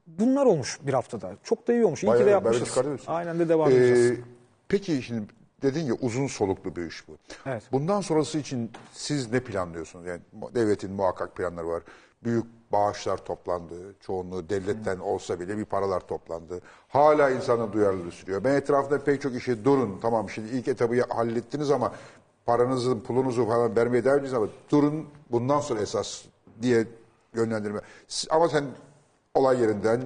[0.06, 1.30] bunlar olmuş bir haftada.
[1.44, 2.02] Çok da iyi olmuş.
[2.02, 2.78] İyi ki de Bayağı yapmışız.
[3.06, 4.18] Aynen de devam Ee, edeceğiz.
[4.68, 5.22] Peki şimdi
[5.62, 7.12] dedin ya uzun soluklu bir iş bu.
[7.46, 7.62] Evet.
[7.72, 10.06] Bundan sonrası için siz ne planlıyorsunuz?
[10.06, 10.20] Yani
[10.54, 11.82] devletin muhakkak planları var.
[12.24, 13.74] Büyük bağışlar toplandı.
[14.00, 16.60] Çoğunluğu devletten olsa bile bir paralar toplandı.
[16.88, 18.44] Hala insanın duyarlılığı sürüyor.
[18.44, 19.98] Ben etrafında pek çok işi durun.
[20.02, 21.92] Tamam şimdi ilk etabı hallettiniz ama
[22.46, 26.22] paranızı, pulunuzu falan vermeye devam edeceğiz ama durun bundan sonra esas
[26.62, 26.86] diye
[27.34, 27.80] yönlendirme.
[28.30, 28.64] Ama sen
[29.34, 30.00] olay yerinden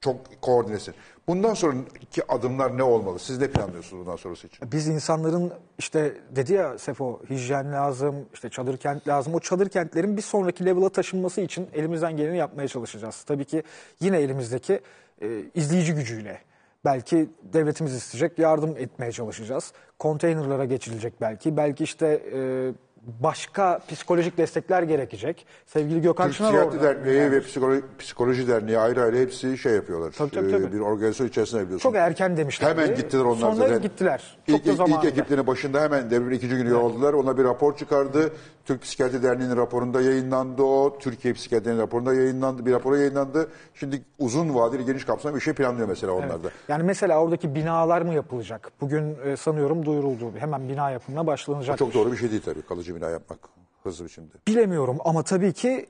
[0.00, 0.94] çok koordinesin.
[1.28, 3.18] Bundan sonraki adımlar ne olmalı?
[3.18, 4.72] Siz ne planlıyorsunuz bundan sonrası için?
[4.72, 9.34] Biz insanların işte dedi ya Sefo hijyen lazım, işte çadır kent lazım.
[9.34, 13.22] O çadır kentlerin bir sonraki level'a taşınması için elimizden geleni yapmaya çalışacağız.
[13.22, 13.62] Tabii ki
[14.00, 14.80] yine elimizdeki
[15.22, 16.40] e, izleyici gücüyle.
[16.84, 19.72] Belki devletimiz isteyecek yardım etmeye çalışacağız.
[19.98, 21.56] Konteynerlara geçilecek belki.
[21.56, 22.72] Belki işte e,
[23.02, 25.46] başka psikolojik destekler gerekecek.
[25.66, 26.82] Sevgili Gökhan Çınar orada.
[26.82, 30.12] Derneği ve Psikoloji, Psikoloji Derneği ayrı ayrı hepsi şey yapıyorlar.
[30.18, 30.72] Tabii, tabii, Ee, tabii.
[30.72, 31.88] Bir organizasyon içerisinde biliyorsun.
[31.88, 32.68] Çok erken demişler.
[32.68, 33.82] Hemen gittiler onlar Sonra zaten.
[33.82, 34.38] gittiler.
[34.50, 37.12] Çok İlk, da ilk, ekiplerin başında hemen devrin ikinci günü yolladılar.
[37.12, 38.32] Ona bir rapor çıkardı.
[38.64, 40.98] Türk Psikiyatri Derneği'nin raporunda yayınlandı o.
[40.98, 42.66] Türkiye Psikiyatri'nin raporunda yayınlandı.
[42.66, 43.48] Bir rapora yayınlandı.
[43.74, 46.48] Şimdi uzun vadeli geniş kapsamlı bir şey planlıyor mesela onlar da.
[46.68, 48.72] Yani mesela oradaki binalar mı yapılacak?
[48.80, 50.32] Bugün e, sanıyorum duyuruldu.
[50.38, 51.78] Hemen bina yapımına başlanacak.
[51.78, 53.38] Çok doğru bir şey değil tabii kalıcı bina yapmak
[53.82, 54.32] hızlı biçimde.
[54.48, 55.86] Bilemiyorum ama tabii ki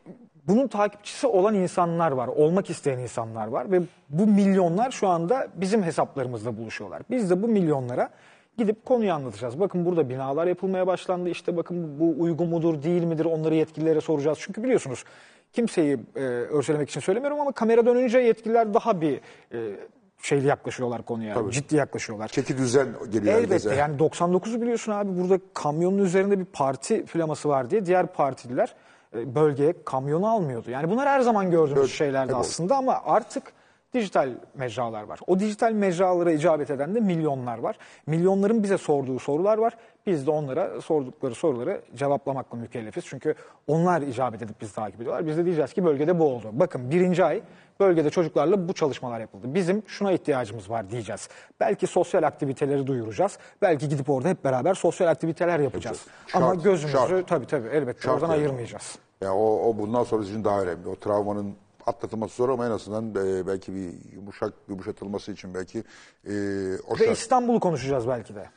[0.48, 5.82] bunun takipçisi olan insanlar var, olmak isteyen insanlar var ve bu milyonlar şu anda bizim
[5.82, 7.02] hesaplarımızda buluşuyorlar.
[7.10, 8.10] Biz de bu milyonlara
[8.58, 9.60] gidip konuyu anlatacağız.
[9.60, 11.28] Bakın burada binalar yapılmaya başlandı.
[11.28, 14.38] İşte bakın bu uygun mudur, değil midir onları yetkililere soracağız.
[14.40, 15.04] Çünkü biliyorsunuz
[15.52, 19.20] kimseyi e, örselemek için söylemiyorum ama kamera dönünce yetkililer daha bir
[19.52, 19.58] e,
[20.22, 21.34] şeyli yaklaşıyorlar konuya.
[21.34, 21.50] Tabii.
[21.52, 22.28] Ciddi yaklaşıyorlar.
[22.28, 23.74] Çeki düzen geliyor Elbette herkese.
[23.74, 28.74] yani 99'u biliyorsun abi burada kamyonun üzerinde bir parti flaması var diye diğer partililer
[29.16, 30.70] e, bölgeye kamyonu almıyordu.
[30.70, 32.40] Yani bunlar her zaman gördüğümüz Evet, şeylerdi oldu.
[32.40, 33.52] aslında ama artık
[33.94, 35.20] dijital mecralar var.
[35.26, 37.76] O dijital mecralara icabet eden de milyonlar var.
[38.06, 39.76] Milyonların bize sorduğu sorular var.
[40.06, 43.04] Biz de onlara sordukları soruları cevaplamakla mükellefiz.
[43.06, 43.34] Çünkü
[43.66, 45.26] onlar icabet edip bizi takip ediyorlar.
[45.26, 46.48] Biz de diyeceğiz ki bölgede bu oldu.
[46.52, 47.42] Bakın birinci ay
[47.80, 49.54] bölgede çocuklarla bu çalışmalar yapıldı.
[49.54, 51.28] Bizim şuna ihtiyacımız var diyeceğiz.
[51.60, 53.38] Belki sosyal aktiviteleri duyuracağız.
[53.62, 56.04] Belki gidip orada hep beraber sosyal aktiviteler yapacağız.
[56.26, 57.28] Şart, Ama gözümüzü şart.
[57.28, 58.38] tabii tabii elbette Şart oradan yani.
[58.38, 58.98] ayırmayacağız.
[59.20, 60.88] Ya o, o bundan sonrası için daha önemli.
[60.88, 61.54] O travmanın
[61.90, 66.32] atlatılması zor ama en azından e, belki bir yumuşak yumuşatılması için belki e,
[66.88, 67.18] o Ve şart.
[67.18, 68.48] İstanbul'u konuşacağız belki de.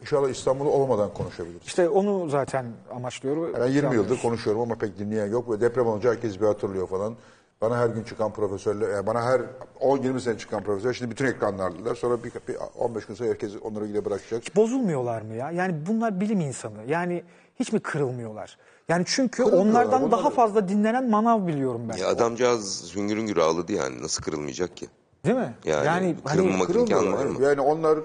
[0.00, 1.66] İnşallah İstanbul olmadan konuşabiliriz.
[1.66, 3.60] İşte onu zaten amaçlıyor.
[3.60, 7.16] Ben 20 yıldır konuşuyorum ama pek dinleyen yok ve deprem olunca herkes bir hatırlıyor falan.
[7.60, 9.40] Bana her gün çıkan profesörler, yani bana her
[9.80, 11.94] 10-20 sene çıkan profesör şimdi bütün ekranlardılar.
[11.94, 14.56] Sonra bir, bir 15 gün sonra herkes onları yine bırakacak.
[14.56, 15.50] Bozulmuyorlar mı ya?
[15.50, 16.84] Yani bunlar bilim insanı.
[16.88, 17.24] Yani
[17.60, 18.58] hiç mi kırılmıyorlar?
[18.90, 21.96] Yani çünkü Kırılmıyorlar, onlardan daha fazla dinlenen manav biliyorum ben.
[21.96, 24.02] Ya adamcağız hüngür hüngür ağladı yani.
[24.02, 24.86] Nasıl kırılmayacak ki?
[25.24, 25.54] Değil mi?
[25.64, 27.42] Yani hani kırılmamak imkanı var mı?
[27.42, 27.98] Yani onlar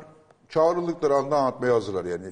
[0.50, 2.26] çağrıldıkları anda anlatmaya hazırlar yani.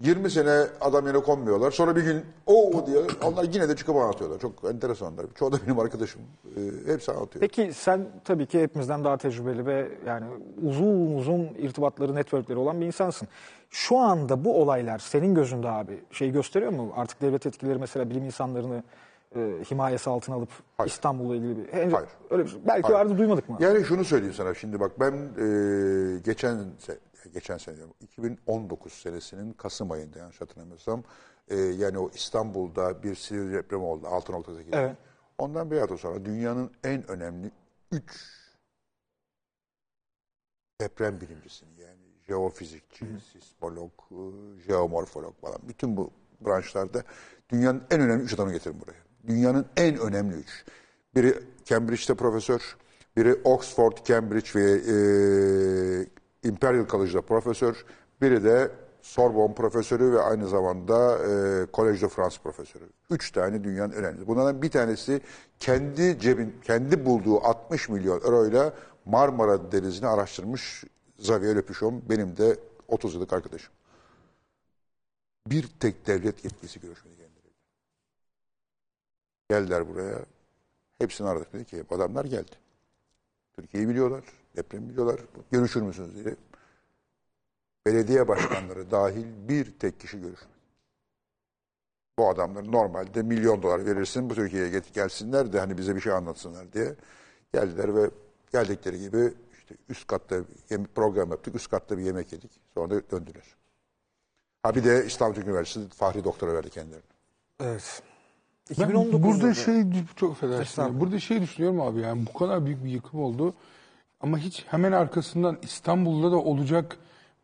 [0.00, 1.70] 20 sene adam yerine konmuyorlar.
[1.70, 4.38] Sonra bir gün o diye onlar yine de çıkıp anlatıyorlar.
[4.38, 5.26] Çok enteresanlar.
[5.34, 6.20] Çoğu da benim arkadaşım.
[6.56, 7.40] Ee, hepsi anlatıyor.
[7.40, 10.26] Peki sen tabii ki hepimizden daha tecrübeli ve yani
[10.62, 13.28] uzun uzun irtibatları, networkleri olan bir insansın.
[13.70, 16.92] Şu anda bu olaylar senin gözünde abi şey gösteriyor mu?
[16.96, 18.82] Artık devlet etkileri mesela bilim insanlarını
[19.36, 19.40] e,
[19.70, 20.48] himayesi altına alıp.
[20.86, 21.72] İstanbul'la ilgili bir...
[21.72, 22.08] Henüz Hayır.
[22.30, 22.60] Öyle bir şey.
[22.66, 22.94] Belki Hayır.
[22.94, 23.56] vardı duymadık mı?
[23.60, 26.98] Yani şunu söyleyeyim sana şimdi bak ben e, geçen se-
[27.34, 31.02] geçen sene diyorum, 2019 senesinin Kasım ayında yanlış hatırlamıyorsam
[31.48, 34.64] e, yani o İstanbul'da bir Silivri depremi oldu 6.8.
[34.72, 34.96] Evet.
[35.38, 37.50] Ondan bir hafta sonra dünyanın en önemli
[37.92, 38.02] 3
[40.80, 41.79] deprem bilimcisini
[42.30, 44.18] jeofizikçi, sismolog, e,
[44.66, 46.10] jeomorfolog falan bütün bu
[46.40, 47.02] branşlarda
[47.50, 49.00] dünyanın en önemli üç adamı getirin buraya.
[49.26, 50.64] Dünyanın en önemli üç.
[51.14, 52.76] Biri Cambridge'de profesör,
[53.16, 54.96] biri Oxford, Cambridge ve e,
[56.48, 57.84] Imperial College'da profesör,
[58.20, 58.70] biri de
[59.02, 61.28] Sorbonne profesörü ve aynı zamanda e,
[61.72, 62.84] Collège de France profesörü.
[63.10, 64.26] Üç tane dünyanın önemli.
[64.26, 65.20] Bunlardan bir tanesi
[65.58, 68.72] kendi cebin, kendi bulduğu 60 milyon euroyla
[69.04, 70.84] Marmara Denizi'ni araştırmış
[71.20, 72.58] Xavier Le Pichon, benim de
[72.88, 73.72] 30 yıllık arkadaşım.
[75.46, 77.54] Bir tek devlet yetkisi görüşmedi kendileriyle.
[79.48, 80.18] Geldiler buraya.
[80.98, 81.52] Hepsini aradık.
[81.52, 82.56] Dedi ki adamlar geldi.
[83.52, 84.24] Türkiye'yi biliyorlar.
[84.56, 85.20] Depremi biliyorlar.
[85.50, 86.36] Görüşür müsünüz diye.
[87.86, 90.60] Belediye başkanları dahil bir tek kişi görüşmedi.
[92.18, 96.72] Bu adamlar normalde milyon dolar verirsin bu Türkiye'ye gelsinler de hani bize bir şey anlatsınlar
[96.72, 96.94] diye
[97.54, 98.10] geldiler ve
[98.52, 99.32] geldikleri gibi
[99.70, 100.36] işte üst katta
[100.70, 101.54] yem- program yaptık.
[101.54, 102.50] Üst katta bir yemek yedik.
[102.74, 103.44] Sonra döndüler.
[104.62, 107.02] Ha bir de İstanbul Üniversitesi Fahri Doktora verdi kendilerine.
[107.60, 108.02] Evet.
[108.78, 109.84] Ben 2019'da burada da- şey
[110.16, 111.00] çok affedersin.
[111.00, 113.54] Burada şey düşünüyorum abi yani bu kadar büyük bir yıkım oldu.
[114.20, 116.96] Ama hiç hemen arkasından İstanbul'da da olacak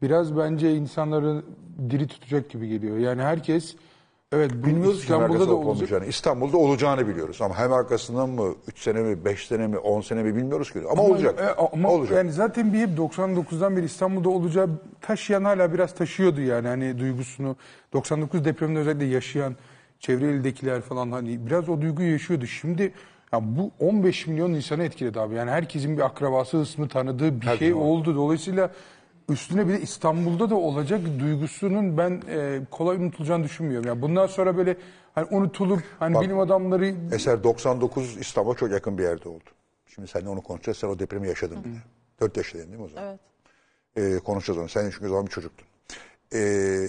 [0.03, 1.43] biraz bence insanları
[1.91, 2.99] diri tutacak gibi geliyor.
[2.99, 3.77] Yani herkes
[4.37, 6.09] evet Bilmiyoruz ki İstanbul'da da olacak.
[6.09, 7.43] İstanbul'da olacağını biliyoruz.
[7.43, 10.79] Ama hem arkasından mı 3 sene mi 5 sene mi 10 sene mi bilmiyoruz ki.
[10.91, 11.41] Ama, olacak.
[11.41, 12.17] e, ama olacak.
[12.17, 14.69] yani zaten bir hep 99'dan beri İstanbul'da olacağı
[15.01, 17.57] taşıyan hala biraz taşıyordu yani hani duygusunu.
[17.93, 19.57] 99 depreminde özellikle yaşayan
[20.01, 22.47] çevre ildekiler falan hani biraz o duyguyu yaşıyordu.
[22.47, 22.93] Şimdi
[23.33, 25.35] ya bu 15 milyon insanı etkiledi abi.
[25.35, 28.17] Yani herkesin bir akrabası, ismi tanıdığı bir şey oldu.
[28.17, 28.71] Dolayısıyla
[29.29, 33.89] üstüne bir de İstanbul'da da olacak duygusunun ben e, kolay unutulacağını düşünmüyorum.
[33.89, 34.77] Yani bundan sonra böyle
[35.15, 39.51] hani unutulup hani bilim adamları Eser 99 İstanbul'a çok yakın bir yerde oldu.
[39.87, 40.79] Şimdi seninle onu konuşacağız.
[40.79, 41.79] Sen o depremi yaşadın bile.
[42.21, 43.09] 4 yaşındaydın değil mi o zaman?
[43.09, 43.21] Evet.
[43.97, 44.69] Ee, konuşacağız onu.
[44.69, 45.67] Sen çünkü o zaman bir çocuktun.
[46.35, 46.89] Ee,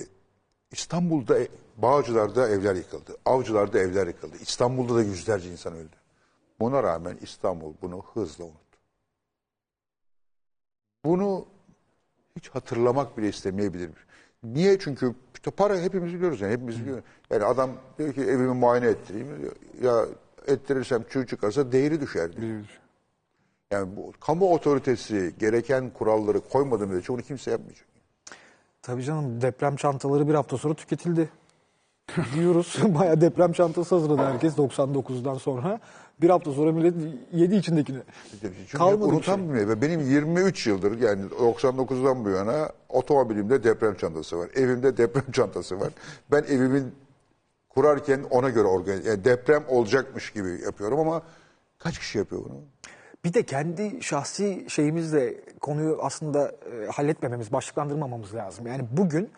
[0.71, 3.17] İstanbul'da, e, Bağcılar'da evler yıkıldı.
[3.25, 4.35] Avcılar'da evler yıkıldı.
[4.41, 5.95] İstanbul'da da yüzlerce insan öldü.
[6.59, 8.79] Buna rağmen İstanbul bunu hızla unuttu.
[11.05, 11.45] Bunu
[12.37, 13.89] hiç hatırlamak bile istemeyebilir.
[14.43, 14.79] Niye?
[14.79, 17.03] Çünkü işte para hepimiz biliyoruz yani hepimiz biliyoruz.
[17.31, 19.27] Yani adam diyor ki evimi muayene ettireyim.
[19.81, 20.05] Ya
[20.47, 22.59] ettirirsem çığ çıkarsa değeri düşer diyor.
[23.71, 27.87] Yani bu kamu otoritesi gereken kuralları koymadığı müddetçe onu kimse yapmayacak.
[28.81, 31.29] Tabii canım deprem çantaları bir hafta sonra tüketildi.
[32.35, 32.77] Diyoruz.
[32.87, 35.79] Bayağı deprem çantası hazırladı herkes 99'dan sonra.
[36.21, 36.93] Bir hafta sonra millet
[37.31, 37.99] yedi içindekini.
[38.41, 39.17] Çünkü Kalmadı şey.
[39.17, 39.67] unutamıyor.
[39.67, 44.49] Ve benim 23 yıldır yani 99'dan bu yana otomobilimde deprem çantası var.
[44.55, 45.89] Evimde deprem çantası var.
[46.31, 46.95] Ben evimin
[47.69, 51.21] kurarken ona göre organize, yani deprem olacakmış gibi yapıyorum ama
[51.79, 52.61] kaç kişi yapıyor bunu?
[53.25, 58.67] Bir de kendi şahsi şeyimizle konuyu aslında e, halletmememiz, başlıklandırmamamız lazım.
[58.67, 59.29] Yani bugün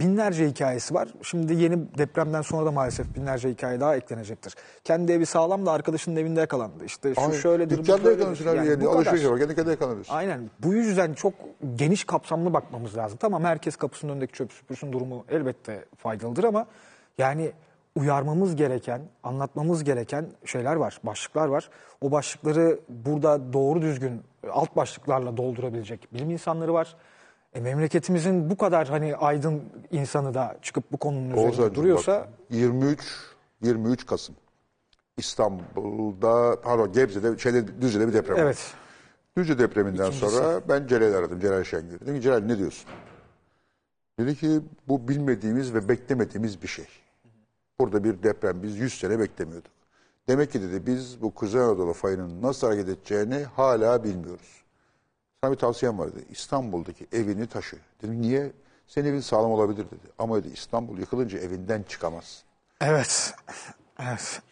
[0.00, 1.08] binlerce hikayesi var.
[1.22, 4.54] Şimdi yeni depremden sonra da maalesef binlerce hikaye daha eklenecektir.
[4.84, 6.84] Kendi evi sağlam da arkadaşının evinde yakalandı.
[6.84, 9.38] İşte şu Ay, şöyledir, Dükkanda yakalanırsın abi Yani yani, bu alışveriş yapar.
[9.38, 10.14] Kendi kendine yakalanırsın.
[10.14, 10.50] Aynen.
[10.62, 11.34] Bu yüzden çok
[11.76, 13.18] geniş kapsamlı bakmamız lazım.
[13.20, 16.66] Tamam herkes kapısının önündeki çöp süpürsün durumu elbette faydalıdır ama
[17.18, 17.52] yani
[17.94, 21.70] uyarmamız gereken, anlatmamız gereken şeyler var, başlıklar var.
[22.00, 26.96] O başlıkları burada doğru düzgün alt başlıklarla doldurabilecek bilim insanları var.
[27.54, 32.20] E, memleketimizin bu kadar hani aydın insanı da çıkıp bu konunun üzerinde Oğuz Aydın, duruyorsa
[32.20, 33.00] bak, 23
[33.62, 34.34] 23 Kasım
[35.16, 38.42] İstanbul'da pardon Gebze'de şeyde Düzce'de bir deprem oldu.
[38.42, 38.74] evet
[39.36, 41.40] Düzce depreminden sonra ben Celal'i aradım.
[41.40, 42.00] Celal Şengör.
[42.00, 42.90] Dedim ki Celal ne diyorsun?
[44.18, 46.86] Dedi ki bu bilmediğimiz ve beklemediğimiz bir şey.
[47.80, 49.72] Burada bir deprem biz 100 sene beklemiyorduk.
[50.28, 54.62] Demek ki dedi biz bu Kuzey Anadolu fayının nasıl hareket edeceğini hala bilmiyoruz.
[55.44, 56.24] Sana bir tavsiyem var dedi.
[56.30, 57.76] İstanbul'daki evini taşı.
[58.02, 58.52] Dedim niye?
[58.86, 60.12] Senin evin sağlam olabilir dedi.
[60.18, 62.42] Ama dedi İstanbul yıkılınca evinden çıkamaz.
[62.80, 63.34] evet
[64.02, 64.42] evet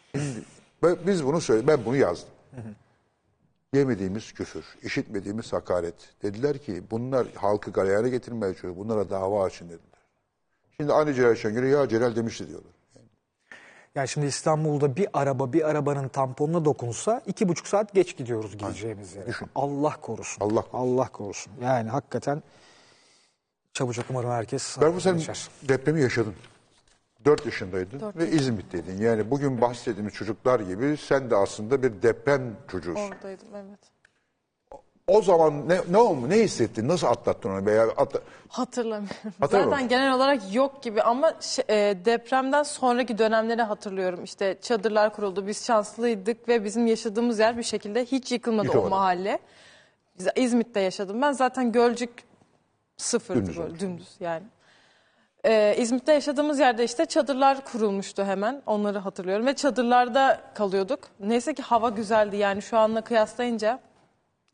[1.07, 2.29] Biz bunu söyle, ben bunu yazdım.
[3.75, 5.95] Yemediğimiz küfür, işitmediğimiz hakaret.
[6.23, 8.77] Dediler ki bunlar halkı galeyana getirmeye çalışıyor.
[8.77, 10.01] Bunlara dava açın dediler.
[10.77, 12.73] Şimdi aynı Celal Şengör'e ya Celal demişti diyorlar.
[13.97, 19.15] Yani şimdi İstanbul'da bir araba bir arabanın tamponuna dokunsa iki buçuk saat geç gidiyoruz gideceğimiz
[19.15, 19.31] yere.
[19.55, 20.41] Allah korusun.
[20.45, 20.79] Allah korusun.
[20.79, 21.53] Allah korusun.
[21.63, 22.43] Yani hakikaten
[23.73, 25.49] çabucak umarım herkes Ben bu sen geçer.
[25.69, 26.35] depremi yaşadın.
[27.25, 29.01] 4 yaşındaydın ve İzmit'teydin.
[29.01, 33.01] Yani bugün bahsettiğimiz çocuklar gibi sen de aslında bir deprem çocuğusun.
[33.03, 33.79] Oradaydım evet.
[35.09, 36.31] O zaman ne, ne oldu?
[36.31, 36.89] Ne hissettin?
[36.89, 37.67] Nasıl atlattın onu?
[37.67, 38.21] Veya atla...
[38.49, 39.17] Hatırlamıyorum.
[39.41, 44.25] Hatırlamıyor Zaten genel olarak yok gibi ama şey- e, depremden sonraki dönemleri hatırlıyorum.
[44.25, 45.47] İşte çadırlar kuruldu.
[45.47, 48.87] Biz şanslıydık ve bizim yaşadığımız yer bir şekilde hiç yıkılmadı Yıkılmadı.
[48.87, 49.39] o mahalle.
[50.19, 51.23] Biz İzmit'te yaşadım.
[51.23, 52.11] Ben zaten Gölcük
[52.97, 53.81] sıfırdı Dümdüz böyle olmuş.
[53.81, 54.45] dümdüz yani.
[55.45, 58.63] Ee, İzmit'te yaşadığımız yerde işte çadırlar kurulmuştu hemen.
[58.67, 61.01] Onları hatırlıyorum ve çadırlarda kalıyorduk.
[61.21, 63.81] Neyse ki hava güzeldi yani şu anla kıyaslayınca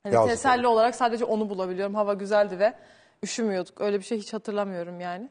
[0.02, 1.94] hani teselli olarak sadece onu bulabiliyorum.
[1.94, 2.74] Hava güzeldi ve
[3.22, 3.80] üşümüyorduk.
[3.80, 5.28] Öyle bir şey hiç hatırlamıyorum yani.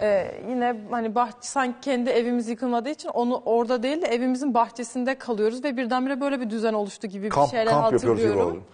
[0.00, 5.14] Ee, yine hani bahçe sanki kendi evimiz yıkılmadığı için onu orada değil de evimizin bahçesinde
[5.14, 8.64] kalıyoruz ve birdenbire böyle bir düzen oluştu gibi bir Kamp, şeyler kamp hatırlıyorum.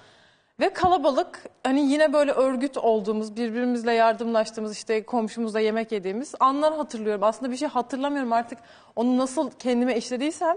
[0.61, 7.23] Ve kalabalık hani yine böyle örgüt olduğumuz, birbirimizle yardımlaştığımız, işte komşumuzla yemek yediğimiz anlar hatırlıyorum.
[7.23, 8.59] Aslında bir şey hatırlamıyorum artık.
[8.97, 10.57] Onu nasıl kendime işlediysem,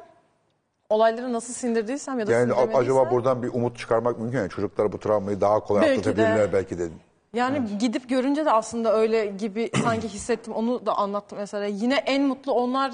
[0.93, 2.81] olayları nasıl sindirdiysem ya da Yani sindirmediysem.
[2.81, 4.37] acaba buradan bir umut çıkarmak mümkün.
[4.37, 6.09] Yani çocuklar bu travmayı daha kolay Belki de.
[6.09, 6.93] atlatabilirler belki dedim.
[7.33, 10.53] Yani gidip görünce de aslında öyle gibi sanki hissettim.
[10.53, 11.65] Onu da anlattım mesela.
[11.65, 12.91] Yine en mutlu onlar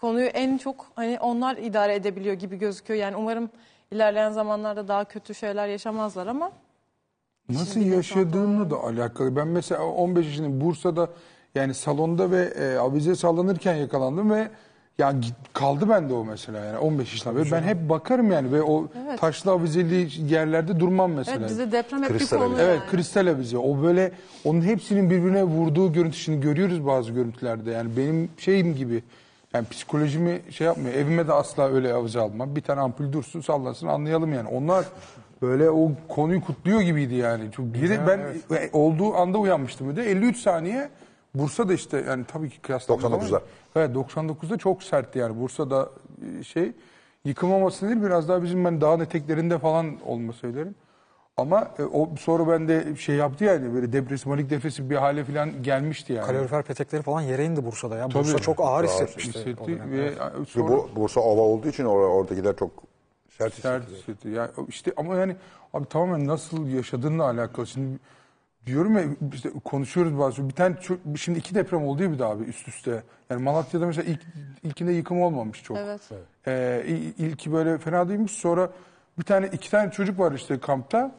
[0.00, 3.00] konuyu en çok hani onlar idare edebiliyor gibi gözüküyor.
[3.00, 3.50] Yani umarım
[3.90, 6.52] ilerleyen zamanlarda daha kötü şeyler yaşamazlar ama
[7.48, 9.36] Nasıl Şimdi de yaşadığımla da alakalı.
[9.36, 11.08] Ben mesela 15 yaşındayım Bursa'da
[11.54, 14.48] yani salonda ve e, avize sallanırken yakalandım ve
[14.98, 15.14] ya
[15.52, 19.20] kaldı bende o mesela yani 15 yaşında ve ben hep bakarım yani ve o Evet.
[19.20, 21.38] taşlı avizeli yerlerde durmam mesela.
[21.40, 22.62] evet bize deprem hep bir Kristal konu avize.
[22.62, 22.90] Evet yani.
[22.90, 23.58] kristal avize.
[23.58, 24.12] O böyle
[24.44, 27.70] onun hepsinin birbirine vurduğu görüntüsünü görüyoruz bazı görüntülerde.
[27.70, 29.02] Yani benim şeyim gibi.
[29.54, 30.94] Yani psikolojimi şey yapmıyor.
[30.94, 32.56] Evime de asla öyle avize almam.
[32.56, 34.48] Bir tane ampul dursun sallansın anlayalım yani.
[34.48, 34.84] Onlar
[35.42, 37.52] böyle o konuyu kutluyor gibiydi yani.
[37.52, 38.18] Çok biri ben
[38.56, 40.88] e, olduğu anda uyanmıştım bir de 53 saniye
[41.34, 43.42] Bursa'da işte yani tabii ki kıyaslamaz ama- 99'da.
[43.76, 45.90] Evet 99'da çok sertti yani Bursa'da
[46.40, 46.72] e, şey
[47.24, 50.74] yıkılmaması değil biraz daha bizim ben dağın eteklerinde falan olma söylerim.
[51.36, 55.62] Ama e, o sonra bende şey yaptı yani böyle depresif manik depresif bir hale falan
[55.62, 56.26] gelmişti yani.
[56.26, 58.08] Kalorifer petekleri falan yere indi Bursa'da ya.
[58.08, 58.14] Tabii.
[58.14, 59.38] Bursa çok ağır hissetmişti.
[59.38, 60.12] hissetti ve
[60.48, 62.70] sonra bu Bursa ova olduğu için or- oradakiler çok
[63.28, 63.98] sert sert hissettiler.
[63.98, 64.28] hissetti.
[64.28, 65.36] Yani işte ama yani
[65.74, 67.66] abi tamamen nasıl yaşadığınla alakalı.
[67.66, 67.98] Şimdi
[68.66, 72.30] diyorum ya işte konuşuyoruz bazı bir tane ço- şimdi iki deprem oldu ya bir daha
[72.30, 73.02] abi üst üste.
[73.30, 74.20] Yani Malatya'da mesela ilk
[74.62, 75.76] ilkinde yıkım olmamış çok.
[75.76, 76.00] Evet.
[76.46, 78.32] Ee, il- ilki böyle fena değilmiş.
[78.32, 78.70] Sonra
[79.18, 81.14] bir tane iki tane çocuk var işte kampta.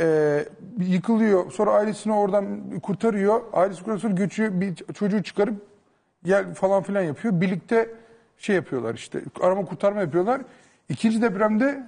[0.00, 0.44] Ee,
[0.78, 1.52] yıkılıyor.
[1.52, 3.40] Sonra ailesini oradan kurtarıyor.
[3.52, 4.60] Ailesi kurtarıyor sonra göçüyor.
[4.60, 5.54] Bir çocuğu çıkarıp
[6.24, 7.40] gel falan filan yapıyor.
[7.40, 7.90] Birlikte
[8.38, 10.42] şey yapıyorlar işte arama kurtarma yapıyorlar.
[10.88, 11.86] İkinci depremde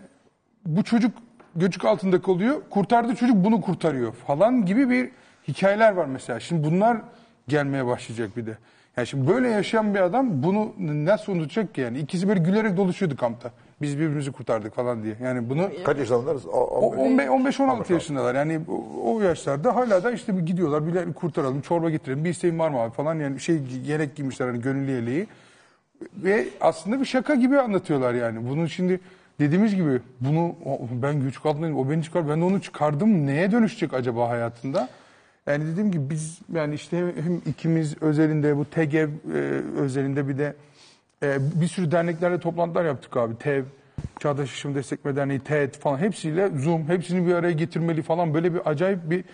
[0.66, 1.12] bu çocuk
[1.56, 2.56] göçük altında kalıyor.
[2.70, 5.10] Kurtardığı çocuk bunu kurtarıyor falan gibi bir
[5.48, 6.40] hikayeler var mesela.
[6.40, 6.96] Şimdi bunlar
[7.48, 8.58] gelmeye başlayacak bir de.
[8.96, 11.98] Yani şimdi böyle yaşayan bir adam bunu nasıl unutacak ki yani?
[11.98, 13.50] İkisi böyle gülerek doluşuyordu kampta.
[13.82, 15.16] Biz birbirimizi kurtardık falan diye.
[15.22, 16.36] Yani bunu Kaç yaşındalar?
[16.52, 18.34] o 15-16 yaşındalar.
[18.34, 22.68] Yani o, o yaşlarda hala da işte gidiyorlar bir kurtaralım, çorba getirelim, bir isteğin var
[22.70, 23.14] mı abi falan.
[23.14, 25.26] Yani şey yelek giymişler hani gönüllü yeleği.
[26.16, 28.48] Ve aslında bir şaka gibi anlatıyorlar yani.
[28.48, 29.00] Bunun şimdi
[29.40, 30.54] dediğimiz gibi bunu
[31.02, 34.88] ben güç kadınıyım o beni çıkar ben de onu çıkardım neye dönüşecek acaba hayatında?
[35.46, 39.38] Yani dediğim gibi biz yani işte hem, ikimiz özelinde bu TEGEV e,
[39.76, 40.54] özelinde bir de
[41.22, 43.38] e, bir sürü derneklerle toplantılar yaptık abi.
[43.38, 43.64] TEV,
[44.18, 48.70] Çağdaş Yaşam Destekleme Derneği, TED falan hepsiyle Zoom hepsini bir araya getirmeli falan böyle bir
[48.70, 49.24] acayip bir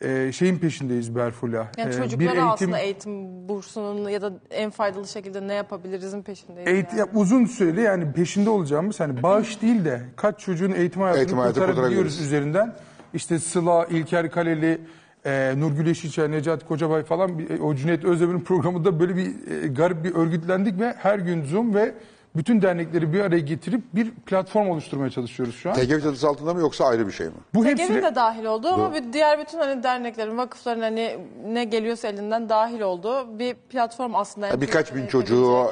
[0.00, 1.68] e, şeyin peşindeyiz Berfula.
[1.78, 6.68] Yani E, çocuklara aslında eğitim bursunun ya da en faydalı şekilde ne yapabilirizin peşindeyiz.
[6.72, 7.08] Eğitim, yani.
[7.14, 11.38] ya uzun süreli yani peşinde olacağımız hani bağış değil de kaç çocuğun eğitim hayatını Eğitim
[11.38, 12.74] hayatı kurtarabiliyoruz üzerinden.
[13.14, 14.80] İşte Sıla, İlker Kaleli,
[15.26, 19.26] e, Nurgül Yeşilçay, Necati Kocabay falan bir- o Cüneyt Özdemir'in programında böyle bir
[19.64, 21.94] e, garip bir örgütlendik ve her gün Zoom ve
[22.36, 25.74] bütün dernekleri bir araya getirip bir platform oluşturmaya çalışıyoruz şu an.
[25.74, 27.32] TGV çatısı altında mı yoksa ayrı bir şey mi?
[27.54, 32.08] Bu TGV de dahil oldu ama bir diğer bütün hani derneklerin, vakıfların hani ne geliyorsa
[32.08, 34.46] elinden dahil olduğu bir platform aslında.
[34.46, 35.66] Yani Birkaç bin çocuğu.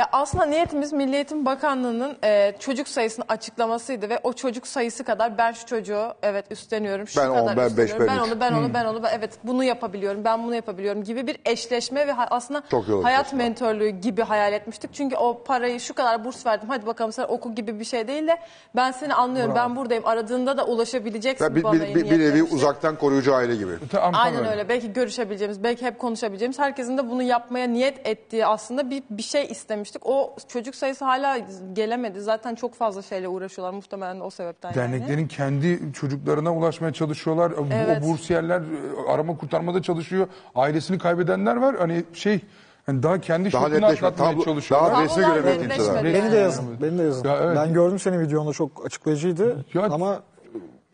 [0.00, 5.38] Ya aslında niyetimiz Milli Eğitim Bakanlığı'nın e, çocuk sayısını açıklamasıydı ve o çocuk sayısı kadar
[5.38, 8.40] ben şu çocuğu evet üstleniyorum, şu Ben on, kadar ben beş, üstleniyorum, ben ben onu,
[8.40, 12.12] ben onu, ben onu, ben, evet bunu yapabiliyorum, ben bunu yapabiliyorum gibi bir eşleşme ve
[12.12, 13.42] ha- aslında Çok iyi olmuş hayat aslında.
[13.42, 14.94] mentörlüğü gibi hayal etmiştik.
[14.94, 18.26] Çünkü o parayı şu kadar burs verdim, hadi bakalım sen oku gibi bir şey değil
[18.26, 18.38] de
[18.76, 22.18] ben seni anlıyorum, ben buradayım, aradığında da ulaşabileceksin Ya bir, bana bir, bir, bir nevi
[22.18, 22.52] niyetlemiştik.
[22.52, 23.72] uzaktan koruyucu aile gibi.
[23.92, 24.68] Tam- tam Aynen öyle.
[24.68, 29.42] Belki görüşebileceğimiz, belki hep konuşabileceğimiz, herkesin de bunu yapmaya niyet ettiği aslında bir, bir şey
[29.90, 30.06] istemiştik.
[30.06, 31.38] O çocuk sayısı hala
[31.72, 32.20] gelemedi.
[32.20, 35.28] Zaten çok fazla şeyle uğraşıyorlar muhtemelen o sebepten Derneklerin yani.
[35.28, 37.56] kendi çocuklarına ulaşmaya çalışıyorlar.
[37.56, 38.02] Bu- Evet.
[38.04, 40.26] O bursiyerler e, arama kurtarmada çalışıyor.
[40.54, 41.76] Ailesini kaybedenler var.
[41.78, 42.40] Hani şey
[42.86, 44.92] hani daha kendi Daha şokunu atlatmaya tablo- çalışıyorlar.
[44.92, 45.24] daha resmi
[45.68, 46.04] kimseler.
[46.04, 46.36] Beni de yani.
[46.36, 47.28] yazın, beni de yazın.
[47.28, 47.56] Ya evet.
[47.56, 50.20] Ben gördüm senin videonda çok açıklayıcıydı Ya- ama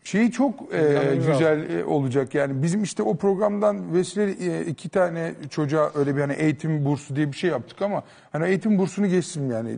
[0.07, 5.33] Şeyi çok e, güzel e, olacak yani bizim işte o programdan vesile e, iki tane
[5.49, 9.49] çocuğa öyle bir hani eğitim bursu diye bir şey yaptık ama hani eğitim bursunu geçsin
[9.51, 9.77] yani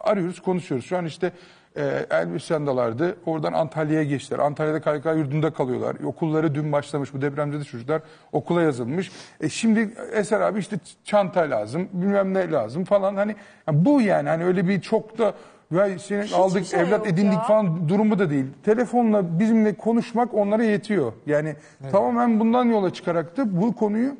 [0.00, 0.86] arıyoruz konuşuyoruz.
[0.86, 1.32] Şu an işte
[1.76, 4.38] e, Elbistan'dalardı oradan Antalya'ya geçtiler.
[4.38, 5.96] Antalya'da KYK yurdunda kalıyorlar.
[6.04, 8.02] Okulları dün başlamış bu depremzede çocuklar
[8.32, 9.10] okula yazılmış.
[9.40, 13.36] E şimdi Eser abi işte çanta lazım bilmem ne lazım falan hani
[13.68, 15.34] yani bu yani hani öyle bir çok da
[15.70, 17.42] ya seni aldık şey evlat edindik ya.
[17.42, 18.46] falan durumu da değil.
[18.64, 21.12] Telefonla bizimle konuşmak onlara yetiyor.
[21.26, 21.56] Yani
[21.92, 24.16] tamamen bundan yola çıkarak da bu konuyu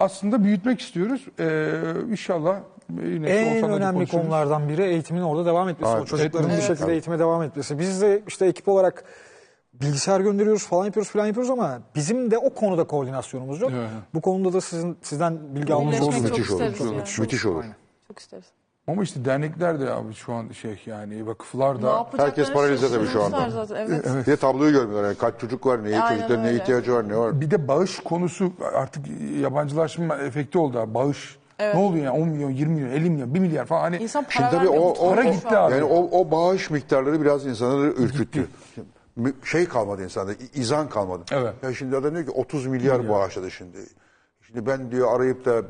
[0.00, 1.26] aslında büyütmek istiyoruz.
[1.40, 1.70] Ee,
[2.10, 2.56] inşallah
[3.04, 4.22] yine en önemli konuşuruz.
[4.22, 5.92] konulardan biri eğitimin orada devam etmesi.
[5.92, 6.78] Evet, o çocukların evet, bir evet.
[6.78, 7.78] şekilde eğitime devam etmesi.
[7.78, 9.04] Biz de işte ekip olarak
[9.80, 13.70] bilgisayar gönderiyoruz falan yapıyoruz falan yapıyoruz ama bizim de o konuda koordinasyonumuz yok.
[13.74, 13.90] Evet.
[14.14, 16.12] Bu konuda da sizin sizden bilgi almamız olur.
[16.12, 16.62] çok Müthiş olur.
[16.62, 17.02] isteriz yani.
[17.18, 17.64] Müthiş olur.
[18.08, 18.44] Çok isteriz.
[18.88, 22.88] Ama işte dernekler de abi şu an şey yani vakıflar Ne da yapacaklarını Herkes paralize
[22.88, 23.36] tabii şu anda.
[23.36, 23.86] şaşırmışlar Zaten.
[23.90, 24.26] Evet.
[24.26, 25.08] Bir de tabloyu görmüyorlar.
[25.08, 26.62] Yani kaç çocuk var, neye Aynen çocukların neye öyle.
[26.62, 27.40] ihtiyacı var, ne var.
[27.40, 29.04] bir de bağış konusu artık
[29.40, 30.94] yabancılaşma efekti oldu abi.
[30.94, 31.38] Bağış.
[31.60, 34.30] Ne oluyor yani 10 milyon, 20 milyon, 50 milyon, 1 milyar falan hani İnsan para
[34.32, 35.72] Şimdi tabii vermiyor, o, o, para gitti abi.
[35.74, 38.46] Yani o, o bağış miktarları biraz insanları ürküttü.
[39.16, 41.22] Mü- Şey kalmadı insanda, i- izan kalmadı.
[41.32, 41.54] Evet.
[41.62, 43.78] Ya şimdi adam diyor ki 30 milyar bağışladı şimdi.
[44.42, 45.62] Şimdi ben diyor arayıp da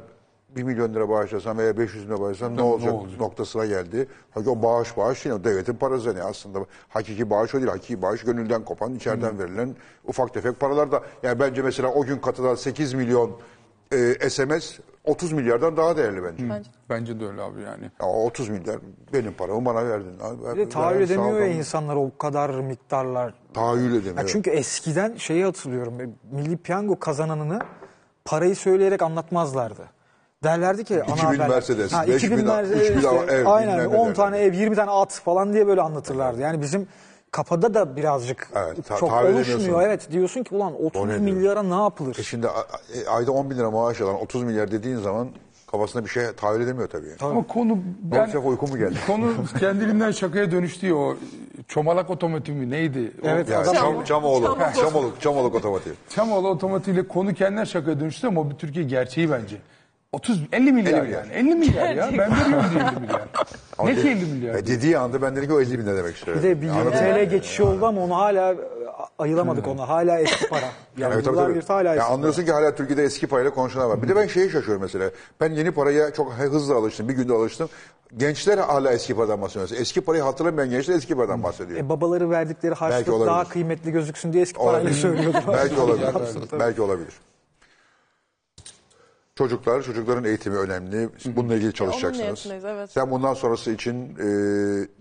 [0.56, 3.20] 1 milyon lira bağışlasam veya 500 lira bağışlasam ne olacak, olacak?
[3.20, 4.08] noktasına geldi.
[4.30, 6.58] Halbuki o bağış bağış değil, o devletin parası yani aslında.
[6.88, 9.74] Hakiki bağış o değil, hakiki bağış gönülden kopan, içeriden verilen
[10.04, 11.02] ufak tefek paralar da.
[11.22, 13.30] Yani bence mesela o gün katılan 8 milyon
[13.92, 16.50] e, SMS 30 milyardan daha değerli bence.
[16.50, 16.70] Bence.
[16.90, 17.90] bence de öyle abi yani.
[18.02, 18.78] Ya 30 milyar
[19.12, 20.18] benim paramı bana verdin.
[20.22, 23.34] Abi, Bir de tahayyül edemiyor ya insanlar o kadar miktarlar.
[23.54, 24.16] Tahayyül edemiyor.
[24.18, 26.00] Ya çünkü eskiden şeyi hatırlıyorum.
[26.00, 27.58] e, Milli Piyango kazananını
[28.24, 29.82] parayı söyleyerek anlatmazlardı.
[30.44, 33.96] Derlerdi ki 2000 haberler- Mercedes, ha, 5000 2000 Mercedes, 3000 işte, ev, aynen bilmem ne
[33.96, 34.14] 10 derler.
[34.14, 36.40] tane ev, 20 tane at falan diye böyle anlatırlardı.
[36.40, 36.86] Yani bizim
[37.30, 39.40] kafada da birazcık Evet, ta- çok oluşmuyor.
[39.40, 39.80] edemiyorsun.
[39.80, 41.20] Evet diyorsun ki ulan 30 O ne diyor?
[41.20, 42.16] milyara ne yapılır?
[42.18, 42.66] E şimdi a-
[43.16, 45.28] ayda 10 bin lira maaş alan 30 milyar dediğin zaman
[45.70, 47.06] kafasına bir şey tahayyül edemiyor tabii.
[47.20, 48.94] Ama konu ben olacak uyku mu geldi?
[49.06, 51.16] konu kendiliğinden şakaya dönüştü ya o
[51.68, 53.12] çomalak otomotiv mi neydi?
[53.22, 54.44] O- Evet, Ya, adam- Çam, Çamoğlu,
[54.76, 55.92] Çamoluk, Çamoluk otomotiv.
[56.08, 59.56] Çamoğlu otomotiyle konu kendinden şakaya dönüştü ama bu Türkiye gerçeği bence.
[60.14, 61.24] 30 50 milyar, 50 milyar.
[61.24, 61.32] yani.
[61.32, 62.08] 50 milyar ya.
[62.18, 63.22] Ben veriyorum diye 50 milyar.
[63.84, 64.54] Ne ki 50 milyar?
[64.54, 66.36] E, dediği anda ben dedim ki o 50 bin ne demek istiyor.
[66.36, 68.56] Bir de bir 20 TL geçişi oldu ama onu hala e,
[69.18, 69.88] ayılamadık ona.
[69.88, 70.60] Hala eski para.
[70.98, 71.60] Yani Evet, tabii, tabii.
[71.66, 74.02] hala Ya eski anlıyorsun ki hala Türkiye'de eski parayla konuşanlar var.
[74.02, 75.10] Bir de ben şeye şaşıyorum mesela.
[75.40, 77.08] Ben yeni paraya çok hızlı alıştım.
[77.08, 77.68] Bir günde alıştım.
[78.16, 79.80] Gençler hala eski paradan bahsediyor.
[79.80, 81.80] Eski parayı hatırlamayan gençler eski paradan bahsediyor.
[81.80, 84.94] E, babaları verdikleri harçlık daha kıymetli gözüksün diye eski parayla Olabilir.
[84.94, 85.44] söylüyorlar.
[85.48, 86.06] Belki olabilir.
[86.60, 87.14] Belki olabilir.
[89.38, 91.08] Çocuklar, çocukların eğitimi önemli.
[91.26, 92.46] Bununla ilgili çalışacaksınız.
[92.46, 92.90] niyetindeyiz, evet.
[92.90, 94.26] Sen bundan sonrası için e,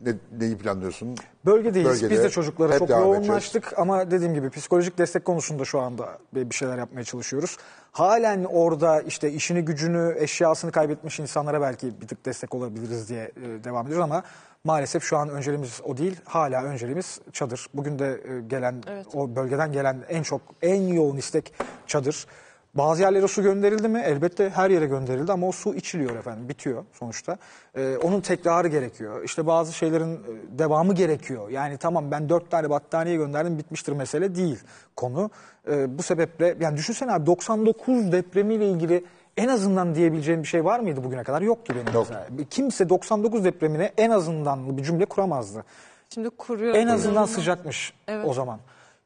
[0.01, 1.15] ne, neyi planlıyorsun?
[1.45, 1.89] Bölgedeyiz.
[1.89, 5.79] Bölgede Biz de çocuklara hep çok devam yoğunlaştık ama dediğim gibi psikolojik destek konusunda şu
[5.79, 7.57] anda bir bir şeyler yapmaya çalışıyoruz.
[7.91, 13.63] Halen orada işte işini gücünü, eşyasını kaybetmiş insanlara belki bir tık destek olabiliriz diye e,
[13.63, 14.23] devam ediyoruz ama
[14.63, 16.21] maalesef şu an önceliğimiz o değil.
[16.25, 17.67] Hala önceliğimiz çadır.
[17.73, 19.05] Bugün de e, gelen Evet.
[19.13, 21.53] o bölgeden gelen en çok en yoğun istek
[21.87, 22.27] çadır.
[22.73, 23.99] Bazı yerlere su gönderildi mi?
[24.05, 27.37] Elbette her yere gönderildi ama o su içiliyor efendim, bitiyor sonuçta.
[27.75, 29.23] Ee, onun tekrarı gerekiyor.
[29.23, 31.49] İşte bazı şeylerin e, devamı gerekiyor.
[31.49, 34.59] Yani tamam ben dört tane battaniye gönderdim bitmiştir mesele değil
[34.95, 35.29] konu.
[35.67, 39.05] Ee, bu sebeple yani düşünsene abi 99 depremiyle ilgili
[39.37, 41.41] en azından diyebileceğim bir şey var mıydı bugüne kadar?
[41.41, 42.07] Yoktu benim Yok.
[42.09, 42.27] mesela.
[42.49, 45.63] Kimse 99 depremine en azından bir cümle kuramazdı.
[46.09, 46.75] Şimdi kuruyor.
[46.75, 48.25] En azından sıcakmış Evet.
[48.29, 48.59] o zaman.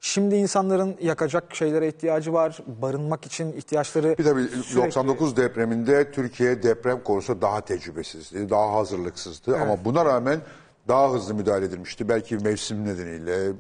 [0.07, 2.57] Şimdi insanların yakacak şeylere ihtiyacı var.
[2.67, 9.57] Barınmak için ihtiyaçları Bir tabii sürekli- 99 depreminde Türkiye deprem konusunda daha tecrübesizdi, daha hazırlıksızdı.
[9.57, 10.39] Ama buna rağmen
[10.88, 12.09] daha hızlı müdahale edilmişti.
[12.09, 13.51] Belki mevsim nedeniyle,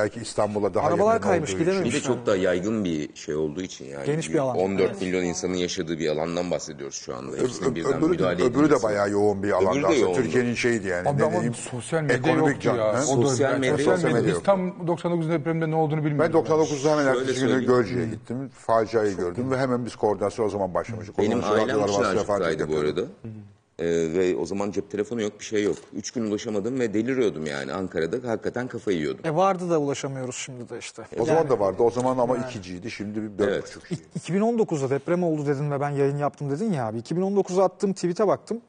[0.00, 1.88] belki İstanbul'a daha Arabalar yakın kaymış, olduğu gidememiş.
[1.88, 2.06] Bir de için.
[2.06, 4.06] çok daha yaygın bir şey olduğu için yani.
[4.06, 4.56] Geniş bir alan.
[4.56, 7.36] 14 milyon insanın yaşadığı bir alandan bahsediyoruz şu anda.
[7.36, 8.82] Hepsine Ö- birden öbürü, müdahale de, öbürü de edilmesi.
[8.82, 10.00] bayağı yoğun bir alanda Öbürü de aslında.
[10.00, 10.22] yoğundu.
[10.22, 11.08] Türkiye'nin şeydi yani.
[11.08, 12.90] Abi ne ama diyeyim, sosyal medya ekonomik yoktu can- ya.
[12.92, 14.12] O da- Sosyal medya sosyal yok.
[14.12, 14.24] medya.
[14.28, 14.44] Biz yok.
[14.44, 16.34] tam 99 depremde ne olduğunu Ben bilmiyorduk.
[16.48, 17.66] 99'da hemen Şöyle ertesi günü söyleyeyim.
[17.72, 18.50] Gölcük'e gittim.
[18.54, 21.18] Faciayı gördüm ve hemen biz koordinasyon o zaman başlamıştık.
[21.18, 23.02] Benim zaman şu ailem radyolar vasıta bu arada.
[23.80, 25.76] Ee, ve o zaman cep telefonu yok bir şey yok.
[25.92, 29.26] Üç gün ulaşamadım ve deliriyordum yani Ankara'da hakikaten kafayı yiyordum.
[29.26, 31.02] E vardı da ulaşamıyoruz şimdi de işte.
[31.18, 31.82] O zaman da vardı.
[31.82, 32.90] O zaman ama 2G'ydi.
[32.90, 33.78] Şimdi bir Evet.
[34.18, 34.38] 4.5G.
[34.38, 36.98] 2019'da deprem oldu dedin ve ben yayın yaptım dedin ya abi.
[36.98, 38.60] 2019'a attığım tweet'e baktım.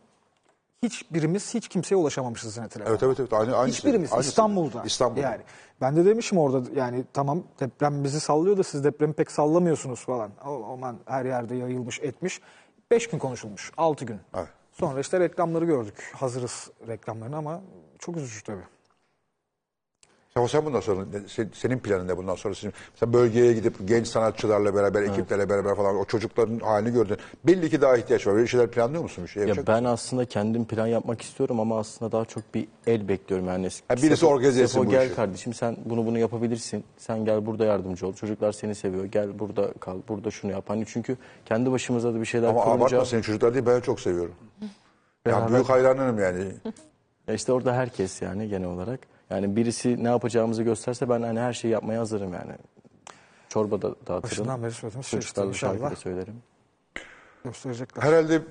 [0.83, 2.91] Hiçbirimiz hiç kimseye ulaşamamışız yine telefon.
[2.91, 3.33] Evet evet evet.
[3.33, 4.29] Aynı, aynı Hiçbirimiz aynısı.
[4.29, 4.83] İstanbul'da.
[4.85, 5.21] İstanbul'da.
[5.21, 5.41] Yani
[5.81, 10.31] ben de demişim orada yani tamam deprem bizi sallıyor da siz depremi pek sallamıyorsunuz falan.
[10.45, 12.41] O aman her yerde yayılmış etmiş.
[12.91, 13.71] Beş gün konuşulmuş.
[13.77, 14.17] Altı gün.
[14.35, 14.47] Evet.
[14.82, 16.12] Sonra işte reklamları gördük.
[16.16, 17.62] Hazırız reklamlarını ama
[17.99, 18.81] çok üzücü tabii.
[20.34, 21.06] Sen, sen bundan sonra
[21.53, 22.56] senin planın ne bundan sonra?
[22.56, 27.18] Sen, sen bölgeye gidip genç sanatçılarla beraber, ekiplerle beraber falan o çocukların halini gördün.
[27.44, 28.36] Belli ki daha ihtiyaç var.
[28.36, 29.24] Böyle şeyler planlıyor musun?
[29.24, 33.08] Bir şey Ya ben aslında kendim plan yapmak istiyorum ama aslında daha çok bir el
[33.08, 33.70] bekliyorum yani.
[33.88, 35.16] Ha, birisi organize etsin bu gel işi.
[35.16, 36.84] kardeşim sen bunu bunu yapabilirsin.
[36.98, 38.14] Sen gel burada yardımcı ol.
[38.14, 39.06] Çocuklar seni seviyor.
[39.06, 39.98] Gel burada kal.
[40.08, 40.64] Burada şunu yap.
[40.68, 43.99] Hani çünkü kendi başımıza da bir şeyler Ama kurunca abartma senin çocuklar değil ben çok
[43.99, 44.36] seviyorum.
[45.28, 46.44] Ya büyük hayranınım yani.
[47.28, 48.99] Ya işte orada herkes yani genel olarak.
[49.32, 52.52] Yani birisi ne yapacağımızı gösterse ben hani her şeyi yapmaya hazırım yani.
[53.49, 54.24] Çorba da dağıtırım.
[54.24, 56.36] Başından beri söylediğimiz şey işte Çocuklarla şarkı inşallah da söylerim.
[57.45, 58.03] gösterecekler.
[58.03, 58.41] Herhalde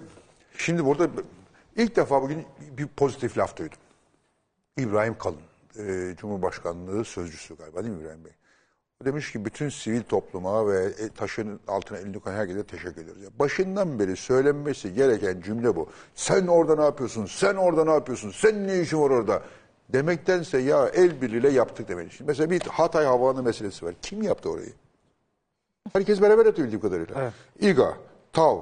[0.56, 1.08] şimdi burada
[1.76, 2.44] ilk defa bugün
[2.78, 3.78] bir pozitif laf duydum.
[4.78, 5.40] İbrahim Kalın,
[5.78, 8.32] e, Cumhurbaşkanlığı sözcüsü galiba değil mi İbrahim Bey?
[9.02, 13.22] O demiş ki bütün sivil topluma ve e, taşın altına elini koyan herkese teşekkür ediyoruz.
[13.22, 15.88] Ya başından beri söylenmesi gereken cümle bu.
[16.14, 17.26] Sen orada ne yapıyorsun?
[17.26, 18.30] Sen orada ne yapıyorsun?
[18.30, 19.42] Sen ne işin var orada?
[19.92, 22.12] Demektense ya el birliğiyle yaptık demek.
[22.12, 23.94] Şimdi mesela bir Hatay Havaalanı meselesi var.
[24.02, 24.72] Kim yaptı orayı?
[25.92, 27.14] Herkes beraber yaptı bildiğim kadarıyla.
[27.22, 27.32] Evet.
[27.60, 27.94] İGA,
[28.32, 28.58] TAV,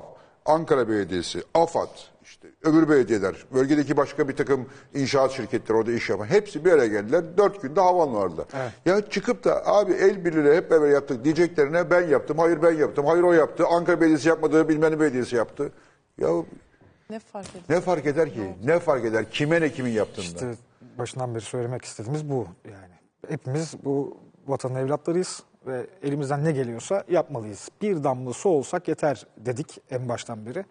[0.46, 1.88] Ankara Belediyesi, AFAD,
[2.24, 6.86] işte öbür belediyeler, bölgedeki başka bir takım inşaat şirketleri orada iş yapan hepsi bir araya
[6.86, 7.24] geldiler.
[7.36, 8.46] Dört günde havan vardı.
[8.86, 13.06] Ya çıkıp da abi el birliğiyle hep beraber yaptık diyeceklerine ben yaptım, hayır ben yaptım,
[13.06, 15.72] hayır o yaptı, Ankara Belediyesi yapmadı, bilmem ne belediyesi yaptı.
[16.18, 16.28] Ya
[17.10, 17.64] Ne fark ediyor?
[17.68, 18.54] ne fark eder ki?
[18.64, 19.30] Ne fark eder?
[19.30, 20.26] Kime ne kimin yaptığında?
[20.26, 20.46] İşte
[20.98, 22.94] başından beri söylemek istediğimiz bu yani.
[23.28, 24.16] Hepimiz bu
[24.46, 27.68] vatanın evlatlarıyız ve elimizden ne geliyorsa yapmalıyız.
[27.82, 30.64] Bir damla su olsak yeter dedik en baştan beri.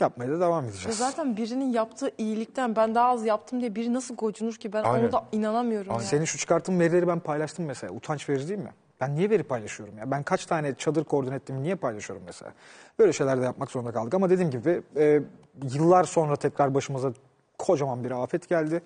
[0.00, 0.98] Yapmaya da devam edeceğiz.
[0.98, 5.04] zaten birinin yaptığı iyilikten ben daha az yaptım diye biri nasıl gocunur ki ben Aynen.
[5.04, 5.92] onu da inanamıyorum.
[5.92, 6.00] ya.
[6.00, 7.92] Senin şu çıkarttığın verileri ben paylaştım mesela.
[7.92, 8.72] Utanç verici değil mi?
[9.00, 10.10] Ben niye veri paylaşıyorum ya?
[10.10, 12.52] Ben kaç tane çadır koordine ettiğimi niye paylaşıyorum mesela?
[12.98, 14.14] Böyle şeyler de yapmak zorunda kaldık.
[14.14, 15.22] Ama dediğim gibi e,
[15.62, 17.12] yıllar sonra tekrar başımıza
[17.58, 18.82] kocaman bir afet geldi.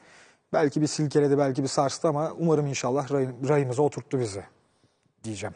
[0.52, 4.44] Belki bir silkeledi, belki bir sarstı ama umarım inşallah ray, rayımıza oturttu bizi
[5.24, 5.54] diyeceğim.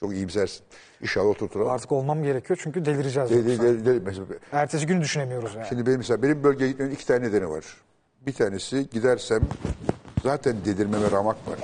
[0.00, 0.64] Çok iyimsersin.
[1.02, 1.70] İnşallah oturturalım.
[1.72, 3.30] Artık olmam gerekiyor çünkü delireceğiz.
[3.30, 3.64] De- de- yoksa.
[3.64, 5.66] de- de- mesela Ertesi gün düşünemiyoruz yani.
[5.68, 7.64] Şimdi benim mesela benim bölgeye gitmemin iki tane nedeni var.
[8.26, 9.42] Bir tanesi gidersem
[10.22, 11.58] zaten dedirmeme ramak var.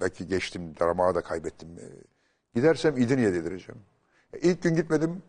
[0.00, 1.68] Belki geçtim ramağı da kaybettim.
[2.54, 3.80] Gidersem İdini'ye dedireceğim.
[4.32, 5.22] E, İlk gün gitmedim.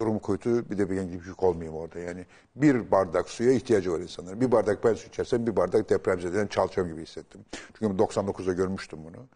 [0.00, 1.98] Durum kötü bir de bir yük olmayayım orada.
[1.98, 4.40] Yani bir bardak suya ihtiyacı var insanların.
[4.40, 7.40] Bir bardak ben su içersem bir bardak depremzededen çalacağım gibi hissettim.
[7.78, 9.26] Çünkü 99'da görmüştüm bunu.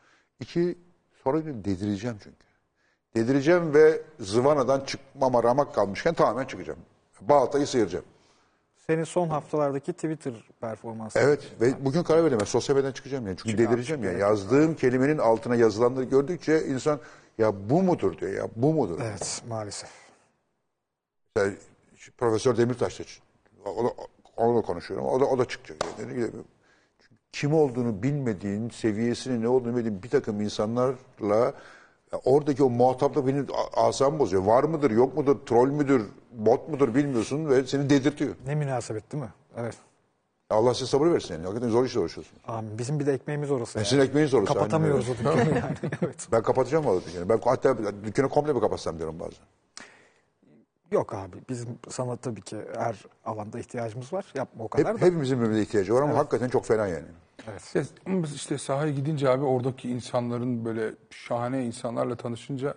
[0.40, 0.78] İki,
[1.24, 2.36] sonra dedireceğim çünkü.
[3.16, 6.78] Dedireceğim ve zıvanadan çıkmama ramak kalmışken tamamen çıkacağım.
[7.20, 8.04] Baltayı sıyıracağım.
[8.86, 11.18] Senin son haftalardaki Twitter performansı.
[11.18, 12.38] Evet ve bugün karar verdim.
[12.40, 13.36] ben Sosyal medyadan çıkacağım yani.
[13.36, 14.20] Çünkü delireceğim yani.
[14.20, 17.00] Yazdığım kelimenin altına yazılanları gördükçe insan
[17.38, 19.00] Ya bu mudur diyor ya bu mudur?
[19.02, 19.99] Evet maalesef.
[21.36, 21.56] Mesela
[22.18, 22.54] Profesör
[23.64, 23.90] o da,
[24.36, 25.06] onunla konuşuyorum.
[25.06, 25.76] O da, o da çıkacak.
[26.00, 26.26] Yani.
[27.32, 31.54] Kim olduğunu bilmediğin, seviyesinin ne olduğunu bilmediğin bir takım insanlarla
[32.24, 33.46] oradaki o muhatapla benim
[33.76, 34.42] a- asabımı bozuyor.
[34.42, 36.02] Var mıdır, yok mudur, troll müdür,
[36.32, 38.34] bot mudur bilmiyorsun ve seni dedirtiyor.
[38.46, 39.30] Ne münasebet değil mi?
[39.56, 39.76] Evet.
[40.50, 41.44] Allah size sabır versin yani.
[41.44, 42.38] Hakikaten zor işle uğraşıyorsun.
[42.46, 42.78] Amin.
[42.78, 43.78] Bizim bir de ekmeğimiz orası.
[43.78, 44.52] Yani sizin ekmeğiniz orası.
[44.52, 45.50] Kapatamıyoruz o aynen öyle.
[45.50, 45.76] dükkanı yani.
[46.02, 46.28] Evet.
[46.32, 47.28] Ben kapatacağım valla dükkanı.
[47.28, 49.44] Ben hatta dükkanı komple mi kapatsam diyorum bazen.
[50.90, 54.24] Yok abi bizim sana tabii ki her alanda ihtiyacımız var.
[54.34, 55.06] Yapma o kadar Hep, da.
[55.06, 57.04] hepimizin birbirine ihtiyacı var ama hakikaten çok fena yani.
[57.58, 62.74] İşte, ama biz işte sahaya gidince abi oradaki insanların böyle şahane insanlarla tanışınca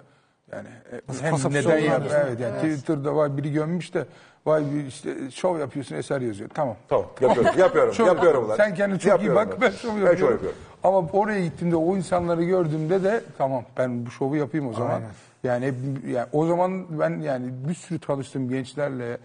[0.52, 4.06] yani e, hem pasaport neden yap evet yani Twitter'da vay biri gömmüş de
[4.46, 6.50] vay bir işte şov yapıyorsun eser yazıyor.
[6.54, 6.76] Tamam.
[6.90, 8.56] Tamam yapıyorum, yapıyorum, Şov yapıyorum lan.
[8.56, 9.62] Sen kendine çok iyi Yapıyorum bak ben.
[9.62, 10.20] ben şov Ben yapıyorum.
[10.20, 10.58] şov yapıyorum.
[10.84, 14.90] Ama oraya gittiğimde o insanları gördüğümde de tamam ben bu şovu yapayım o zaman.
[14.96, 15.10] Aynen.
[15.44, 19.18] Yani, hep- yani o zaman ben yani bir sürü tanıştığım gençlerle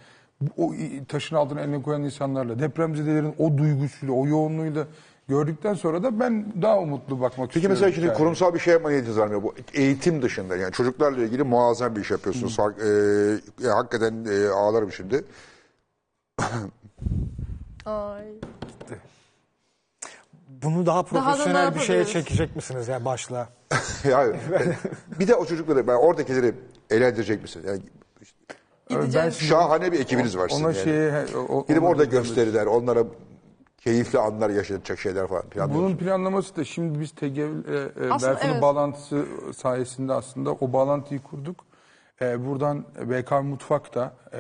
[0.57, 0.73] o
[1.09, 4.87] taşın altına eline koyan insanlarla depremzedelerin o duygusuyla o yoğunluğuyla
[5.29, 7.71] gördükten sonra da ben daha umutlu bakmak Peki istiyorum.
[7.71, 9.43] mesela şimdi kurumsal bir şey yapma niyetiniz var mı?
[9.43, 12.57] Bu eğitim dışında yani çocuklarla ilgili muazzam bir iş yapıyorsunuz.
[12.57, 12.79] Fark-
[13.65, 15.25] e, hakikaten e, ağlarım şimdi.
[17.87, 18.25] Ay.
[20.63, 23.49] Bunu daha Daha da ne profesyonel bir şeye çekecek misiniz ya başla?
[24.11, 24.27] ya,
[25.21, 26.55] bir de o çocukları, ben oradakileri
[26.91, 27.67] eğlendirecek misiniz?
[27.69, 27.81] Yani
[28.89, 29.39] Gideceğiz.
[29.39, 30.85] şahane bir ekibiniz var sizin Ona yani.
[30.85, 33.05] şeye o- Gidip orada gösteriler, onlara
[33.79, 35.43] keyifli anlar yaşatacak şeyler falan.
[35.43, 35.89] planlıyorsunuz.
[35.89, 38.63] Bunun planlaması da şimdi biz TGV e, e, Aslında Berfun'un evet.
[38.63, 39.25] bağlantısı
[39.57, 41.68] sayesinde aslında o bağlantıyı kurduk.
[42.21, 44.39] E, buradan BK Mutfak'ta e,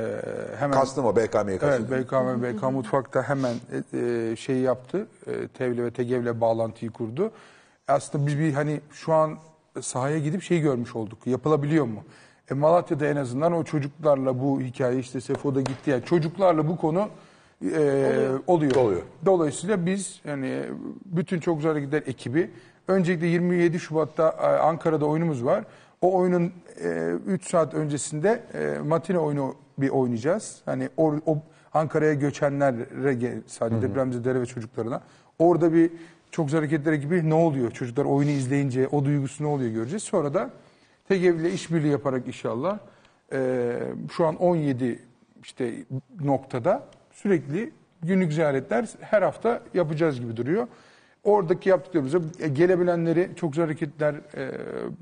[0.59, 1.87] hemen Kastım o BKM'yi kastım.
[1.91, 3.55] Evet, BK ve BK Mutfak'ta hemen
[3.93, 5.07] e, e, şeyi yaptı.
[5.27, 7.31] E, TEV'le ve TGV'le bağlantıyı kurdu.
[7.89, 9.39] Aslında biz bir hani şu an
[9.81, 11.27] sahaya gidip şeyi görmüş olduk.
[11.27, 12.05] Yapılabiliyor mu?
[12.51, 15.91] E, Malatya'da en azından o çocuklarla bu hikaye işte Sefo'da gitti.
[15.91, 17.09] Yani çocuklarla bu konu
[17.65, 18.77] e, oluyor.
[18.77, 19.03] Oluyor.
[19.27, 20.63] Dolayısıyla biz yani
[21.05, 22.51] bütün Çok Güzel Hareketler ekibi
[22.89, 25.65] öncelikle 27 Şubat'ta e, Ankara'da oyunumuz var.
[26.01, 26.53] O oyunun
[27.27, 30.63] 3 saat öncesinde e, matine oyunu bir oynayacağız.
[30.65, 31.39] Hani o, o
[31.75, 35.03] Ankara'ya göçenlere sadece depremzedelere ve çocuklarına.
[35.39, 35.91] Orada bir
[36.31, 37.71] Çok Güzel Hareketler ekibi ne oluyor?
[37.71, 40.03] Çocuklar oyunu izleyince o duygusu ne oluyor göreceğiz.
[40.03, 40.51] Sonra da
[41.09, 42.79] TGV ile işbirliği yaparak inşallah
[43.33, 43.73] e,
[44.13, 44.99] şu an 17
[45.43, 45.75] işte
[46.21, 47.73] noktada sürekli
[48.03, 50.67] günlük ziyaretler her hafta yapacağız gibi duruyor.
[51.29, 54.51] Oradaki yaptıklarımızı e, gelebilenleri çok güzel hareketler e,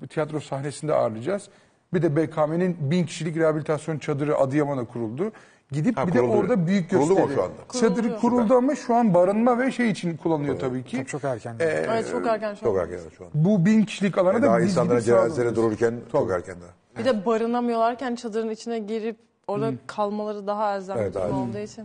[0.09, 1.49] tiyatro sahnesinde ağırlayacağız.
[1.95, 5.33] Bir de BKM'nin bin kişilik rehabilitasyon çadırı Adıyaman'a kuruldu.
[5.73, 6.37] Gidip Ha, bir de kuruldu.
[6.37, 7.35] orada büyük Kuruldu mu gösteri.
[7.35, 7.55] şu anda?
[7.81, 10.97] Çadırı kuruldu ama şu an barınma ve şey için kullanılıyor tabii ki.
[10.97, 11.53] Çok çok erken.
[11.61, 12.71] E, Evet çok erken şu an.
[12.73, 13.31] Çok erken şu an.
[13.35, 15.57] bu bin kişilik alana da Daha biz insanların gidip cenazeleri sağlıyoruz.
[15.57, 16.99] dururken çok erken daha.
[17.01, 19.17] Bir de barınamıyorlarken çadırın içine girip
[19.49, 21.85] orada kalmaları daha elzem Evet, bir durum daha- olduğu için.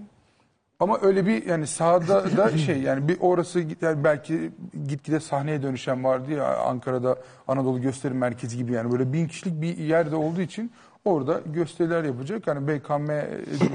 [0.82, 4.52] Ama öyle bir yani sahada da şey yani bir orası yani belki
[4.88, 7.18] gitgide sahneye dönüşen vardı ya Ankara'da
[7.48, 10.72] Anadolu Gösteri Merkezi gibi yani böyle bin kişilik bir yerde olduğu için
[11.06, 12.48] orada gösteriler yapacak.
[12.48, 13.10] Yani BKM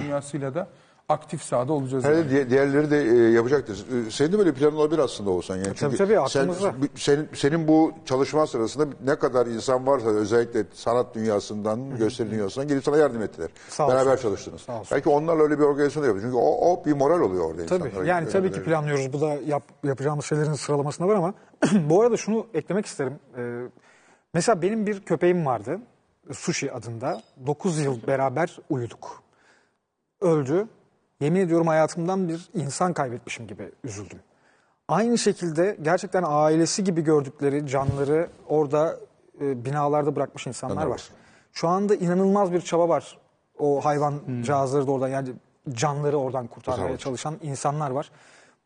[0.01, 0.69] dünyasıyla da
[1.09, 2.05] aktif sahada olacağız.
[2.05, 2.15] yani.
[2.15, 4.07] Herhalde diğer- diğerleri de e, yapacaktır.
[4.07, 5.57] E, Senin de böyle planın olabilir aslında olsan.
[5.57, 5.73] Yani.
[5.77, 6.83] Çünkü tabii, sen, aklımızda.
[6.83, 12.69] bi- senin, senin bu çalışman sırasında ne kadar insan varsa özellikle sanat dünyasından, gösteri dünyasından
[12.69, 13.51] gelip sana yardım ettiler.
[13.69, 14.23] Sağ Beraber olsun.
[14.23, 14.61] çalıştınız.
[14.61, 14.89] Sağ olsun.
[14.97, 16.25] Belki onlarla öyle bir organizasyon da yapıyor.
[16.25, 18.09] Çünkü o, o bir moral oluyor orada Tabii insanlara.
[18.09, 19.13] yani tabii ki planlıyoruz.
[19.13, 21.35] Bu da yap, yapacağımız şeylerin sıralamasında var ama
[21.91, 23.19] bu arada şunu eklemek isterim.
[23.39, 23.63] Ee,
[24.35, 25.79] mesela benim bir köpeğim vardı.
[26.33, 27.23] Sushi adında.
[27.47, 29.23] 9 yıl beraber uyuduk.
[30.21, 30.67] Öldü.
[31.21, 34.19] Yemin ediyorum hayatımdan bir insan kaybetmişim gibi üzüldüm.
[34.89, 38.97] Aynı şekilde gerçekten ailesi gibi gördükleri canları orada
[39.41, 41.03] e, binalarda bırakmış insanlar var.
[41.53, 43.19] Şu anda inanılmaz bir çaba var.
[43.59, 45.29] O hayvancağızları da oradan yani
[45.71, 46.99] canları oradan kurtarmaya Tabii.
[46.99, 48.11] çalışan insanlar var.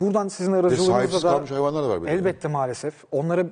[0.01, 2.09] Buradan sizin sahipsiz da hayvanlar da var.
[2.09, 3.51] elbette maalesef onları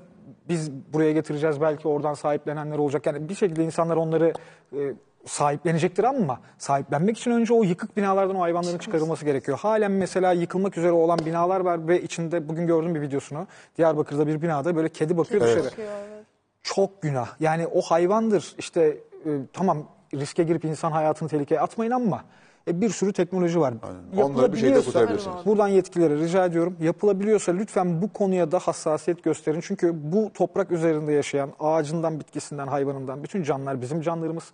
[0.49, 3.07] biz buraya getireceğiz belki oradan sahiplenenler olacak.
[3.07, 4.33] Yani bir şekilde insanlar onları
[4.73, 4.95] e,
[5.29, 9.59] sahiplenecektir ama sahiplenmek için önce o yıkık binalardan o hayvanların çıkarılması gerekiyor.
[9.59, 13.47] Halen mesela yıkılmak üzere olan binalar var ve içinde bugün gördüm bir videosunu.
[13.79, 15.65] Diyarbakır'da bir binada böyle kedi bakıyor dışarı.
[15.65, 16.25] Bakıyor, evet.
[16.63, 17.29] Çok günah.
[17.41, 18.55] Yani o hayvandır.
[18.59, 22.25] İşte e, tamam riske girip insan hayatını tehlikeye atmayın ama
[22.69, 23.75] e, bir sürü teknoloji var.
[24.17, 25.37] Onları bir şeyde kurtarabilirsiniz.
[25.47, 26.77] Buradan yetkililere rica ediyorum.
[26.81, 29.61] Yapılabiliyorsa lütfen bu konuya da hassasiyet gösterin.
[29.61, 34.53] Çünkü bu toprak üzerinde yaşayan ağacından, bitkisinden, hayvanından bütün canlılar bizim canlarımız.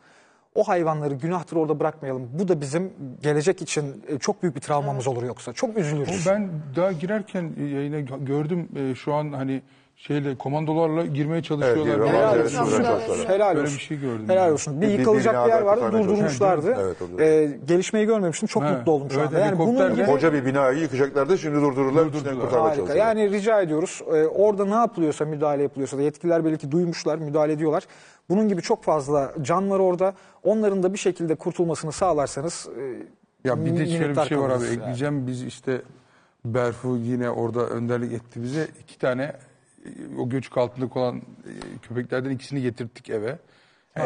[0.55, 2.29] O hayvanları günahtır orada bırakmayalım.
[2.33, 5.53] Bu da bizim gelecek için e, çok büyük bir travmamız olur yoksa.
[5.53, 6.27] Çok üzülürüz.
[6.29, 9.63] Ben daha girerken yayına gö- gördüm e, şu an hani
[9.97, 11.99] şeyle komandolarla girmeye çalışıyorlar.
[11.99, 12.85] Evet, Helal olsun.
[13.29, 13.77] Helal Böyle olsun.
[13.77, 14.29] bir şey gördüm.
[14.29, 14.81] Helal olsun.
[14.81, 16.77] Bir Bir yıkılacak bir yer binada vardı kurtarmaya durdurmuşlardı.
[16.81, 17.21] Evet.
[17.21, 18.47] Ee, gelişmeyi görmemiştim.
[18.47, 18.79] Çok Evet.
[18.79, 19.39] mutlu oldum şu Evet, anda.
[19.39, 22.13] Yani bunun gibi Koca bir binayı yıkacaklardı şimdi durdururlar.
[22.13, 22.51] Durdurdular.
[22.53, 22.95] Harika.
[22.95, 24.03] Yani rica ediyoruz.
[24.15, 27.83] Ee, orada ne yapılıyorsa müdahale yapılıyorsa da yetkililer belki duymuşlar, müdahale ediyorlar.
[28.29, 30.15] Bunun gibi çok fazla can var orada.
[30.43, 32.83] Onların da bir şekilde kurtulmasını sağlarsanız e,
[33.49, 34.75] Ya bir de şöyle bir şey var abi yani.
[34.75, 35.27] ekleyeceğim.
[35.27, 35.83] Biz işte
[36.45, 38.69] Berfu yine orada önderlik etti bize.
[38.83, 39.89] iki tane e,
[40.19, 41.23] o göçük altında olan e,
[41.89, 43.39] köpeklerden ikisini getirttik eve.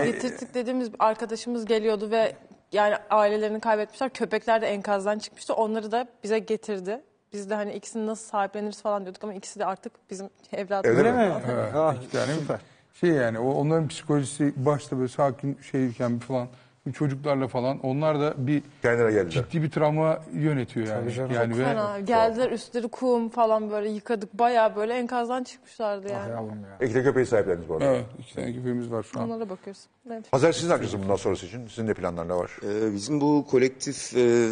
[0.05, 2.33] Getirttik dediğimiz bir arkadaşımız geliyordu ve
[2.73, 4.11] yani ailelerini kaybetmişler.
[4.11, 5.55] Köpekler de enkazdan çıkmıştı.
[5.55, 7.01] Onları da bize getirdi.
[7.33, 10.99] Biz de hani ikisini nasıl sahipleniriz falan diyorduk ama ikisi de artık bizim evlatlarımız.
[10.99, 11.19] Öyle mi?
[11.35, 11.43] mi?
[11.53, 12.61] Evet, Ah, iki tane süper.
[13.01, 16.49] Şey yani o onların psikolojisi başta böyle sakin şeyken falan
[16.95, 19.31] çocuklarla falan onlar da bir Kendine geldiler.
[19.31, 21.13] ciddi bir travma yönetiyor yani.
[21.13, 21.31] canım.
[21.35, 22.01] yani ve Fena.
[22.01, 24.39] Geldiler üstleri kum falan böyle yıkadık.
[24.39, 26.31] Bayağı böyle enkazdan çıkmışlardı Ah yani.
[26.31, 26.87] yavrum ya.
[26.87, 27.85] İki de köpeği sahiplendiniz bu arada.
[27.85, 29.31] evet iki tane köpeğimiz var şu an.
[29.31, 29.83] Onlara bakıyoruz.
[30.11, 30.25] Evet.
[30.31, 31.67] Hazar siz ne yapacaksınız bundan sonrası için?
[31.67, 32.51] Sizin de planlar ne var?
[32.63, 34.49] Ee, bizim bu kolektif e,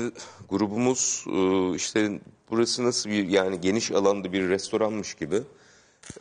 [0.49, 2.21] grubumuz e, işte
[2.51, 5.43] burası nasıl bir yani geniş alanda bir restoranmış gibi.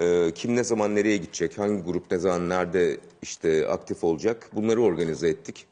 [0.02, 4.82] E, kim ne zaman nereye gidecek, hangi grup ne zaman nerede işte aktif olacak bunları
[4.82, 5.66] organize ettik.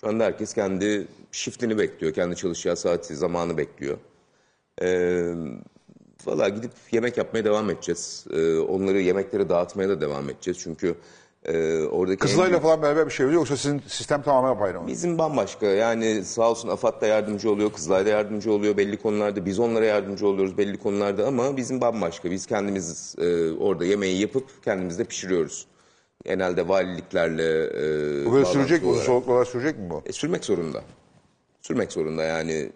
[0.00, 3.98] Şu anda herkes kendi shiftini bekliyor, kendi çalışacağı saati, zamanı bekliyor.
[4.82, 5.34] Ee,
[6.26, 8.26] Valla gidip yemek yapmaya devam edeceğiz.
[8.32, 10.58] Ee, onları yemekleri dağıtmaya da devam edeceğiz.
[10.60, 10.94] Çünkü
[11.48, 12.12] e, oradaki...
[12.14, 14.86] en Kızılay'la büyük- falan beraber bir şey oluyor yoksa sizin sistem tamamen apayrı mı?
[14.86, 19.46] Bizim bambaşka yani sağ olsun AFAD da yardımcı oluyor, Kızılay da yardımcı oluyor belli konularda.
[19.46, 22.30] Biz onlara yardımcı oluyoruz belli konularda ama bizim bambaşka.
[22.30, 25.66] Biz kendimiz e, orada yemeği yapıp kendimiz de pişiriyoruz.
[26.24, 28.88] Genelde valiliklerle e, Bu böyle sürecek mi?
[28.88, 29.04] olarak.
[29.04, 30.02] Soluklu olarak sürecek mi bu?
[30.06, 30.82] E, sürmek zorunda.
[31.62, 32.72] Sürmek zorunda yani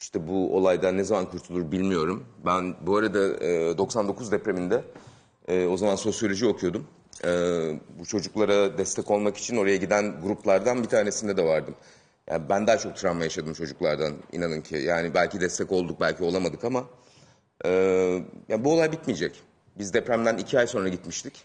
[0.00, 2.24] işte bu olaydan ne zaman kurtulur bilmiyorum.
[2.46, 4.82] Ben bu arada e, 99 depreminde
[5.48, 6.84] e, o zaman sosyoloji okuyordum.
[7.24, 7.30] E,
[7.98, 11.74] bu çocuklara destek olmak için oraya giden gruplardan bir tanesinde de vardım.
[12.30, 14.76] Yani ben daha çok travma yaşadım çocuklardan inanın ki.
[14.76, 16.84] Yani belki destek olduk belki olamadık ama
[17.64, 17.70] e,
[18.48, 19.42] yani bu olay bitmeyecek.
[19.78, 21.42] Biz depremden iki ay sonra gitmiştik.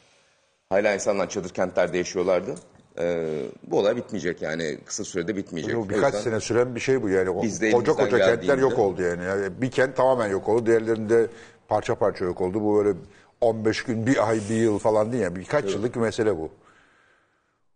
[0.70, 2.56] Hala insanlar çadır kentlerde yaşıyorlardı.
[3.00, 3.28] E,
[3.68, 5.76] bu olay bitmeyecek yani kısa sürede bitmeyecek.
[5.76, 7.44] Bu birkaç yüzden- sene süren bir şey bu yani.
[7.44, 9.24] Biz de koca koca kentler yok oldu yani.
[9.24, 9.62] yani.
[9.62, 10.66] Bir kent tamamen yok oldu.
[10.66, 11.28] Diğerlerinde
[11.68, 12.62] parça parça yok oldu.
[12.62, 12.98] Bu böyle
[13.42, 15.36] 15 gün, bir ay, bir yıl falan değil yani.
[15.36, 16.50] Birkaç yıllık bir mesele bu.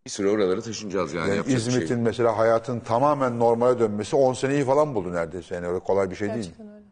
[0.05, 1.29] Bir süre oralara taşınacağız yani.
[1.29, 2.05] Yani şey İzmit'in yok.
[2.05, 5.55] mesela hayatın tamamen normale dönmesi 10 seneyi falan buldu neredeyse.
[5.55, 6.37] Yani öyle kolay bir şey değil.
[6.37, 6.85] Gerçekten öyle.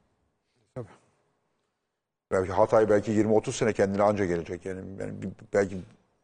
[2.31, 4.81] Belki Hatay belki 20-30 sene kendine anca gelecek yani.
[4.99, 5.13] yani
[5.53, 5.77] belki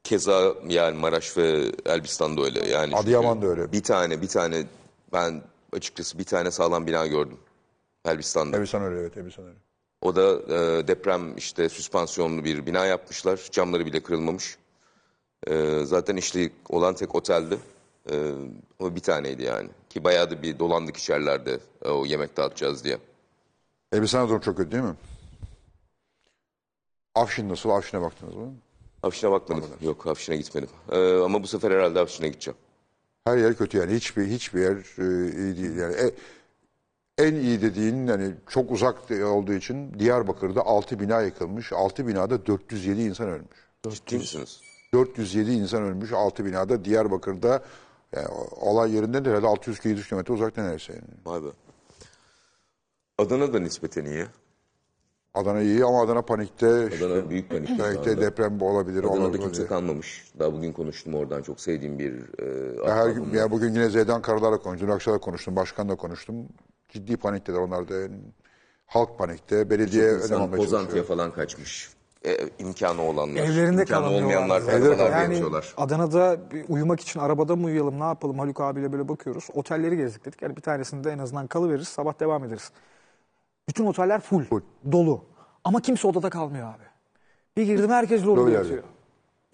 [0.03, 2.70] Keza yani Maraş ve Elbistan'da öyle.
[2.70, 3.72] Yani çünkü Adıyaman da öyle.
[3.72, 4.64] Bir tane bir tane
[5.14, 5.41] ben
[5.74, 7.38] açıkçası bir tane sağlam bina gördüm.
[8.06, 8.57] Elbistan'da.
[8.57, 9.57] Elbistan öyle evet Elbistan öyle.
[10.04, 13.48] O da e, deprem işte süspansiyonlu bir bina yapmışlar.
[13.52, 14.58] Camları bile kırılmamış.
[15.48, 17.58] E, zaten işte olan tek oteldi.
[18.12, 18.32] E,
[18.80, 19.70] o bir taneydi yani.
[19.90, 22.98] Ki bayağı da bir dolandık içerilerde e, o yemek dağıtacağız diye.
[23.94, 24.96] Elbistan'da durum çok kötü değil mi?
[27.16, 27.70] Afşin nasıl?
[27.70, 28.54] Afşin'e baktınız mı?
[29.04, 29.70] Afşin'e bakmadım.
[29.82, 30.70] Yok Afşin'e gitmedim.
[30.92, 32.58] E, ama bu sefer herhalde Afşin'e gideceğim.
[33.26, 33.94] Her yer kötü yani.
[33.96, 35.76] Hiçbir hiçbir yer e, iyi değil.
[35.76, 36.16] Yani e-
[37.18, 41.73] en iyi dediğin hani çok uzak olduğu için Diyarbakır'da 6 bina yıkılmış.
[41.73, 43.49] 6 binada 407 insan ölmüş.
[43.90, 44.61] Ciddi misiniz?
[44.94, 47.64] 407 insan ölmüş 6 binada Diyarbakır'da
[48.15, 50.94] yani olay yerinden de herhalde 600-700 kilometre uzakta neredeyse.
[50.94, 51.03] Yani.
[51.26, 51.48] Vay be.
[53.18, 54.26] Adana da nispeten iyi.
[55.34, 56.68] Adana iyi ama Adana panikte.
[56.68, 57.68] Adana büyük panik.
[57.69, 58.22] şu Panikte anda.
[58.22, 59.03] deprem olabilir.
[59.03, 60.31] Adana'da olabilir kimse kalmamış.
[60.40, 63.35] Daha bugün konuştum oradan çok sevdiğim bir e, her gün, var.
[63.35, 64.88] ya bugün yine Zeydan Karalar'la konuştum.
[64.88, 65.56] Dün akşam da konuştum.
[65.56, 66.35] Başkanla konuştum.
[66.94, 67.95] Ciddi panikteler onlar da.
[68.86, 69.70] Halk panikte.
[69.70, 71.90] Belediye önlem İnsan Pozantı'ya falan kaçmış.
[72.26, 73.41] E, imkanı olanlar.
[73.44, 75.74] Evlerinde imkanı olmayanlar fermalar yani geçiyorlar.
[75.78, 79.48] Adana'da bir uyumak için arabada mı uyuyalım ne yapalım Haluk abiyle böyle bakıyoruz.
[79.53, 80.41] Otelleri gezdik dedik.
[80.41, 82.72] Yani bir tanesinde en azından kalıveririz sabah devam ederiz.
[83.70, 84.44] Bütün oteller full,
[84.91, 85.26] dolu.
[85.64, 86.84] Ama kimse odada kalmıyor abi.
[87.57, 88.57] Bir girdim herkes lobide Lobilerde.
[88.57, 88.84] yatıyor.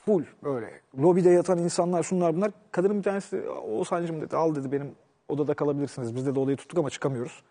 [0.06, 0.82] Full böyle.
[0.99, 2.52] Lobide yatan insanlar şunlar bunlar.
[2.72, 4.91] Kadının bir tanesi o sancım dedi al dedi benim
[5.30, 6.15] odada kalabilirsiniz.
[6.15, 7.43] Biz de odayı tuttuk ama çıkamıyoruz.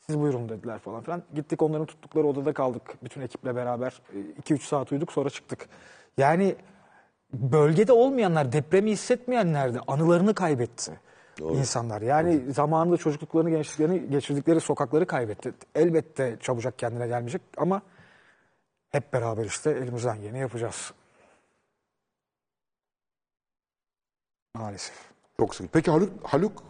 [0.00, 1.22] Siz buyurun dediler falan filan.
[1.34, 2.82] Gittik onların tuttukları odada kaldık.
[3.04, 4.02] Bütün ekiple beraber
[4.42, 5.68] 2-3 saat uyuduk sonra çıktık.
[6.18, 6.56] Yani
[7.32, 11.00] bölgede olmayanlar, depremi hissetmeyenler de anılarını kaybetti.
[11.40, 12.02] insanlar.
[12.02, 15.52] Yani zamanında çocukluklarını, gençliklerini geçirdikleri sokakları kaybetti.
[15.74, 17.82] Elbette çabucak kendine gelmeyecek ama
[18.90, 20.92] hep beraber işte elimizden geleni yapacağız.
[24.54, 25.08] Maalesef.
[25.40, 25.72] Çok sık.
[25.72, 26.62] Peki Haluk, Haluk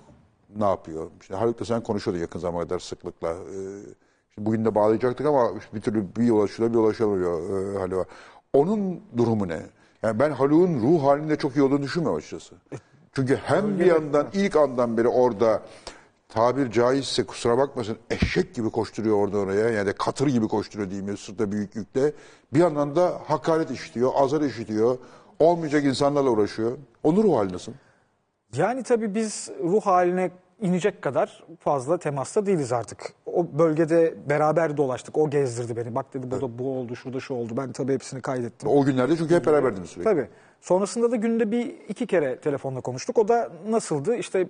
[0.56, 1.10] ne yapıyor?
[1.20, 3.28] İşte Haluk da sen konuşuyordun yakın zamana kadar sıklıkla.
[3.30, 3.94] Ee,
[4.38, 7.40] Bugün de bağlayacaktık ama bir türlü bir ulaşılıyor bir ulaşamıyor
[7.74, 8.06] e, hali var.
[8.52, 9.60] Onun durumu ne?
[10.02, 12.54] Yani ben Haluk'un ruh halinde çok iyi olduğunu düşünmüyorum açıkçası.
[13.12, 15.62] Çünkü hem bir yandan ilk andan beri orada
[16.28, 21.52] tabir caizse kusura bakmasın eşek gibi koşturuyor orada oraya yani katır gibi koşturuyor diyeyim sırtta
[21.52, 22.12] büyük yükle.
[22.54, 24.98] Bir yandan da hakaret işitiyor, azar işitiyor,
[25.38, 26.72] olmayacak insanlarla uğraşıyor.
[27.02, 27.72] Onun ruh hali nasıl?
[28.56, 30.30] Yani tabii biz ruh haline
[30.60, 33.12] inecek kadar fazla temasta değiliz artık.
[33.26, 35.18] O bölgede beraber dolaştık.
[35.18, 35.94] O gezdirdi beni.
[35.94, 37.56] Bak dedi burada bu oldu, şurada şu oldu.
[37.56, 38.68] Ben tabii hepsini kaydettim.
[38.68, 40.04] O günlerde çünkü hep beraberdiniz sürekli.
[40.04, 40.28] Tabii.
[40.60, 43.18] Sonrasında da günde bir iki kere telefonla konuştuk.
[43.18, 44.16] O da nasıldı?
[44.16, 44.48] İşte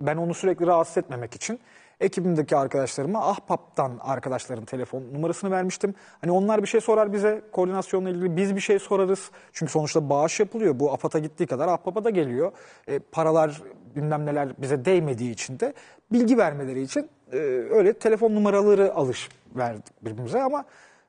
[0.00, 1.60] ben onu sürekli rahatsız etmemek için
[2.00, 5.94] ekibimdeki arkadaşlarıma Ahbap'tan arkadaşların telefon numarasını vermiştim.
[6.20, 9.30] Hani onlar bir şey sorar bize koordinasyonla ilgili biz bir şey sorarız.
[9.52, 10.80] Çünkü sonuçta bağış yapılıyor.
[10.80, 12.52] Bu AFAD'a gittiği kadar Ahbap'a da geliyor.
[12.88, 13.62] E, paralar
[13.96, 15.74] bilmem neler bize değmediği için de
[16.12, 17.36] bilgi vermeleri için e,
[17.70, 20.64] öyle telefon numaraları alış verdik birbirimize ama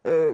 [0.06, 0.34] e,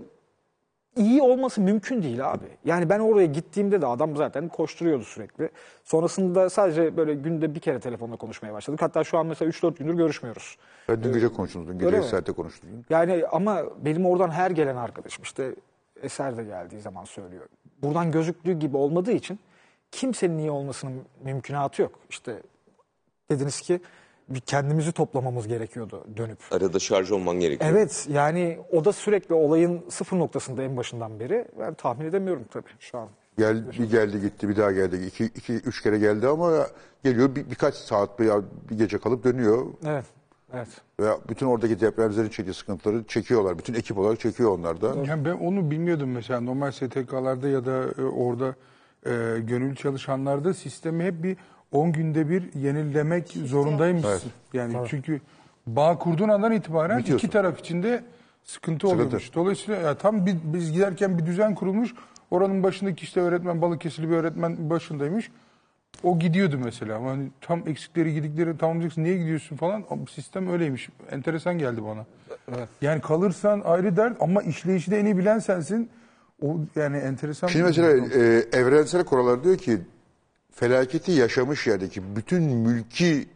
[0.95, 2.45] iyi olması mümkün değil abi.
[2.65, 5.49] Yani ben oraya gittiğimde de adam zaten koşturuyordu sürekli.
[5.84, 8.81] Sonrasında sadece böyle günde bir kere telefonla konuşmaya başladık.
[8.81, 10.57] Hatta şu an mesela 3-4 gündür görüşmüyoruz.
[10.89, 12.03] Ben dün gece konuştunuz, dün Öyle gece mi?
[12.03, 12.85] saatte konuştunuz.
[12.89, 15.55] Yani ama benim oradan her gelen arkadaşım işte
[16.03, 17.45] Eser de geldiği zaman söylüyor.
[17.81, 19.39] Buradan gözüktüğü gibi olmadığı için
[19.91, 21.91] kimsenin iyi olmasının mümkünatı yok.
[22.09, 22.41] İşte
[23.31, 23.81] dediniz ki
[24.30, 26.39] bir kendimizi toplamamız gerekiyordu dönüp.
[26.52, 27.72] Arada şarj olman gerekiyor.
[27.72, 31.45] Evet yani o da sürekli olayın sıfır noktasında en başından beri.
[31.60, 33.10] Ben tahmin edemiyorum tabii şu an.
[33.38, 35.06] Gel, bir geldi gitti bir daha geldi.
[35.06, 36.68] İki, iki üç kere geldi ama
[37.03, 39.65] geliyor bir, birkaç saat veya bir gece kalıp dönüyor.
[39.85, 40.06] Evet.
[40.53, 40.68] Evet.
[40.99, 43.57] Ve bütün oradaki depremzerin çektiği sıkıntıları çekiyorlar.
[43.57, 44.95] Bütün ekip olarak çekiyor onlar da.
[45.07, 48.56] Yani ben onu bilmiyordum mesela normal STK'larda ya da e, orada
[49.06, 51.38] e, gönüllü çalışanlarda sistemi hep bir
[51.72, 54.10] 10 günde bir yenilemek zorundaymışsın.
[54.11, 54.22] Evet.
[54.53, 55.22] Yani çünkü
[55.68, 57.27] bağ kurduğun andan itibaren Bitiyorsun.
[57.27, 58.03] iki taraf içinde
[58.43, 59.34] sıkıntı oluyormuş.
[59.35, 61.93] Dolayısıyla ya tam bir, biz giderken bir düzen kurulmuş.
[62.31, 65.31] Oranın başındaki işte öğretmen Balıkesirli bir öğretmen başındaymış.
[66.03, 66.95] O gidiyordu mesela.
[66.95, 69.03] Ama Hani tam eksikleri gidikleri tamamlayacaksın.
[69.03, 69.84] Niye gidiyorsun falan.
[69.89, 70.89] Ama Sistem öyleymiş.
[71.11, 72.06] Enteresan geldi bana.
[72.81, 75.89] Yani kalırsan ayrı dert ama işleyişi de en iyi bilen sensin.
[76.41, 77.48] O yani enteresan.
[77.48, 78.11] Şimdi bir mesela durum.
[78.22, 79.77] e, evrensel kurallar diyor ki
[80.52, 83.30] felaketi yaşamış yerdeki bütün mülki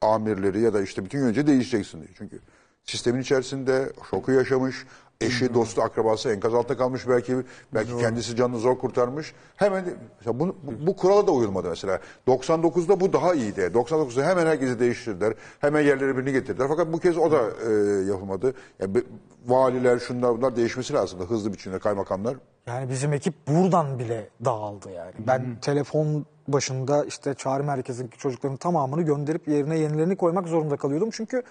[0.00, 2.10] amirleri ya da işte bütün yönetici değişeceksin diyor.
[2.18, 2.38] Çünkü
[2.84, 4.86] sistemin içerisinde şoku yaşamış,
[5.20, 7.36] eşi, dostu, akrabası enkaz altında kalmış belki
[7.74, 9.34] belki kendisi canını zor kurtarmış.
[9.56, 9.84] Hemen
[10.18, 12.00] mesela bu, bu, bu kurala da uyulmadı mesela.
[12.26, 13.60] 99'da bu daha iyiydi.
[13.60, 15.34] 99'da hemen herkesi değiştirdiler.
[15.58, 16.68] Hemen yerleri birini getirdiler.
[16.68, 17.72] Fakat bu kez o da e,
[18.10, 18.54] yapılmadı.
[18.78, 19.02] Yani
[19.46, 22.36] valiler şunlar bunlar değişmesi lazımdı hızlı biçimde kaymakamlar.
[22.66, 25.12] Yani bizim ekip buradan bile dağıldı yani.
[25.18, 31.08] Ben telefon başında işte çağrı merkezindeki çocukların tamamını gönderip yerine yenilerini koymak zorunda kalıyordum.
[31.12, 31.42] Çünkü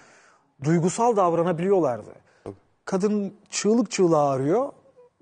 [0.64, 2.10] duygusal davranabiliyorlardı.
[2.84, 4.72] Kadın çığlık çığlığa arıyor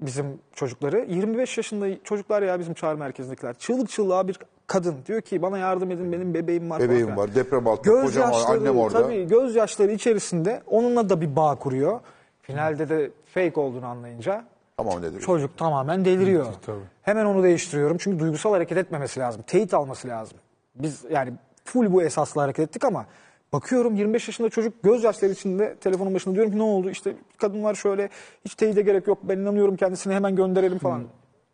[0.00, 1.06] bizim çocukları.
[1.08, 3.54] 25 yaşında çocuklar ya bizim çağrı merkezindekiler.
[3.54, 6.80] Çığlık çığlığa bir kadın diyor ki bana yardım edin benim bebeğim var.
[6.80, 9.02] Bebeğim var, deprem altında, kocam var, Gözyaşları, annem orada.
[9.02, 12.00] Tabii gözyaşları içerisinde onunla da bir bağ kuruyor.
[12.42, 14.44] Finalde de fake olduğunu anlayınca
[14.78, 15.20] Tamam nedir?
[15.20, 16.46] Çocuk tamamen deliriyor.
[16.66, 16.78] Tabii.
[17.02, 19.42] Hemen onu değiştiriyorum çünkü duygusal hareket etmemesi lazım.
[19.46, 20.38] Teyit alması lazım.
[20.74, 21.32] Biz yani
[21.64, 23.06] full bu esasla hareket ettik ama
[23.52, 27.74] bakıyorum 25 yaşında çocuk gözyaşları içinde telefonun başında diyorum ki ne oldu işte kadın var
[27.74, 28.08] şöyle
[28.44, 31.04] hiç teyide gerek yok ben inanıyorum kendisine hemen gönderelim falan.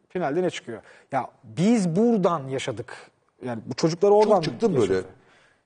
[0.09, 0.83] Finalde ne çıkıyor?
[1.13, 3.11] Ya biz buradan yaşadık.
[3.45, 4.95] Yani bu çocuklar oradan çıktı mı yaşadı.
[4.95, 5.07] böyle?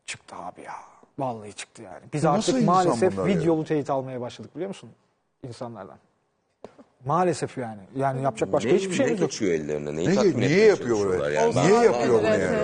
[0.06, 0.72] Çıktı abi ya.
[1.18, 2.02] Vallahi çıktı yani.
[2.12, 3.36] Biz Ya nasıl artık maalesef bunlar ya?
[3.36, 4.90] videolu teyit almaya başladık biliyor musun?
[5.42, 5.96] insanlardan.
[7.04, 7.80] Maalesef yani.
[7.96, 9.30] Yani yapacak başka ne, hiçbir ne şeyimiz yok.
[9.30, 9.96] geçiyor ellerine?
[9.96, 11.30] Neyi Ne- tatmin niye etmeye yapıyor bunu?
[11.30, 11.54] Yani?
[11.56, 12.56] Niye Ben- yapıyor bunu Evet, yani?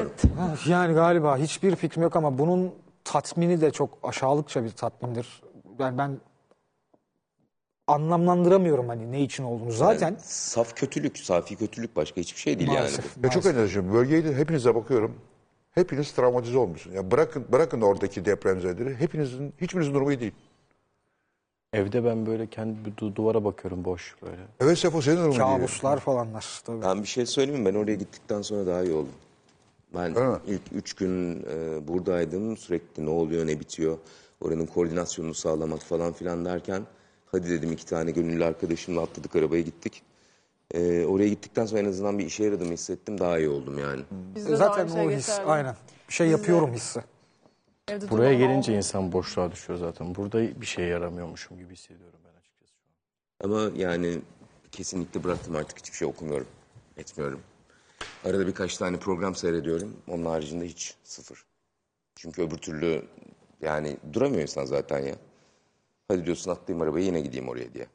[0.49, 0.67] evet.
[0.67, 2.75] Yani galiba hiçbir fikrim yok ama bunun
[3.05, 5.43] tatmini de çok aşağılıkça bir tatmindir.
[5.79, 6.19] Yani ben
[7.87, 9.71] anlamlandıramıyorum hani ne için olduğunu.
[9.71, 13.17] Zaten Saf kötülük, safi kötülük başka hiçbir şey değil maalesef.
[13.17, 13.27] yani.
[13.27, 13.93] Ya çok enerjim.
[13.93, 15.15] Bölgeyi de hepinize bakıyorum.
[15.71, 16.97] Hepiniz travmatize olmuşsunuz.
[16.97, 18.97] Ya bırakın bırakın oradaki depremzedeleri.
[18.97, 20.33] Hepinizin hiçbirinizin durumu iyi değil.
[21.75, 24.43] Evde ben böyle kendi bir du- duvara bakıyorum boş böyle.
[24.61, 25.39] Evet Sefo senin durumun iyi.
[25.39, 26.83] Kabuslar falanlar tabii.
[26.83, 27.67] Ben bir şey söyleyeyim mi?
[27.75, 29.13] Ben oraya gittikten sonra daha iyi oldum.
[29.95, 30.37] Ben Öyle mi?
[30.47, 32.57] ilk üç gün e, buradaydım.
[32.57, 33.99] Sürekli ne oluyor, ne bitiyor.
[34.41, 36.83] Oranın koordinasyonunu sağlamak falan filan derken...
[37.27, 40.03] Hadi dedim iki tane gönüllü arkadaşımla atladık arabaya gittik.
[40.75, 43.21] E, oraya gittikten sonra en azından bir işe yaradığımı hissettim.
[43.21, 44.03] Daha iyi oldum yani.
[44.35, 45.47] Bizde de Zaten aynı şey o his geçerli.
[45.51, 45.77] aynen.
[46.09, 47.01] Bir şey yapıyorum hissi.
[47.89, 48.77] Evde Buraya gelince oldu.
[48.79, 50.15] insan boşluğa düşüyor zaten.
[50.15, 52.85] Burada bir şeye yaramıyormuşum gibi hissediyorum ben açıkçası şu
[53.45, 53.51] an.
[53.51, 54.19] Ama yani
[54.73, 56.47] kesinlikle bıraktım artık hiçbir şey okumuyorum.
[56.97, 57.41] Etmiyorum.
[58.25, 59.97] Arada birkaç tane program seyrediyorum.
[60.09, 61.45] Onun haricinde hiç sıfır.
[62.15, 63.05] Çünkü öbür türlü
[63.63, 65.15] yani duramıyor insan zaten ya.
[66.09, 67.87] Hadi diyorsun atlayayım arabaya yine gideyim oraya diye.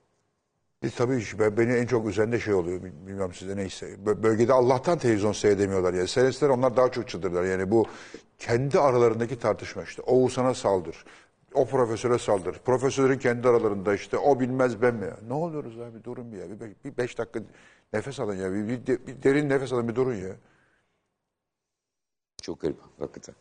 [0.83, 1.23] E, tabii
[1.57, 2.83] beni en çok üzen de şey oluyor.
[2.83, 3.93] bil- Bilmem size neyse.
[4.05, 5.93] Bö- Bölgede Allah'tan televizyon seyredemiyorlar.
[5.93, 6.07] Yani.
[6.07, 7.43] Seyretseler onlar daha çok çıldırırlar.
[7.43, 7.85] Yani bu
[8.39, 10.01] kendi aralarındaki tartışma işte.
[10.01, 11.05] Oğuzhan'a saldır.
[11.53, 12.59] O profesöre saldır.
[12.65, 15.07] Profesörlerin kendi aralarında işte o bilmez ben mi?
[15.27, 16.49] Ne oluyoruz abi durun bir ya.
[16.49, 17.39] Bir, bir beş dakika
[17.93, 18.53] nefes alın ya.
[18.53, 20.35] Bir, bir de- bir derin nefes alın bir durun ya.
[22.41, 23.35] Çok garip hakikaten.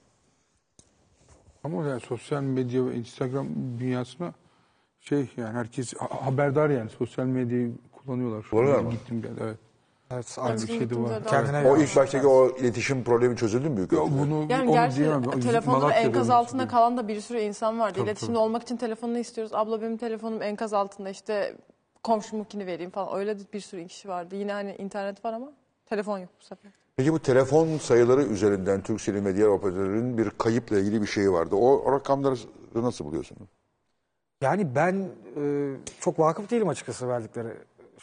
[1.64, 3.48] Ama yani sosyal medya ve Instagram
[3.78, 4.34] dünyasına
[5.00, 8.42] şey yani herkes ha- haberdar yani sosyal medyayı kullanıyorlar.
[8.42, 8.90] Şu Kullanıyorlar an?
[8.90, 9.58] Gittim geldi evet.
[10.10, 11.24] Evet, Aynı bir şey de var.
[11.24, 14.18] Kendine O ilk baştaki o iletişim problemi çözüldü mü büyük Ya ölçüde?
[14.18, 15.22] bunu Yani onu gerçi diyemem.
[15.66, 17.92] Malatya'da enkaz öyle altında kalan da bir sürü insan vardı.
[17.94, 18.38] Tabii, İletişimde tabii.
[18.44, 19.54] olmak için telefonunu istiyoruz.
[19.54, 21.56] Abla benim telefonum enkaz altında işte
[22.02, 23.18] komşumunkini vereyim falan.
[23.18, 24.36] Öyle de bir sürü kişi vardı.
[24.36, 25.52] Yine hani internet var ama
[25.86, 26.72] telefon yok bu sefer.
[26.96, 31.54] Peki bu telefon sayıları üzerinden Turkcell'in ve diğer operatörlerin bir kayıpla ilgili bir şeyi vardı.
[31.56, 32.34] O, o rakamları
[32.74, 33.48] nasıl buluyorsunuz?
[34.40, 37.48] Yani ben e, çok vakıf değilim açıkçası verdikleri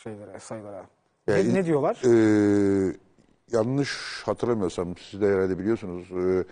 [0.03, 0.85] şeylere, sayılara.
[1.27, 2.01] Yani- ne, ne diyorlar?
[2.05, 2.95] Ee,
[3.51, 6.11] yanlış hatırlamıyorsam siz de herhalde biliyorsunuz.
[6.11, 6.43] E,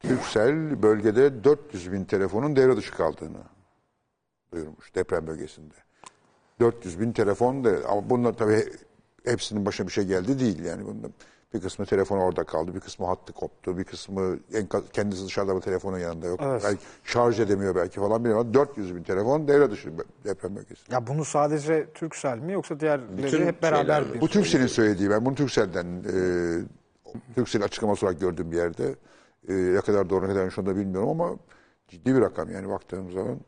[0.00, 3.38] Türksel bölgede 400 bin telefonun devre dışı kaldığını
[4.52, 5.74] duyurmuş deprem bölgesinde.
[6.60, 8.64] 400 bin telefon da ama bunlar tabii
[9.24, 10.86] hepsinin başına bir şey geldi değil yani.
[10.86, 11.08] Bunda
[11.54, 15.60] bir kısmı telefon orada kaldı, bir kısmı hattı koptu, bir kısmı enkaz, kendisi dışarıda ama
[15.60, 16.40] telefonun yanında yok.
[16.42, 16.62] Evet.
[16.64, 18.54] Belki şarj edemiyor belki falan bilmiyorum.
[18.54, 19.92] 400 bin telefon devre dışı
[20.24, 20.94] deprem bölgesinde.
[20.94, 24.20] Ya bunu sadece Türksel mi yoksa diğerleri Bütün hep beraber şeyler mi?
[24.20, 26.14] Bu Türkcell'in söylediği ben bunu Türkcell'den e,
[27.34, 28.94] Türkcell açıklaması olarak gördüğüm bir yerde
[29.48, 31.36] e, ne kadar doğru ne kadar yanlış onu da bilmiyorum ama
[31.88, 33.40] ciddi bir rakam yani baktığım zaman.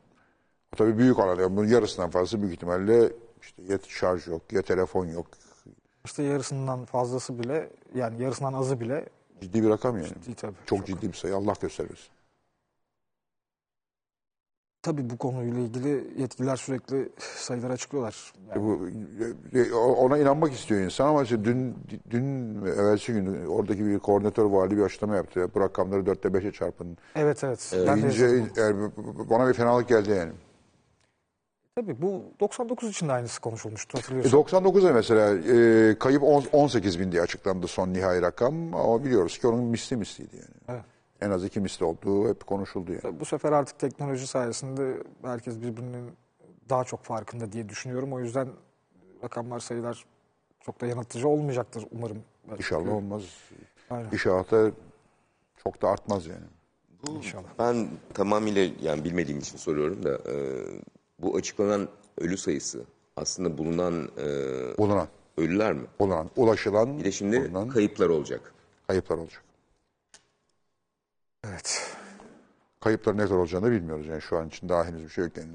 [0.75, 3.13] O tabii büyük alan yani bunun yarısından fazlası büyük ihtimalle
[3.43, 5.27] işte ya şarj yok ya telefon yok.
[6.05, 9.07] İşte yarısından fazlası bile yani yarısından azı bile
[9.41, 10.09] Ciddi bir rakam yani.
[10.09, 10.55] ciddi tabii.
[10.67, 12.07] Çok ciddi bir sayı Allah göstermesin.
[14.83, 18.33] Tabii bu konuyla ilgili yetkililer sürekli sayılar açıklıyorlar.
[18.49, 18.89] Yani Bu,
[19.59, 21.77] e, ona inanmak istiyor insan ama işte dün
[22.11, 25.51] dün ve evvelsi gün oradaki bir koordinatör vali bir açıklama yaptı.
[25.55, 26.97] Bu rakamları dörtte beşe çarpın.
[27.15, 27.73] evet evet.
[27.87, 28.49] Ben de Deyince yazdım.
[28.57, 28.91] yani
[29.31, 30.33] bana bir fenalık geldi yani.
[31.81, 34.39] Tabii bu 99 için de aynısı konuşulmuştu E, hatırlıyorsun.
[34.39, 39.47] 99'da mesela e, kayıp on- 18 bin diye açıklandı son nihai rakam ama biliyoruz ki
[39.49, 40.55] onun misli misliydi yani.
[40.69, 40.85] Evet.
[41.21, 43.21] En az iki misli olduğu hep konuşuldu yani.
[43.21, 46.11] Bu sefer artık teknoloji sayesinde herkes birbirinin
[46.69, 48.13] daha çok farkında diye düşünüyorum.
[48.13, 48.49] O yüzden
[49.25, 50.05] rakamlar sayılar
[50.61, 52.19] çok da yanıltıcı olmayacaktır umarım.
[52.49, 52.61] Belki.
[52.61, 53.23] İnşallah olmaz.
[53.91, 54.11] Aynen.
[54.13, 54.71] İnşallah da
[55.65, 56.45] çok da artmaz yani.
[57.17, 57.49] İnşallah.
[57.59, 60.35] Ben tamamıyla yani bilmediğim için soruyorum da e,
[61.23, 61.89] bu açıklanan
[62.19, 62.85] ölü sayısı
[63.17, 64.27] aslında bulunan e,
[64.79, 65.87] Bulunan, ölüler mi?
[65.99, 68.55] bulunan, ulaşılan, Bir de şimdi bulunan kayıplar olacak.
[68.87, 69.43] kayıplar olacak.
[71.45, 71.97] Evet.
[72.81, 75.37] Kayıpların ne kadar olacağını da bilmiyoruz yani şu an için daha henüz bir şey yok
[75.37, 75.53] yani.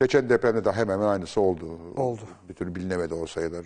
[0.00, 1.78] Geçen depremde de hemen hemen aynısı oldu.
[1.96, 2.22] Oldu.
[2.48, 3.64] Bir türlü bilinemedi o sayılar.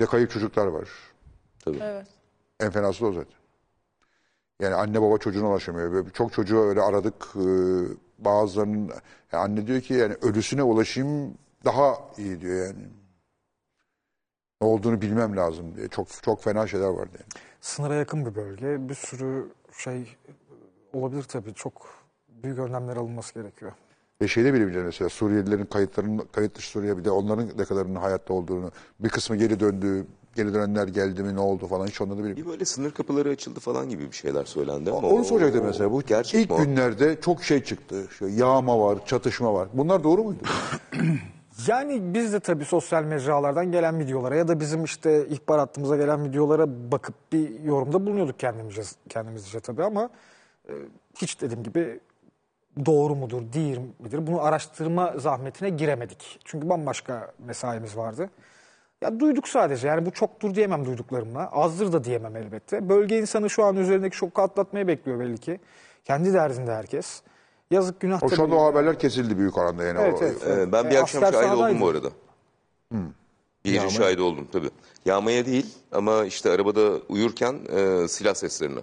[0.00, 0.88] Bir de kayıp çocuklar var.
[1.66, 2.06] Evet.
[2.60, 3.35] En fenası da o zaten.
[4.60, 5.92] Yani anne baba çocuğuna ulaşamıyor.
[5.92, 7.26] Böyle Çok çocuğu öyle aradık.
[7.36, 8.78] Ee, Bazılarının
[9.32, 11.34] yani anne diyor ki yani ölüsüne ulaşayım
[11.64, 12.88] daha iyi diyor yani.
[14.60, 15.88] Ne olduğunu bilmem lazım diye.
[15.88, 17.44] Çok çok fena şeyler vardı yani.
[17.60, 18.88] Sınıra yakın bir bölge.
[18.88, 20.16] Bir sürü şey
[20.92, 21.54] olabilir tabii.
[21.54, 21.88] Çok
[22.28, 23.72] büyük önlemler alınması gerekiyor.
[24.22, 27.94] Ve şeyde bile bilir mesela Suriyelilerin kayıtlarının kayıt dışı Suriye bir de onların ne kadarının
[28.00, 28.70] hayatta olduğunu.
[29.00, 30.06] Bir kısmı geri döndü.
[30.36, 32.44] Geri dönenler geldi mi ne oldu falan hiç onları da bilmiyorum.
[32.44, 35.92] Bir böyle sınır kapıları açıldı falan gibi bir şeyler söylendi ama Onu soracaktım mesela.
[35.92, 36.64] Bu gerçek ilk mi o?
[36.64, 38.04] günlerde çok şey çıktı.
[38.10, 39.68] Şu yağma var, çatışma var.
[39.72, 40.38] Bunlar doğru muydu?
[41.66, 46.24] Yani biz de tabii sosyal mecralardan gelen videolara ya da bizim işte ihbar hattımıza gelen
[46.24, 50.10] videolara bakıp bir yorumda bulunuyorduk kendimizce, kendimizce tabii ama
[50.68, 50.72] e,
[51.18, 52.00] hiç dediğim gibi
[52.86, 56.38] doğru mudur, değil midir bunu araştırma zahmetine giremedik.
[56.44, 58.30] Çünkü bambaşka mesaimiz vardı.
[59.02, 61.48] Ya duyduk sadece yani bu çoktur diyemem duyduklarımla.
[61.52, 62.88] Azdır da diyemem elbette.
[62.88, 65.60] Bölge insanı şu an üzerindeki şoku atlatmayı bekliyor belli ki.
[66.04, 67.22] Kendi derdinde herkes.
[67.70, 68.44] Yazık günah O şu tabii.
[68.44, 69.98] anda o haberler kesildi büyük oranda yani.
[70.02, 70.42] Evet, o, evet.
[70.46, 71.80] Ee, ben bir E, akşam asker şahit oldum sahadaydı.
[71.80, 72.08] bu arada.
[73.64, 74.70] Bir gece şahit oldum tabii.
[75.04, 78.80] Yağmaya değil ama işte arabada uyurken e, silah seslerine.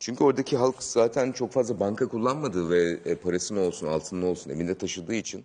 [0.00, 4.74] Çünkü oradaki halk zaten çok fazla banka kullanmadığı ve e, parasını olsun altını olsun evinde
[4.78, 5.44] taşıdığı için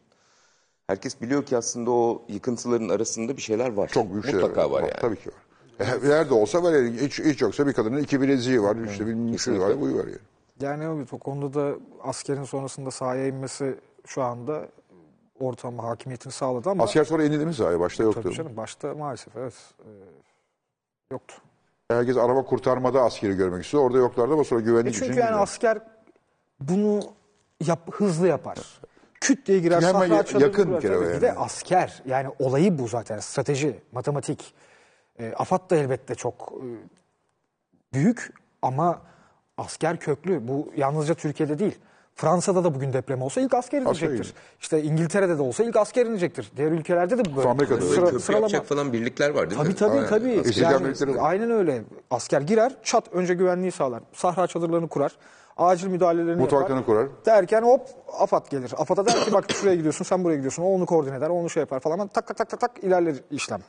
[0.88, 3.88] herkes biliyor ki aslında o yıkıntıların arasında bir şeyler var.
[3.88, 4.93] Çok büyük şeyler Mutlaka var yani.
[5.01, 5.85] Tabii ki var.
[6.05, 6.97] E, Nerede olsa var yani.
[7.01, 8.76] Hiç, hiç yoksa bir kadının iki bileziği var.
[8.91, 9.81] işte bilmem bir şey var.
[9.81, 10.18] Bu var yani.
[10.61, 14.65] Yani evet o konuda da askerin sonrasında sahaya inmesi şu anda
[15.39, 17.80] ortama hakimiyetini sağladı ama Asker sonra indi değil mi sahaya?
[17.80, 18.22] Başta yoktu.
[18.23, 19.89] tabii canım başta maalesef evet e,
[21.11, 21.35] yoktu.
[21.91, 23.84] Herkes araba kurtarmada askeri görmek istiyor.
[23.84, 25.05] Orada yoklardı ama sonra E güvenlik için.
[25.05, 25.43] çünkü yani girdiler.
[25.43, 25.80] asker
[26.59, 26.99] bunu
[27.65, 28.57] yap, hızlı yapar.
[29.22, 31.06] Küt diye girer, hemen sahra açılır, yakın bir kere Tabii.
[31.06, 31.22] Bir yani.
[31.22, 32.03] de asker.
[32.06, 33.19] Yani olayı bu zaten.
[33.19, 34.53] Strateji, matematik.
[35.19, 36.65] E, AFAD da elbette çok e,
[37.94, 39.02] büyük ama
[39.57, 40.48] asker köklü.
[40.48, 41.76] Bu yalnızca Türkiye'de değil.
[42.15, 44.34] Fransa'da da bugün deprem olsa ilk asker Asker inecektir.
[44.61, 46.52] İşte İngiltere'de de olsa ilk asker inecektir.
[46.57, 47.49] Diğer ülkelerde de böyle.
[47.49, 47.85] Amerika'da da.
[47.85, 48.44] Sıra- Köprü sıralama.
[48.45, 49.76] yapacak falan birlikler var değil Tabii mi?
[49.76, 50.07] tabii Aynen.
[50.07, 50.60] tabii.
[50.61, 51.84] Yani, aynen öyle.
[52.11, 54.03] Asker girer, çat önce güvenliği sağlar.
[54.14, 55.11] Sahra çadırlarını kurar.
[55.57, 56.85] Acil müdahalelerini Mutfaklarını yapar.
[56.85, 57.07] kurar.
[57.25, 57.81] Derken hop
[58.19, 58.73] AFAD gelir.
[58.77, 60.63] AFAD'a der ki bak şuraya gidiyorsun, sen buraya gidiyorsun.
[60.63, 62.07] O onu koordine eder, o onu şey yapar falan.
[62.07, 63.59] Tak tak tak tak tak ilerler işlem.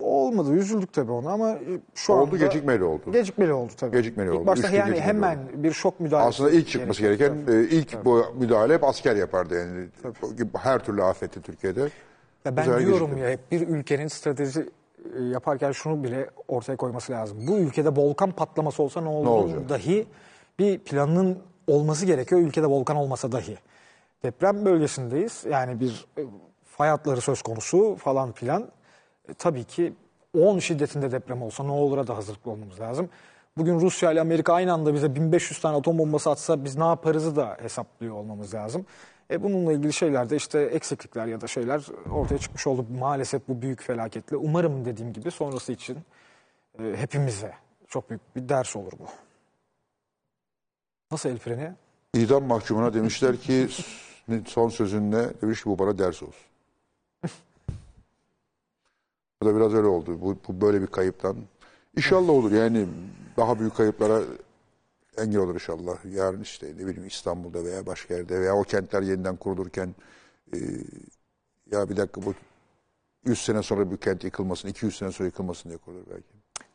[0.00, 0.52] Olmadı.
[0.52, 1.58] Üzüldük tabii ona ama
[1.94, 2.36] şu Oldu, anda...
[2.36, 3.12] gecikmeli oldu.
[3.12, 3.96] Gecikmeli oldu tabii.
[3.96, 4.46] Gecikmeli İlk oldu.
[4.46, 6.28] başta Üç yani hemen bir şok müdahalesi.
[6.28, 9.86] Aslında ilk çıkması gereken e, ilk bu müdahale hep asker yapardı yani.
[10.58, 11.80] Her türlü afeti Türkiye'de.
[12.44, 13.20] Ya ben sefer diyorum gecikti.
[13.22, 14.68] ya hep bir ülkenin strateji
[15.18, 17.38] e, yaparken şunu bile ortaya koyması lazım.
[17.48, 19.68] Bu ülkede volkan patlaması olsa ne olur olacak?
[19.68, 20.06] dahi
[20.58, 22.40] bir planının olması gerekiyor.
[22.40, 23.58] Ülkede volkan olmasa dahi.
[24.22, 25.44] Deprem bölgesindeyiz.
[25.50, 26.22] Yani bir e,
[26.64, 28.68] fay hatları söz konusu falan filan.
[29.28, 29.92] E, tabii ki
[30.38, 33.08] 10 şiddetinde deprem olsa ne olur'a da hazırlıklı olmamız lazım.
[33.56, 37.36] Bugün Rusya ile Amerika aynı anda bize 1500 tane atom bombası atsa biz ne yaparızı
[37.36, 38.86] da hesaplıyor olmamız lazım.
[39.30, 41.82] E bununla ilgili şeyler de işte eksiklikler ya da şeyler
[42.12, 44.36] ortaya çıkmış oldu maalesef bu büyük felaketle.
[44.36, 45.98] Umarım dediğim gibi sonrası için
[46.78, 47.52] e, hepimize
[47.88, 49.23] çok büyük bir ders olur bu.
[51.14, 51.72] Nasıl el freni?
[52.14, 53.68] İdam mahkumuna demişler ki
[54.46, 56.44] son sözünle demiş ki bu bana ders olsun.
[59.42, 60.20] bu da biraz öyle oldu.
[60.20, 61.36] Bu, bu böyle bir kayıptan.
[61.96, 62.86] İnşallah olur yani
[63.36, 64.22] daha büyük kayıplara
[65.16, 66.14] engel olur inşallah.
[66.14, 69.94] Yarın işte ne bileyim İstanbul'da veya başka yerde veya o kentler yeniden kurulurken
[70.52, 70.58] e,
[71.70, 72.34] ya bir dakika bu
[73.24, 76.28] 100 sene sonra bir kent yıkılmasın, 200 sene sonra yıkılmasın diye kurulur belki.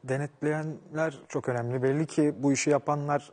[0.03, 1.83] Denetleyenler çok önemli.
[1.83, 3.31] Belli ki bu işi yapanlar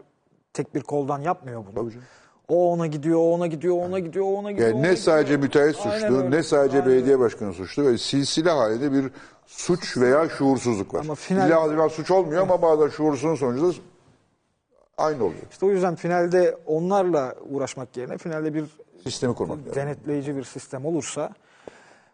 [0.56, 1.74] tek bir koldan yapmıyor bunu.
[1.74, 2.06] Tabii canım.
[2.48, 4.68] O ona gidiyor, o ona gidiyor, o ona gidiyor, o ona gidiyor.
[4.68, 5.40] Yani o ne ona sadece gidiyor.
[5.40, 6.30] müteahhit Aynen suçlu, öyle.
[6.36, 7.84] ne sadece Aynen belediye başkanı suçlu.
[7.84, 9.10] Böyle silsile halinde bir
[9.46, 11.00] suç veya şuursuzluk var.
[11.00, 13.72] Ama final- İlla suç olmuyor ama bazen şuursuzun sonucu da
[14.98, 15.42] aynı oluyor.
[15.50, 18.64] İşte o yüzden finalde onlarla uğraşmak yerine finalde bir
[19.02, 21.30] Sistemi kurmak denetleyici bir sistem olursa,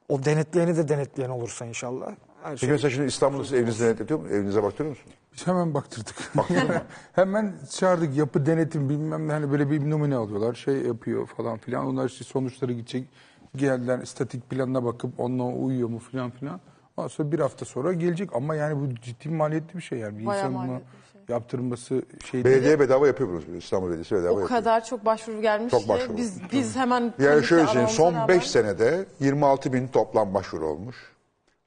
[0.09, 2.13] o denetleyeni de denetleyen olursa inşallah
[2.43, 4.37] her Peki şey mesela şimdi İstanbul'da siz evinizi denetletiyor musunuz?
[4.39, 5.17] Evinize baktırıyor musunuz?
[5.37, 6.15] Biz hemen baktırdık.
[7.13, 11.87] hemen çağırdık yapı denetim bilmem ne hani böyle bir numune alıyorlar şey yapıyor falan filan.
[11.87, 13.09] Onlar işte sonuçları gidecek
[13.57, 16.61] geldiler statik planına bakıp onunla uyuyor mu filan filan.
[16.97, 20.19] Ondan sonra bir hafta sonra gelecek ama yani bu ciddi maliyetli bir şey yani.
[20.19, 21.35] Bir Bayağı insanın buna maliyetli bir şey.
[21.37, 22.57] yaptırılması şey değil.
[22.57, 23.57] Belediye bedava yapıyor bunu.
[23.57, 24.49] İstanbul Belediyesi bedava O yapıyor.
[24.49, 26.17] kadar çok başvuru gelmiş Çok ki başvuru.
[26.17, 30.97] biz biz hemen Yani şöyle söyleyeyim son rağmen- 5 senede 26 bin toplam başvuru olmuş.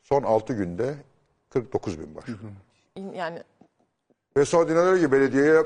[0.10, 0.96] Son 6 günde
[1.50, 2.38] 49 bin başvuru.
[3.14, 3.44] yani
[4.38, 5.62] Ve sonra diyorlar ki belediyeye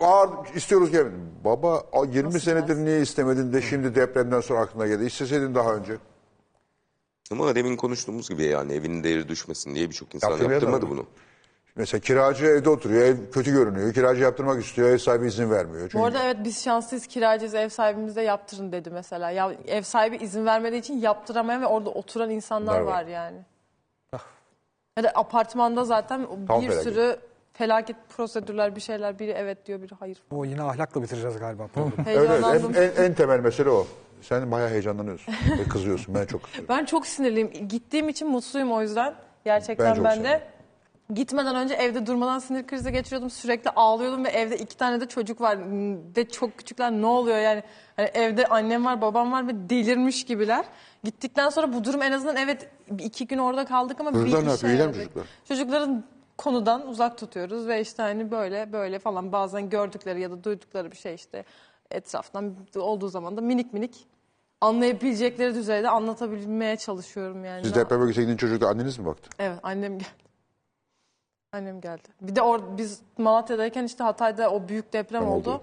[0.00, 1.06] Ağır istiyoruz ki.
[1.44, 5.04] Baba a- 20 senedir niye istemedin de şimdi depremden sonra aklına geldi.
[5.04, 5.96] İsteseydin daha önce.
[7.32, 10.90] Ama demin konuştuğumuz gibi yani evinin değeri düşmesin diye birçok insan Yaptırmaya yaptırmadı da var.
[10.90, 11.06] bunu.
[11.76, 13.02] Mesela kiracı evde oturuyor.
[13.02, 13.92] Ev kötü görünüyor.
[13.94, 14.88] Kiracı yaptırmak istiyor.
[14.88, 15.82] Ev sahibi izin vermiyor.
[15.82, 19.30] Çünkü bu arada evet biz şanslıyız kiracıyız ev sahibimize yaptırın dedi mesela.
[19.30, 22.92] Ya ev sahibi izin vermediği için yaptıramayan ve orada oturan insanlar Bunlar var.
[23.02, 23.38] var yani.
[24.96, 26.82] Ya da apartmanda zaten Tam bir felaket.
[26.82, 27.16] sürü
[27.52, 30.18] felaket prosedürler bir şeyler biri evet diyor biri hayır.
[30.30, 31.66] O yine ahlakla bitireceğiz galiba.
[31.66, 31.92] programı.
[32.06, 32.30] Evet, evet.
[32.30, 32.72] Heyecanlandım.
[32.76, 33.86] En, en, en temel mesele o.
[34.22, 35.34] Sen bayağı heyecanlanıyorsun.
[35.58, 36.14] Ve kızıyorsun.
[36.14, 36.68] Ben çok kızıyorum.
[36.68, 37.50] Ben çok sinirliyim.
[37.68, 39.06] Gittiğim için mutluyum o yüzden.
[39.14, 40.40] Ben Gerçekten çok ben, sinirliyim.
[41.10, 43.30] De gitmeden önce evde durmadan sinir krizi geçiriyordum.
[43.30, 45.58] Sürekli ağlıyordum ve evde iki tane de çocuk var.
[46.14, 47.62] De çok küçükler ne oluyor yani?
[47.96, 50.64] Hani evde annem var babam var ve delirmiş gibiler.
[51.04, 52.68] Gittikten sonra bu durum en azından evet
[52.98, 54.72] iki gün orada kaldık ama Çocuklar bir ne işe yapıyor?
[54.72, 55.04] İyiler mi yaradı.
[55.04, 55.26] çocuklar?
[55.48, 56.04] Çocukların
[56.38, 60.96] konudan uzak tutuyoruz ve işte hani böyle böyle falan bazen gördükleri ya da duydukları bir
[60.96, 61.44] şey işte
[61.90, 64.06] etraftan olduğu zaman da minik minik
[64.60, 67.62] anlayabilecekleri düzeyde anlatabilmeye çalışıyorum yani.
[67.62, 69.30] Siz Ne- deprem bölgesine gidince çocuklar anneniz mi baktı?
[69.38, 70.25] Evet annem geldi.
[71.52, 72.02] Annem geldi.
[72.20, 75.50] Bir de or biz Malatya'dayken işte Hatay'da o büyük deprem Tam oldu.
[75.50, 75.60] oldu.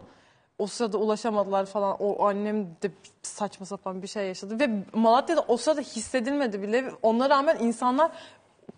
[0.60, 1.96] O sırada ulaşamadılar falan.
[2.00, 2.92] O annem de
[3.22, 4.60] saçma sapan bir şey yaşadı.
[4.60, 6.92] Ve Malatya'da o sırada hissedilmedi bile.
[7.02, 8.12] Ona rağmen insanlar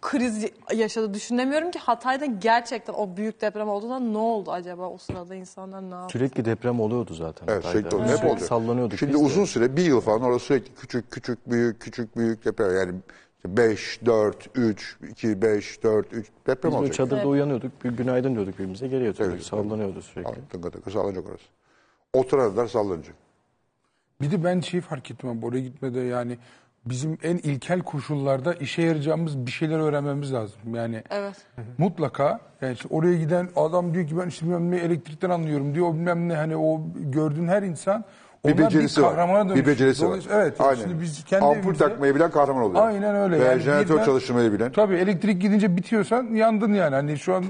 [0.02, 1.14] kriz yaşadı.
[1.14, 5.96] Düşünemiyorum ki Hatay'da gerçekten o büyük deprem olduğunda ne oldu acaba o sırada insanlar ne
[5.96, 6.12] yaptı?
[6.12, 7.48] Sürekli deprem oluyordu zaten.
[7.48, 7.90] Evet Hatay'da.
[7.90, 8.18] sürekli oldu.
[8.18, 8.48] Hep olacak.
[8.48, 9.26] Sallanıyorduk Şimdi biz de.
[9.26, 12.76] uzun süre bir yıl falan orada sürekli küçük küçük büyük küçük büyük deprem.
[12.78, 12.92] Yani
[13.46, 16.96] 5, 4, 3, 2, 5, 4, 3 deprem Biz olacak.
[16.96, 19.46] çadırda uyanıyorduk, bir günaydın diyorduk birbirimize, geri yatıyorduk, Evet.
[19.46, 20.48] sallanıyordu sürekli.
[20.50, 21.44] Tıngır tıngır sallanacak orası.
[22.14, 23.16] Oturanlar sallanacak.
[24.22, 26.38] Bir de ben şeyi fark ettim abi oraya gitmede yani
[26.86, 30.60] bizim en ilkel koşullarda işe yarayacağımız bir şeyler öğrenmemiz lazım.
[30.76, 31.46] Yani Evet.
[31.78, 35.88] mutlaka yani işte oraya giden adam diyor ki ben işte bilmem ne elektrikten anlıyorum diyor.
[35.88, 38.06] O bilmem ne hani o gördüğün her insan
[38.48, 39.56] Bir becerisi kahramana var.
[39.56, 40.20] Bir becerisi var.
[40.32, 40.62] Evet.
[40.62, 40.82] Aynen.
[40.82, 42.88] Şimdi biz kendi Ampul evimizde- takmayı bilen kahraman oluyor.
[42.88, 43.40] Aynen öyle.
[43.40, 44.72] Ve Yani jeneratör birden- çalıştırmayı bilen.
[44.72, 46.96] Tabii elektrik gidince bitiyorsan yandın yani.
[46.96, 47.44] Hani şu an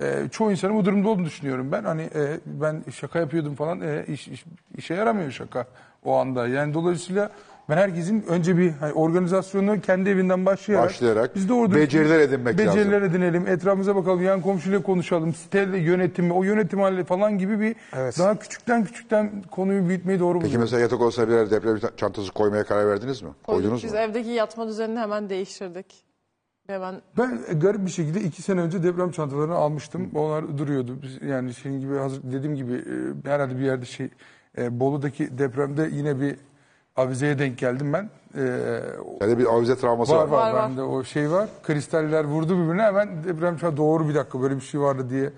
[0.00, 1.84] e, çoğu insanın bu durumda olduğunu düşünüyorum ben.
[1.84, 3.80] Hani e, ben şaka yapıyordum falan.
[3.80, 4.44] E, iş, iş-
[4.76, 5.66] işe yaramıyor şaka
[6.04, 6.48] o anda.
[6.48, 7.30] Yani dolayısıyla
[7.70, 12.58] ben herkesin önce bir hani, organizasyonu kendi evinden başlayarak, Başlayarak biz de orada beceriler edinmek
[12.58, 13.16] beceriler lazım.
[13.16, 18.18] edinelim, etrafımıza bakalım, yan komşuyla konuşalım, siteyle yönetimi, o yönetim hali falan gibi bir Evet.
[18.18, 20.60] daha küçükten küçükten konuyu büyütmeyi doğru Peki buluyorum.
[20.62, 23.28] mesela yatak olsa birer deprem çantası koymaya karar verdiniz mi?
[23.42, 23.62] Koyduk.
[23.62, 23.98] Koydunuz Biz mu?
[23.98, 26.04] evdeki yatma düzenini hemen değiştirdik.
[26.66, 30.10] Hemen Ben garip bir şekilde iki sene önce deprem çantalarını almıştım.
[30.14, 30.98] Onlar duruyordu.
[31.02, 34.08] Biz, yani senin gibi hazır dediğim gibi e, herhalde bir yerde şey
[34.58, 36.36] e, Bolu'daki depremde yine bir
[36.96, 38.10] avizeye denk geldim ben.
[38.36, 38.42] E,
[39.20, 40.28] Yani bir avize travması var var.
[40.28, 40.70] var, Var, var.
[40.70, 41.48] bende o şey var.
[41.62, 45.32] Kristaller vurdu birbirine hemen deprem çantası doğru bir dakika böyle bir şey vardı diye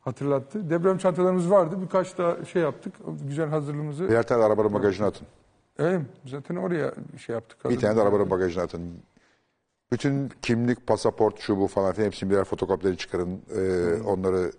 [0.00, 0.70] hatırlattı.
[0.70, 1.76] Deprem çantalarımız vardı.
[1.82, 2.94] Birkaç da şey yaptık.
[3.28, 4.08] Güzel hazırlığımızı.
[4.08, 5.26] Birer tane de arabanın bagajına atın.
[5.78, 6.92] Evet, zaten oraya
[7.26, 7.70] şey yaptık.
[7.70, 8.80] Bir tane de arabanın bagajına atın.
[9.92, 13.40] Bütün kimlik, pasaport, şu bu falan filan hepsini birer fotokopileri çıkarın.
[13.56, 14.52] Ee, onları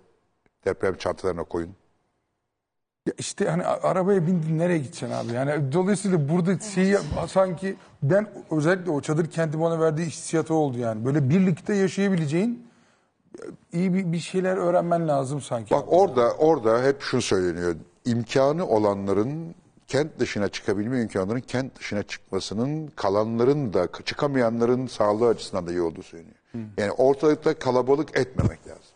[0.64, 1.70] deprem çantalarına koyun.
[3.06, 5.32] Ya işte hani arabaya bindin nereye gideceksin abi?
[5.32, 6.96] Yani dolayısıyla burada şeyi
[7.28, 11.04] sanki ben özellikle o çadır kenti bana verdiği hissiyatı oldu yani.
[11.04, 12.66] Böyle birlikte yaşayabileceğin
[13.38, 15.74] e, iyi bir, bir şeyler öğrenmen lazım sanki.
[15.74, 17.76] Bak orada orada hep şu söyleniyor.
[18.04, 19.54] İmkanı olanların
[19.86, 26.02] kent dışına çıkabilme imkanlarının kent dışına çıkmasının kalanların da çıkamayanların sağlığı açısından da iyi olduğu
[26.02, 26.36] söyleniyor.
[26.76, 28.89] Yani ortalıkta kalabalık etmemek lazım.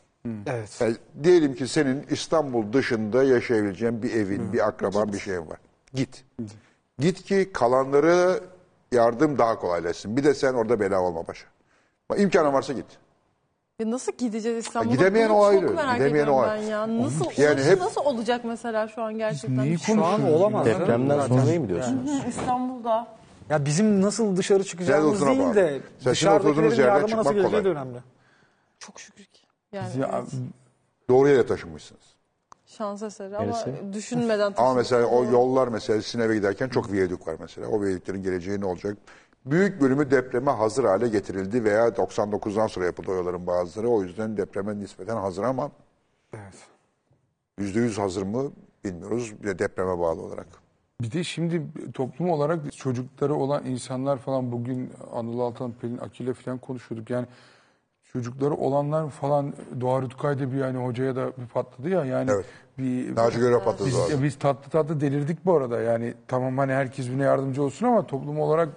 [0.46, 0.80] Evet.
[0.80, 5.58] Yani diyelim ki senin İstanbul dışında yaşayabileceğin bir evin, bir akraban, bir şeyin var.
[5.94, 6.24] Git.
[6.98, 8.40] Git ki kalanları
[8.92, 10.16] yardım daha kolaylaşsın.
[10.16, 11.46] Bir de sen orada bela olma başa.
[12.10, 12.84] Bak, İmkanın varsa git.
[13.80, 14.92] Ya nasıl gideceğiz İstanbul'a?
[14.94, 15.74] gidemeyen Bunu o çok ayrı.
[15.74, 16.64] merak Gidemeyen ediyorum o ben ayrı.
[16.64, 16.98] ya.
[16.98, 19.58] Nasıl, Yani hep- nasıl olacak mesela şu an gerçekten?
[19.58, 20.34] Neyi Şu an konuşuyoruz?
[20.40, 20.66] olamaz.
[20.66, 21.38] Depremden zaten.
[21.38, 22.10] sonrayı mı diyorsunuz?
[22.24, 23.06] Hı, İstanbul'da.
[23.50, 25.54] Ya bizim nasıl dışarı Nerede çıkacağımız olduğuna değil bağlı.
[25.54, 27.82] de oturduğunuz dışarıdakilerin yerden yardıma nasıl çıkmak geleceği de kolay.
[27.84, 27.98] önemli.
[28.78, 29.33] Çok şükür ki.
[29.74, 30.32] Yani Ya, evet,
[31.08, 32.02] Doğru yere taşınmışsınız.
[32.66, 33.92] şans eseri ama Neresi?
[33.92, 37.68] düşünmeden Ama mesela o yollar mesela sizin eve giderken çok viyadük var mesela.
[37.68, 38.98] O viyadüklerin geleceği ne olacak?
[39.46, 43.88] Büyük bölümü depreme hazır hale getirildi veya 99'dan sonra yapıldı o yolların bazıları.
[43.88, 45.70] O yüzden depreme nispeten hazır ama
[46.32, 46.54] Evet.
[47.58, 48.52] %100 hazır mı
[48.84, 49.32] bilmiyoruz.
[49.42, 50.46] Bir de depreme bağlı olarak.
[51.02, 51.62] Bir de şimdi
[51.94, 57.10] toplum olarak çocukları olan insanlar falan bugün Anadolu Altan, Pelin Akile falan konuşuyorduk.
[57.10, 57.26] Yani
[58.18, 62.44] çocukları olanlar falan Doğa Rutkay'da bir yani hocaya da bir patladı ya yani Evet.
[62.78, 64.22] bir Naci Göre patladı biz, abi.
[64.24, 68.40] biz tatlı tatlı delirdik bu arada yani tamam hani herkes birine yardımcı olsun ama toplum
[68.40, 68.68] olarak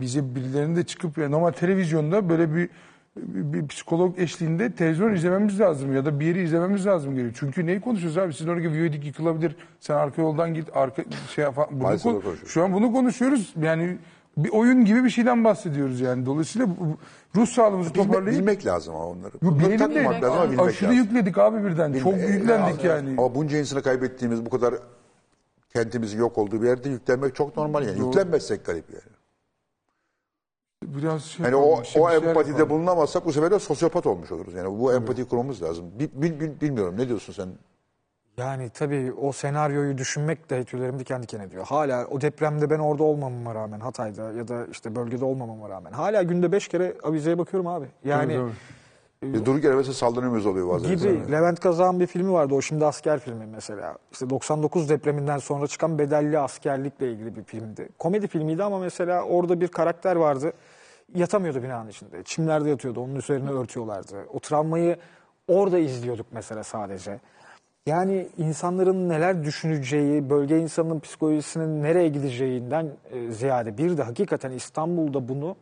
[0.00, 2.68] bize birilerinin de çıkıp yani normal televizyonda böyle bir
[3.16, 7.32] bir psikolog eşliğinde televizyon izlememiz lazım ya da bir yeri izlememiz lazım geliyor.
[7.40, 8.32] Çünkü neyi konuşuyoruz abi?
[8.32, 9.56] Sizin oradaki viyodik yıkılabilir.
[9.80, 10.68] Sen arka yoldan git.
[10.76, 11.02] Arka
[11.34, 12.50] şey yap- bunu Maalesef kon- onu konuşuyoruz.
[12.52, 13.54] şu an bunu konuşuyoruz.
[13.62, 13.98] Yani
[14.36, 16.26] bir oyun gibi bir şeyden bahsediyoruz yani.
[16.26, 16.96] Dolayısıyla bu-
[17.40, 19.32] ruh sağlığımızı Bilme- toparlayıp bilmek lazım ama onları.
[19.34, 21.04] Yok, Bunları bilelim de takmamak lazım ama bilmek aşırı lazım.
[21.04, 21.92] yükledik abi birden.
[21.92, 23.10] Çok Bilme- yüklendik e, yani.
[23.18, 24.74] Ama bunca insanı kaybettiğimiz bu kadar
[25.72, 27.98] kentimizin yok olduğu bir yerde yüklenmek çok normal yani.
[27.98, 29.02] Yüklenmezsek garip yani.
[30.82, 32.70] Biraz şey Yani o, yapalım, işte o bir şeyler empatide yapalım.
[32.80, 34.54] bulunamazsak bu sefer de sosyopat olmuş oluruz.
[34.54, 35.86] Yani bu empati kurmamız lazım.
[35.98, 37.48] Bil, bil- bil- bilmiyorum ne diyorsun sen?
[38.40, 41.66] Yani tabii o senaryoyu düşünmek de tüylerim diken diken ediyor.
[41.66, 46.22] Hala o depremde ben orada olmamama rağmen Hatay'da ya da işte bölgede olmamama rağmen hala
[46.22, 47.86] günde beş kere avizeye bakıyorum abi.
[48.04, 48.52] Yani Tabii,
[49.20, 49.32] tabii.
[49.34, 50.90] Bir durduk yere mesela saldırımız oluyor bazen.
[50.90, 53.96] gibi Levent Kazak'ın bir filmi vardı o şimdi asker filmi mesela.
[54.12, 57.88] İşte 99 depreminden sonra çıkan bedelli askerlikle ilgili bir filmdi.
[57.98, 60.52] Komedi filmiydi ama mesela orada bir karakter vardı.
[61.14, 62.22] Yatamıyordu binanın içinde.
[62.24, 63.00] Çimlerde yatıyordu.
[63.00, 64.16] Onun üzerine örtüyorlardı.
[64.32, 64.96] O travmayı
[65.48, 67.20] orada izliyorduk mesela sadece.
[67.86, 75.28] Yani insanların neler düşüneceği, bölge insanının psikolojisinin nereye gideceğinden e, ziyade bir de hakikaten İstanbul'da
[75.28, 75.56] bunu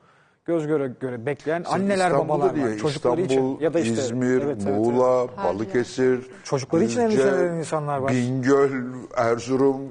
[0.45, 2.77] göz göre göre bekleyen anneler İstanbul'da babalar diye, var.
[2.77, 4.79] Çocukları İstanbul, için ya da işte İzmir, evet, evet, evet.
[4.79, 8.13] Muğla, Her Balıkesir, Çocukları için Düzce, endişelenen insanlar var.
[8.13, 8.71] Bingöl,
[9.17, 9.83] Erzurum.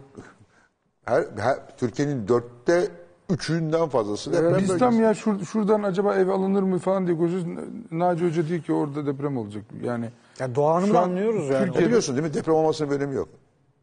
[1.06, 2.88] Her, her- Türkiye'nin dörtte
[3.30, 4.78] üçünden fazlası deprem Biz bölgesi.
[4.80, 7.48] tam ya şur- şuradan acaba ev alınır mı falan diye konuşuyoruz.
[7.92, 9.64] Naci Hoca diyor ki orada deprem olacak.
[9.84, 10.10] Yani
[10.40, 11.78] Yani da an anlıyoruz yani.
[11.78, 12.34] E biliyorsun değil mi?
[12.34, 13.30] Deprem olmasının bir önemi yok.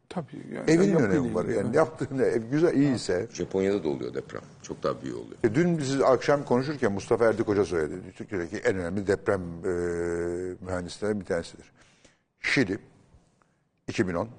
[0.09, 0.43] tabii.
[0.53, 1.45] Yani Evinin önemi var.
[1.45, 3.27] Yani yaptığın ev güzel, iyiyse.
[3.33, 4.41] Japonya'da da oluyor deprem.
[4.61, 5.37] Çok daha büyük oluyor.
[5.43, 8.11] E, Dün siz akşam konuşurken Mustafa Erdik Hoca söyledi.
[8.15, 9.69] Türkiye'deki en önemli deprem e,
[10.61, 11.71] mühendislerinden bir tanesidir.
[12.39, 12.79] Şili
[13.87, 14.29] 2010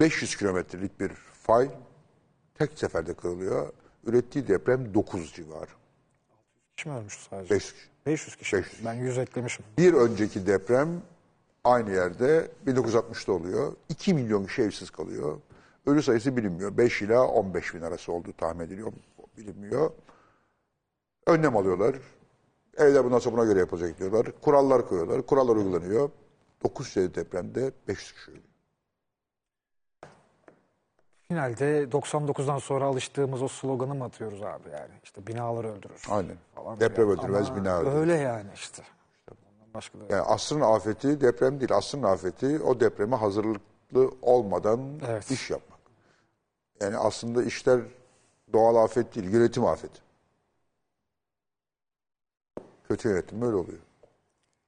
[0.00, 1.08] 500 kilometrelik bir
[1.42, 1.70] fay
[2.54, 3.72] tek seferde kırılıyor.
[4.06, 5.70] Ürettiği deprem 9 civarı.
[6.76, 7.54] kişi mi ölmüş sadece?
[7.54, 7.86] 500 kişi.
[8.08, 8.56] 500 kişi.
[8.56, 8.84] 500.
[8.84, 9.64] Ben 100 eklemişim.
[9.78, 11.02] Bir önceki deprem
[11.64, 13.72] aynı yerde 1960'da oluyor.
[13.88, 15.38] 2 milyon kişi evsiz kalıyor.
[15.86, 16.76] Ölü sayısı bilinmiyor.
[16.76, 18.92] 5 ila 15 bin arası olduğu tahmin ediliyor.
[19.36, 19.90] Bilinmiyor.
[21.26, 21.96] Önlem alıyorlar.
[22.76, 24.26] Evde bundan sonra buna göre yapılacak diyorlar.
[24.42, 25.22] Kurallar koyuyorlar.
[25.22, 26.10] Kurallar uygulanıyor.
[26.64, 28.47] 9 şehir depremde 500 kişi ölüyor.
[31.28, 34.92] Finalde 99'dan sonra alıştığımız o sloganı mı atıyoruz abi yani?
[35.04, 36.06] İşte binalar öldürür.
[36.10, 36.36] Aynen.
[36.54, 37.96] falan Deprem öldürmez, Ama bina öldürür.
[37.96, 38.82] Öyle yani işte.
[39.30, 41.74] Ondan başka da Yani asrın afeti deprem değil.
[41.74, 45.30] Asrın afeti o depreme hazırlıklı olmadan Evet.
[45.30, 45.78] iş yapmak.
[46.80, 47.80] Yani aslında işler
[48.52, 50.00] doğal afet değil, yönetim afeti.
[52.88, 53.78] Kötü yönetim böyle oluyor.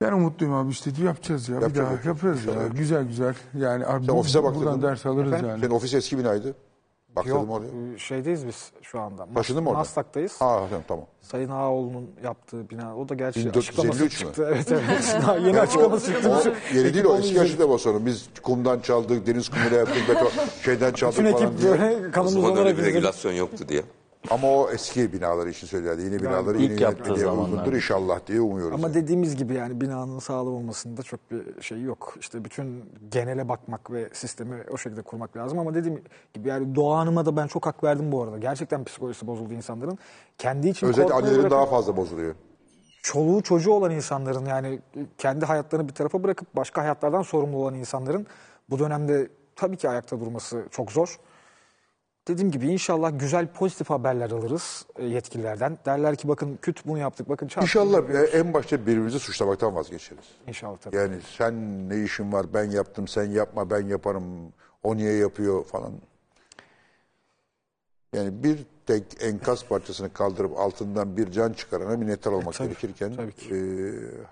[0.00, 1.54] Ben umutluyum abi işte yapacağız ya.
[1.54, 2.16] Yapacağız, bir daha yapacağız.
[2.22, 2.52] yaparız ya.
[2.52, 2.76] İnşallah.
[2.78, 3.34] Güzel güzel.
[3.58, 4.82] Yani abi Sen bu- ofise baktırdın buradan mı?
[4.82, 5.48] ders alırız Efendim?
[5.50, 5.60] yani.
[5.60, 6.54] Senin ofis eski binaydı.
[7.16, 7.94] Baktırdım Yok, oraya.
[7.94, 9.26] e, şeydeyiz biz şu anda.
[9.34, 9.80] Taşındın mı oradan?
[9.80, 10.40] Maslak'tayız.
[10.40, 11.06] Ha tamam tamam.
[11.20, 12.96] Sayın Ağaoğlu'nun yaptığı bina.
[12.96, 14.10] O da gerçi 1453 açıklaması mü?
[14.10, 14.46] çıktı.
[14.54, 15.18] Evet evet.
[15.22, 16.30] Daha yeni açıklaması çıktı.
[16.30, 18.06] O yeni değil o eski açıklaması onun.
[18.06, 20.30] Biz kumdan çaldık, deniz kumuyla yaptık, beton,
[20.64, 21.70] şeyden çaldık Bütün falan ekip diye.
[21.72, 23.82] böyle O kanımız zaman öyle olarak regülasyon yoktu diye.
[24.30, 26.02] Ama o eski binaları için söyledi.
[26.02, 28.74] Yeni binaları ilk yeni yaptığı yönetmeliğe uygundur inşallah diye umuyoruz.
[28.74, 28.94] Ama yani.
[28.94, 32.14] dediğimiz gibi yani binanın sağlam olmasında çok bir şey yok.
[32.20, 35.58] İşte bütün genele bakmak ve sistemi o şekilde kurmak lazım.
[35.58, 36.02] Ama dediğim
[36.34, 38.38] gibi yani Doğa Hanım'a da ben çok hak verdim bu arada.
[38.38, 39.98] Gerçekten psikolojisi bozuldu insanların.
[40.38, 42.34] Kendi için Özellikle korkmayı annelerin bırakıp daha fazla bozuluyor.
[43.02, 44.80] çoluğu çocuğu olan insanların yani
[45.18, 48.26] kendi hayatlarını bir tarafa bırakıp başka hayatlardan sorumlu olan insanların
[48.70, 51.18] bu dönemde tabii ki ayakta durması çok zor.
[52.30, 55.78] Dediğim gibi inşallah güzel pozitif haberler alırız e, yetkililerden.
[55.86, 57.62] Derler ki bakın küt bunu yaptık bakın çarptık.
[57.62, 60.24] İnşallah e, en başta birbirimizi suçlamaktan vazgeçeriz.
[60.46, 60.96] İnşallah tabii.
[60.96, 61.54] Yani sen
[61.88, 64.24] ne işin var ben yaptım sen yapma ben yaparım
[64.82, 65.92] o niye yapıyor falan.
[68.12, 73.54] Yani bir tek enkaz parçasını kaldırıp altından bir can çıkarana minnettar olmak gerekirken tabii ki.
[73.54, 73.58] e,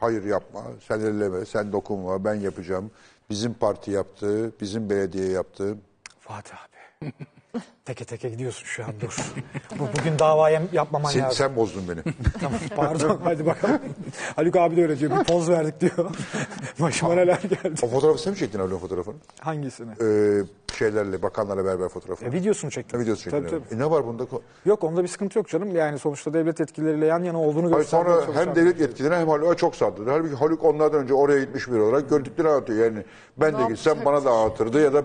[0.00, 2.90] hayır yapma sen elleme sen dokunma ben yapacağım.
[3.30, 5.76] Bizim parti yaptı bizim belediye yaptı.
[6.20, 7.12] Fatih abi.
[7.84, 9.16] teke teke gidiyorsun şu an dur.
[9.78, 11.36] Bu, bugün davaya yapmaman Sen, lazım.
[11.36, 12.14] sen bozdun beni.
[12.40, 13.78] Tamam, pardon hadi bakalım.
[14.36, 15.20] Haluk abi de öyle diyor.
[15.20, 16.10] Bir poz verdik diyor.
[16.80, 17.80] Başıma neler geldi.
[17.82, 19.14] o fotoğrafı sen mi çektin Avrupa fotoğrafını?
[19.40, 19.90] Hangisini?
[20.02, 20.42] Ee,
[20.78, 22.28] şeylerle bakanlarla beraber fotoğrafını.
[22.28, 22.98] E, videosunu çektim.
[22.98, 23.38] Ha, videosu çektin.
[23.38, 23.74] Tabii, tabii.
[23.74, 24.24] E, ne var bunda?
[24.64, 25.76] Yok onda bir sıkıntı yok canım.
[25.76, 28.82] Yani sonuçta devlet yetkilileriyle yan yana olduğunu göstermeye sonra hem devlet birisi.
[28.82, 30.10] yetkililerine hem Haluk'a çok saldırdı.
[30.10, 32.84] Halbuki Haluk onlardan önce oraya gitmiş biri olarak gördüklerini anlatıyor.
[32.84, 33.04] Yani
[33.36, 35.04] ben de gitsem bana da anlatırdı ya da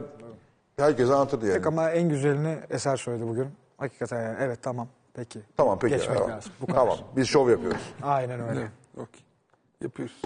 [0.77, 1.65] herkese anlatırdı yani.
[1.67, 3.47] Ama en güzelini Eser söyledi bugün.
[3.77, 5.39] Hakikaten yani evet tamam peki.
[5.57, 5.95] Tamam peki.
[5.95, 6.31] Geçmek tamam.
[6.31, 6.51] lazım.
[6.61, 6.79] Bu kadar.
[6.79, 7.93] Tamam biz şov yapıyoruz.
[8.01, 8.67] Aynen öyle.
[8.97, 9.21] Okey.
[9.81, 10.21] Yapıyoruz.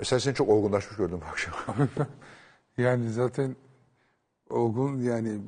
[0.00, 1.54] E sen seni çok olgunlaşmış gördüm bu akşam.
[2.78, 3.56] Yani zaten
[4.50, 5.38] olgun yani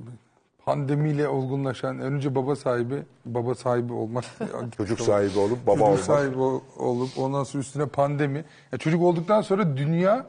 [0.64, 4.24] pandemiyle olgunlaşan önce baba sahibi, baba sahibi olmak.
[4.76, 6.00] Çocuk sahibi olup baba Çocuk olmak.
[6.00, 8.44] sahibi ol- olup ondan sonra üstüne pandemi.
[8.72, 10.26] Ya çocuk olduktan sonra dünya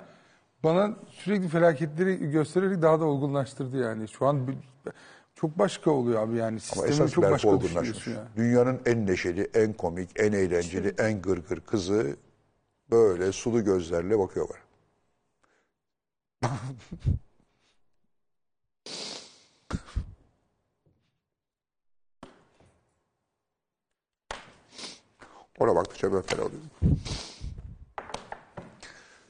[0.68, 4.08] bana sürekli felaketleri göstererek daha da olgunlaştırdı yani.
[4.08, 4.48] Şu an
[5.36, 6.48] çok başka oluyor abi yani.
[6.48, 7.96] Ama Sistemi esas çok başka olgunlaşmış.
[7.96, 8.28] düşünüyorsun ya.
[8.36, 12.16] Dünyanın en neşeli, en komik, en eğlenceli, en gırgır kızı
[12.92, 14.58] böyle sulu gözlerle bakıyor bana.
[25.60, 26.70] Ona baktıkça ben fena oluyorum.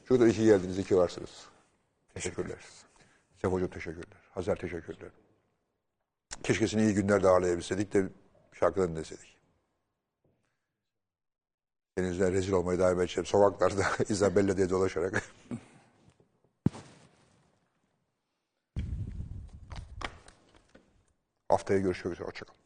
[0.08, 1.46] Şurada iki geldiniz, iki varsınız.
[2.14, 2.58] Teşekkürler.
[3.42, 4.18] Sef Hocam teşekkürler.
[4.30, 5.10] Hazar teşekkürler.
[6.42, 8.08] Keşke seni iyi günlerde ağırlayabilseydik de
[8.52, 9.38] şarkılarını dinleseydik.
[11.96, 13.26] Senin yüzünden rezil olmayı daim edeceğim.
[13.26, 15.22] Sokaklarda Isabella diye dolaşarak.
[21.48, 22.28] Haftaya görüşmek üzere.
[22.28, 22.57] Hoşçakalın.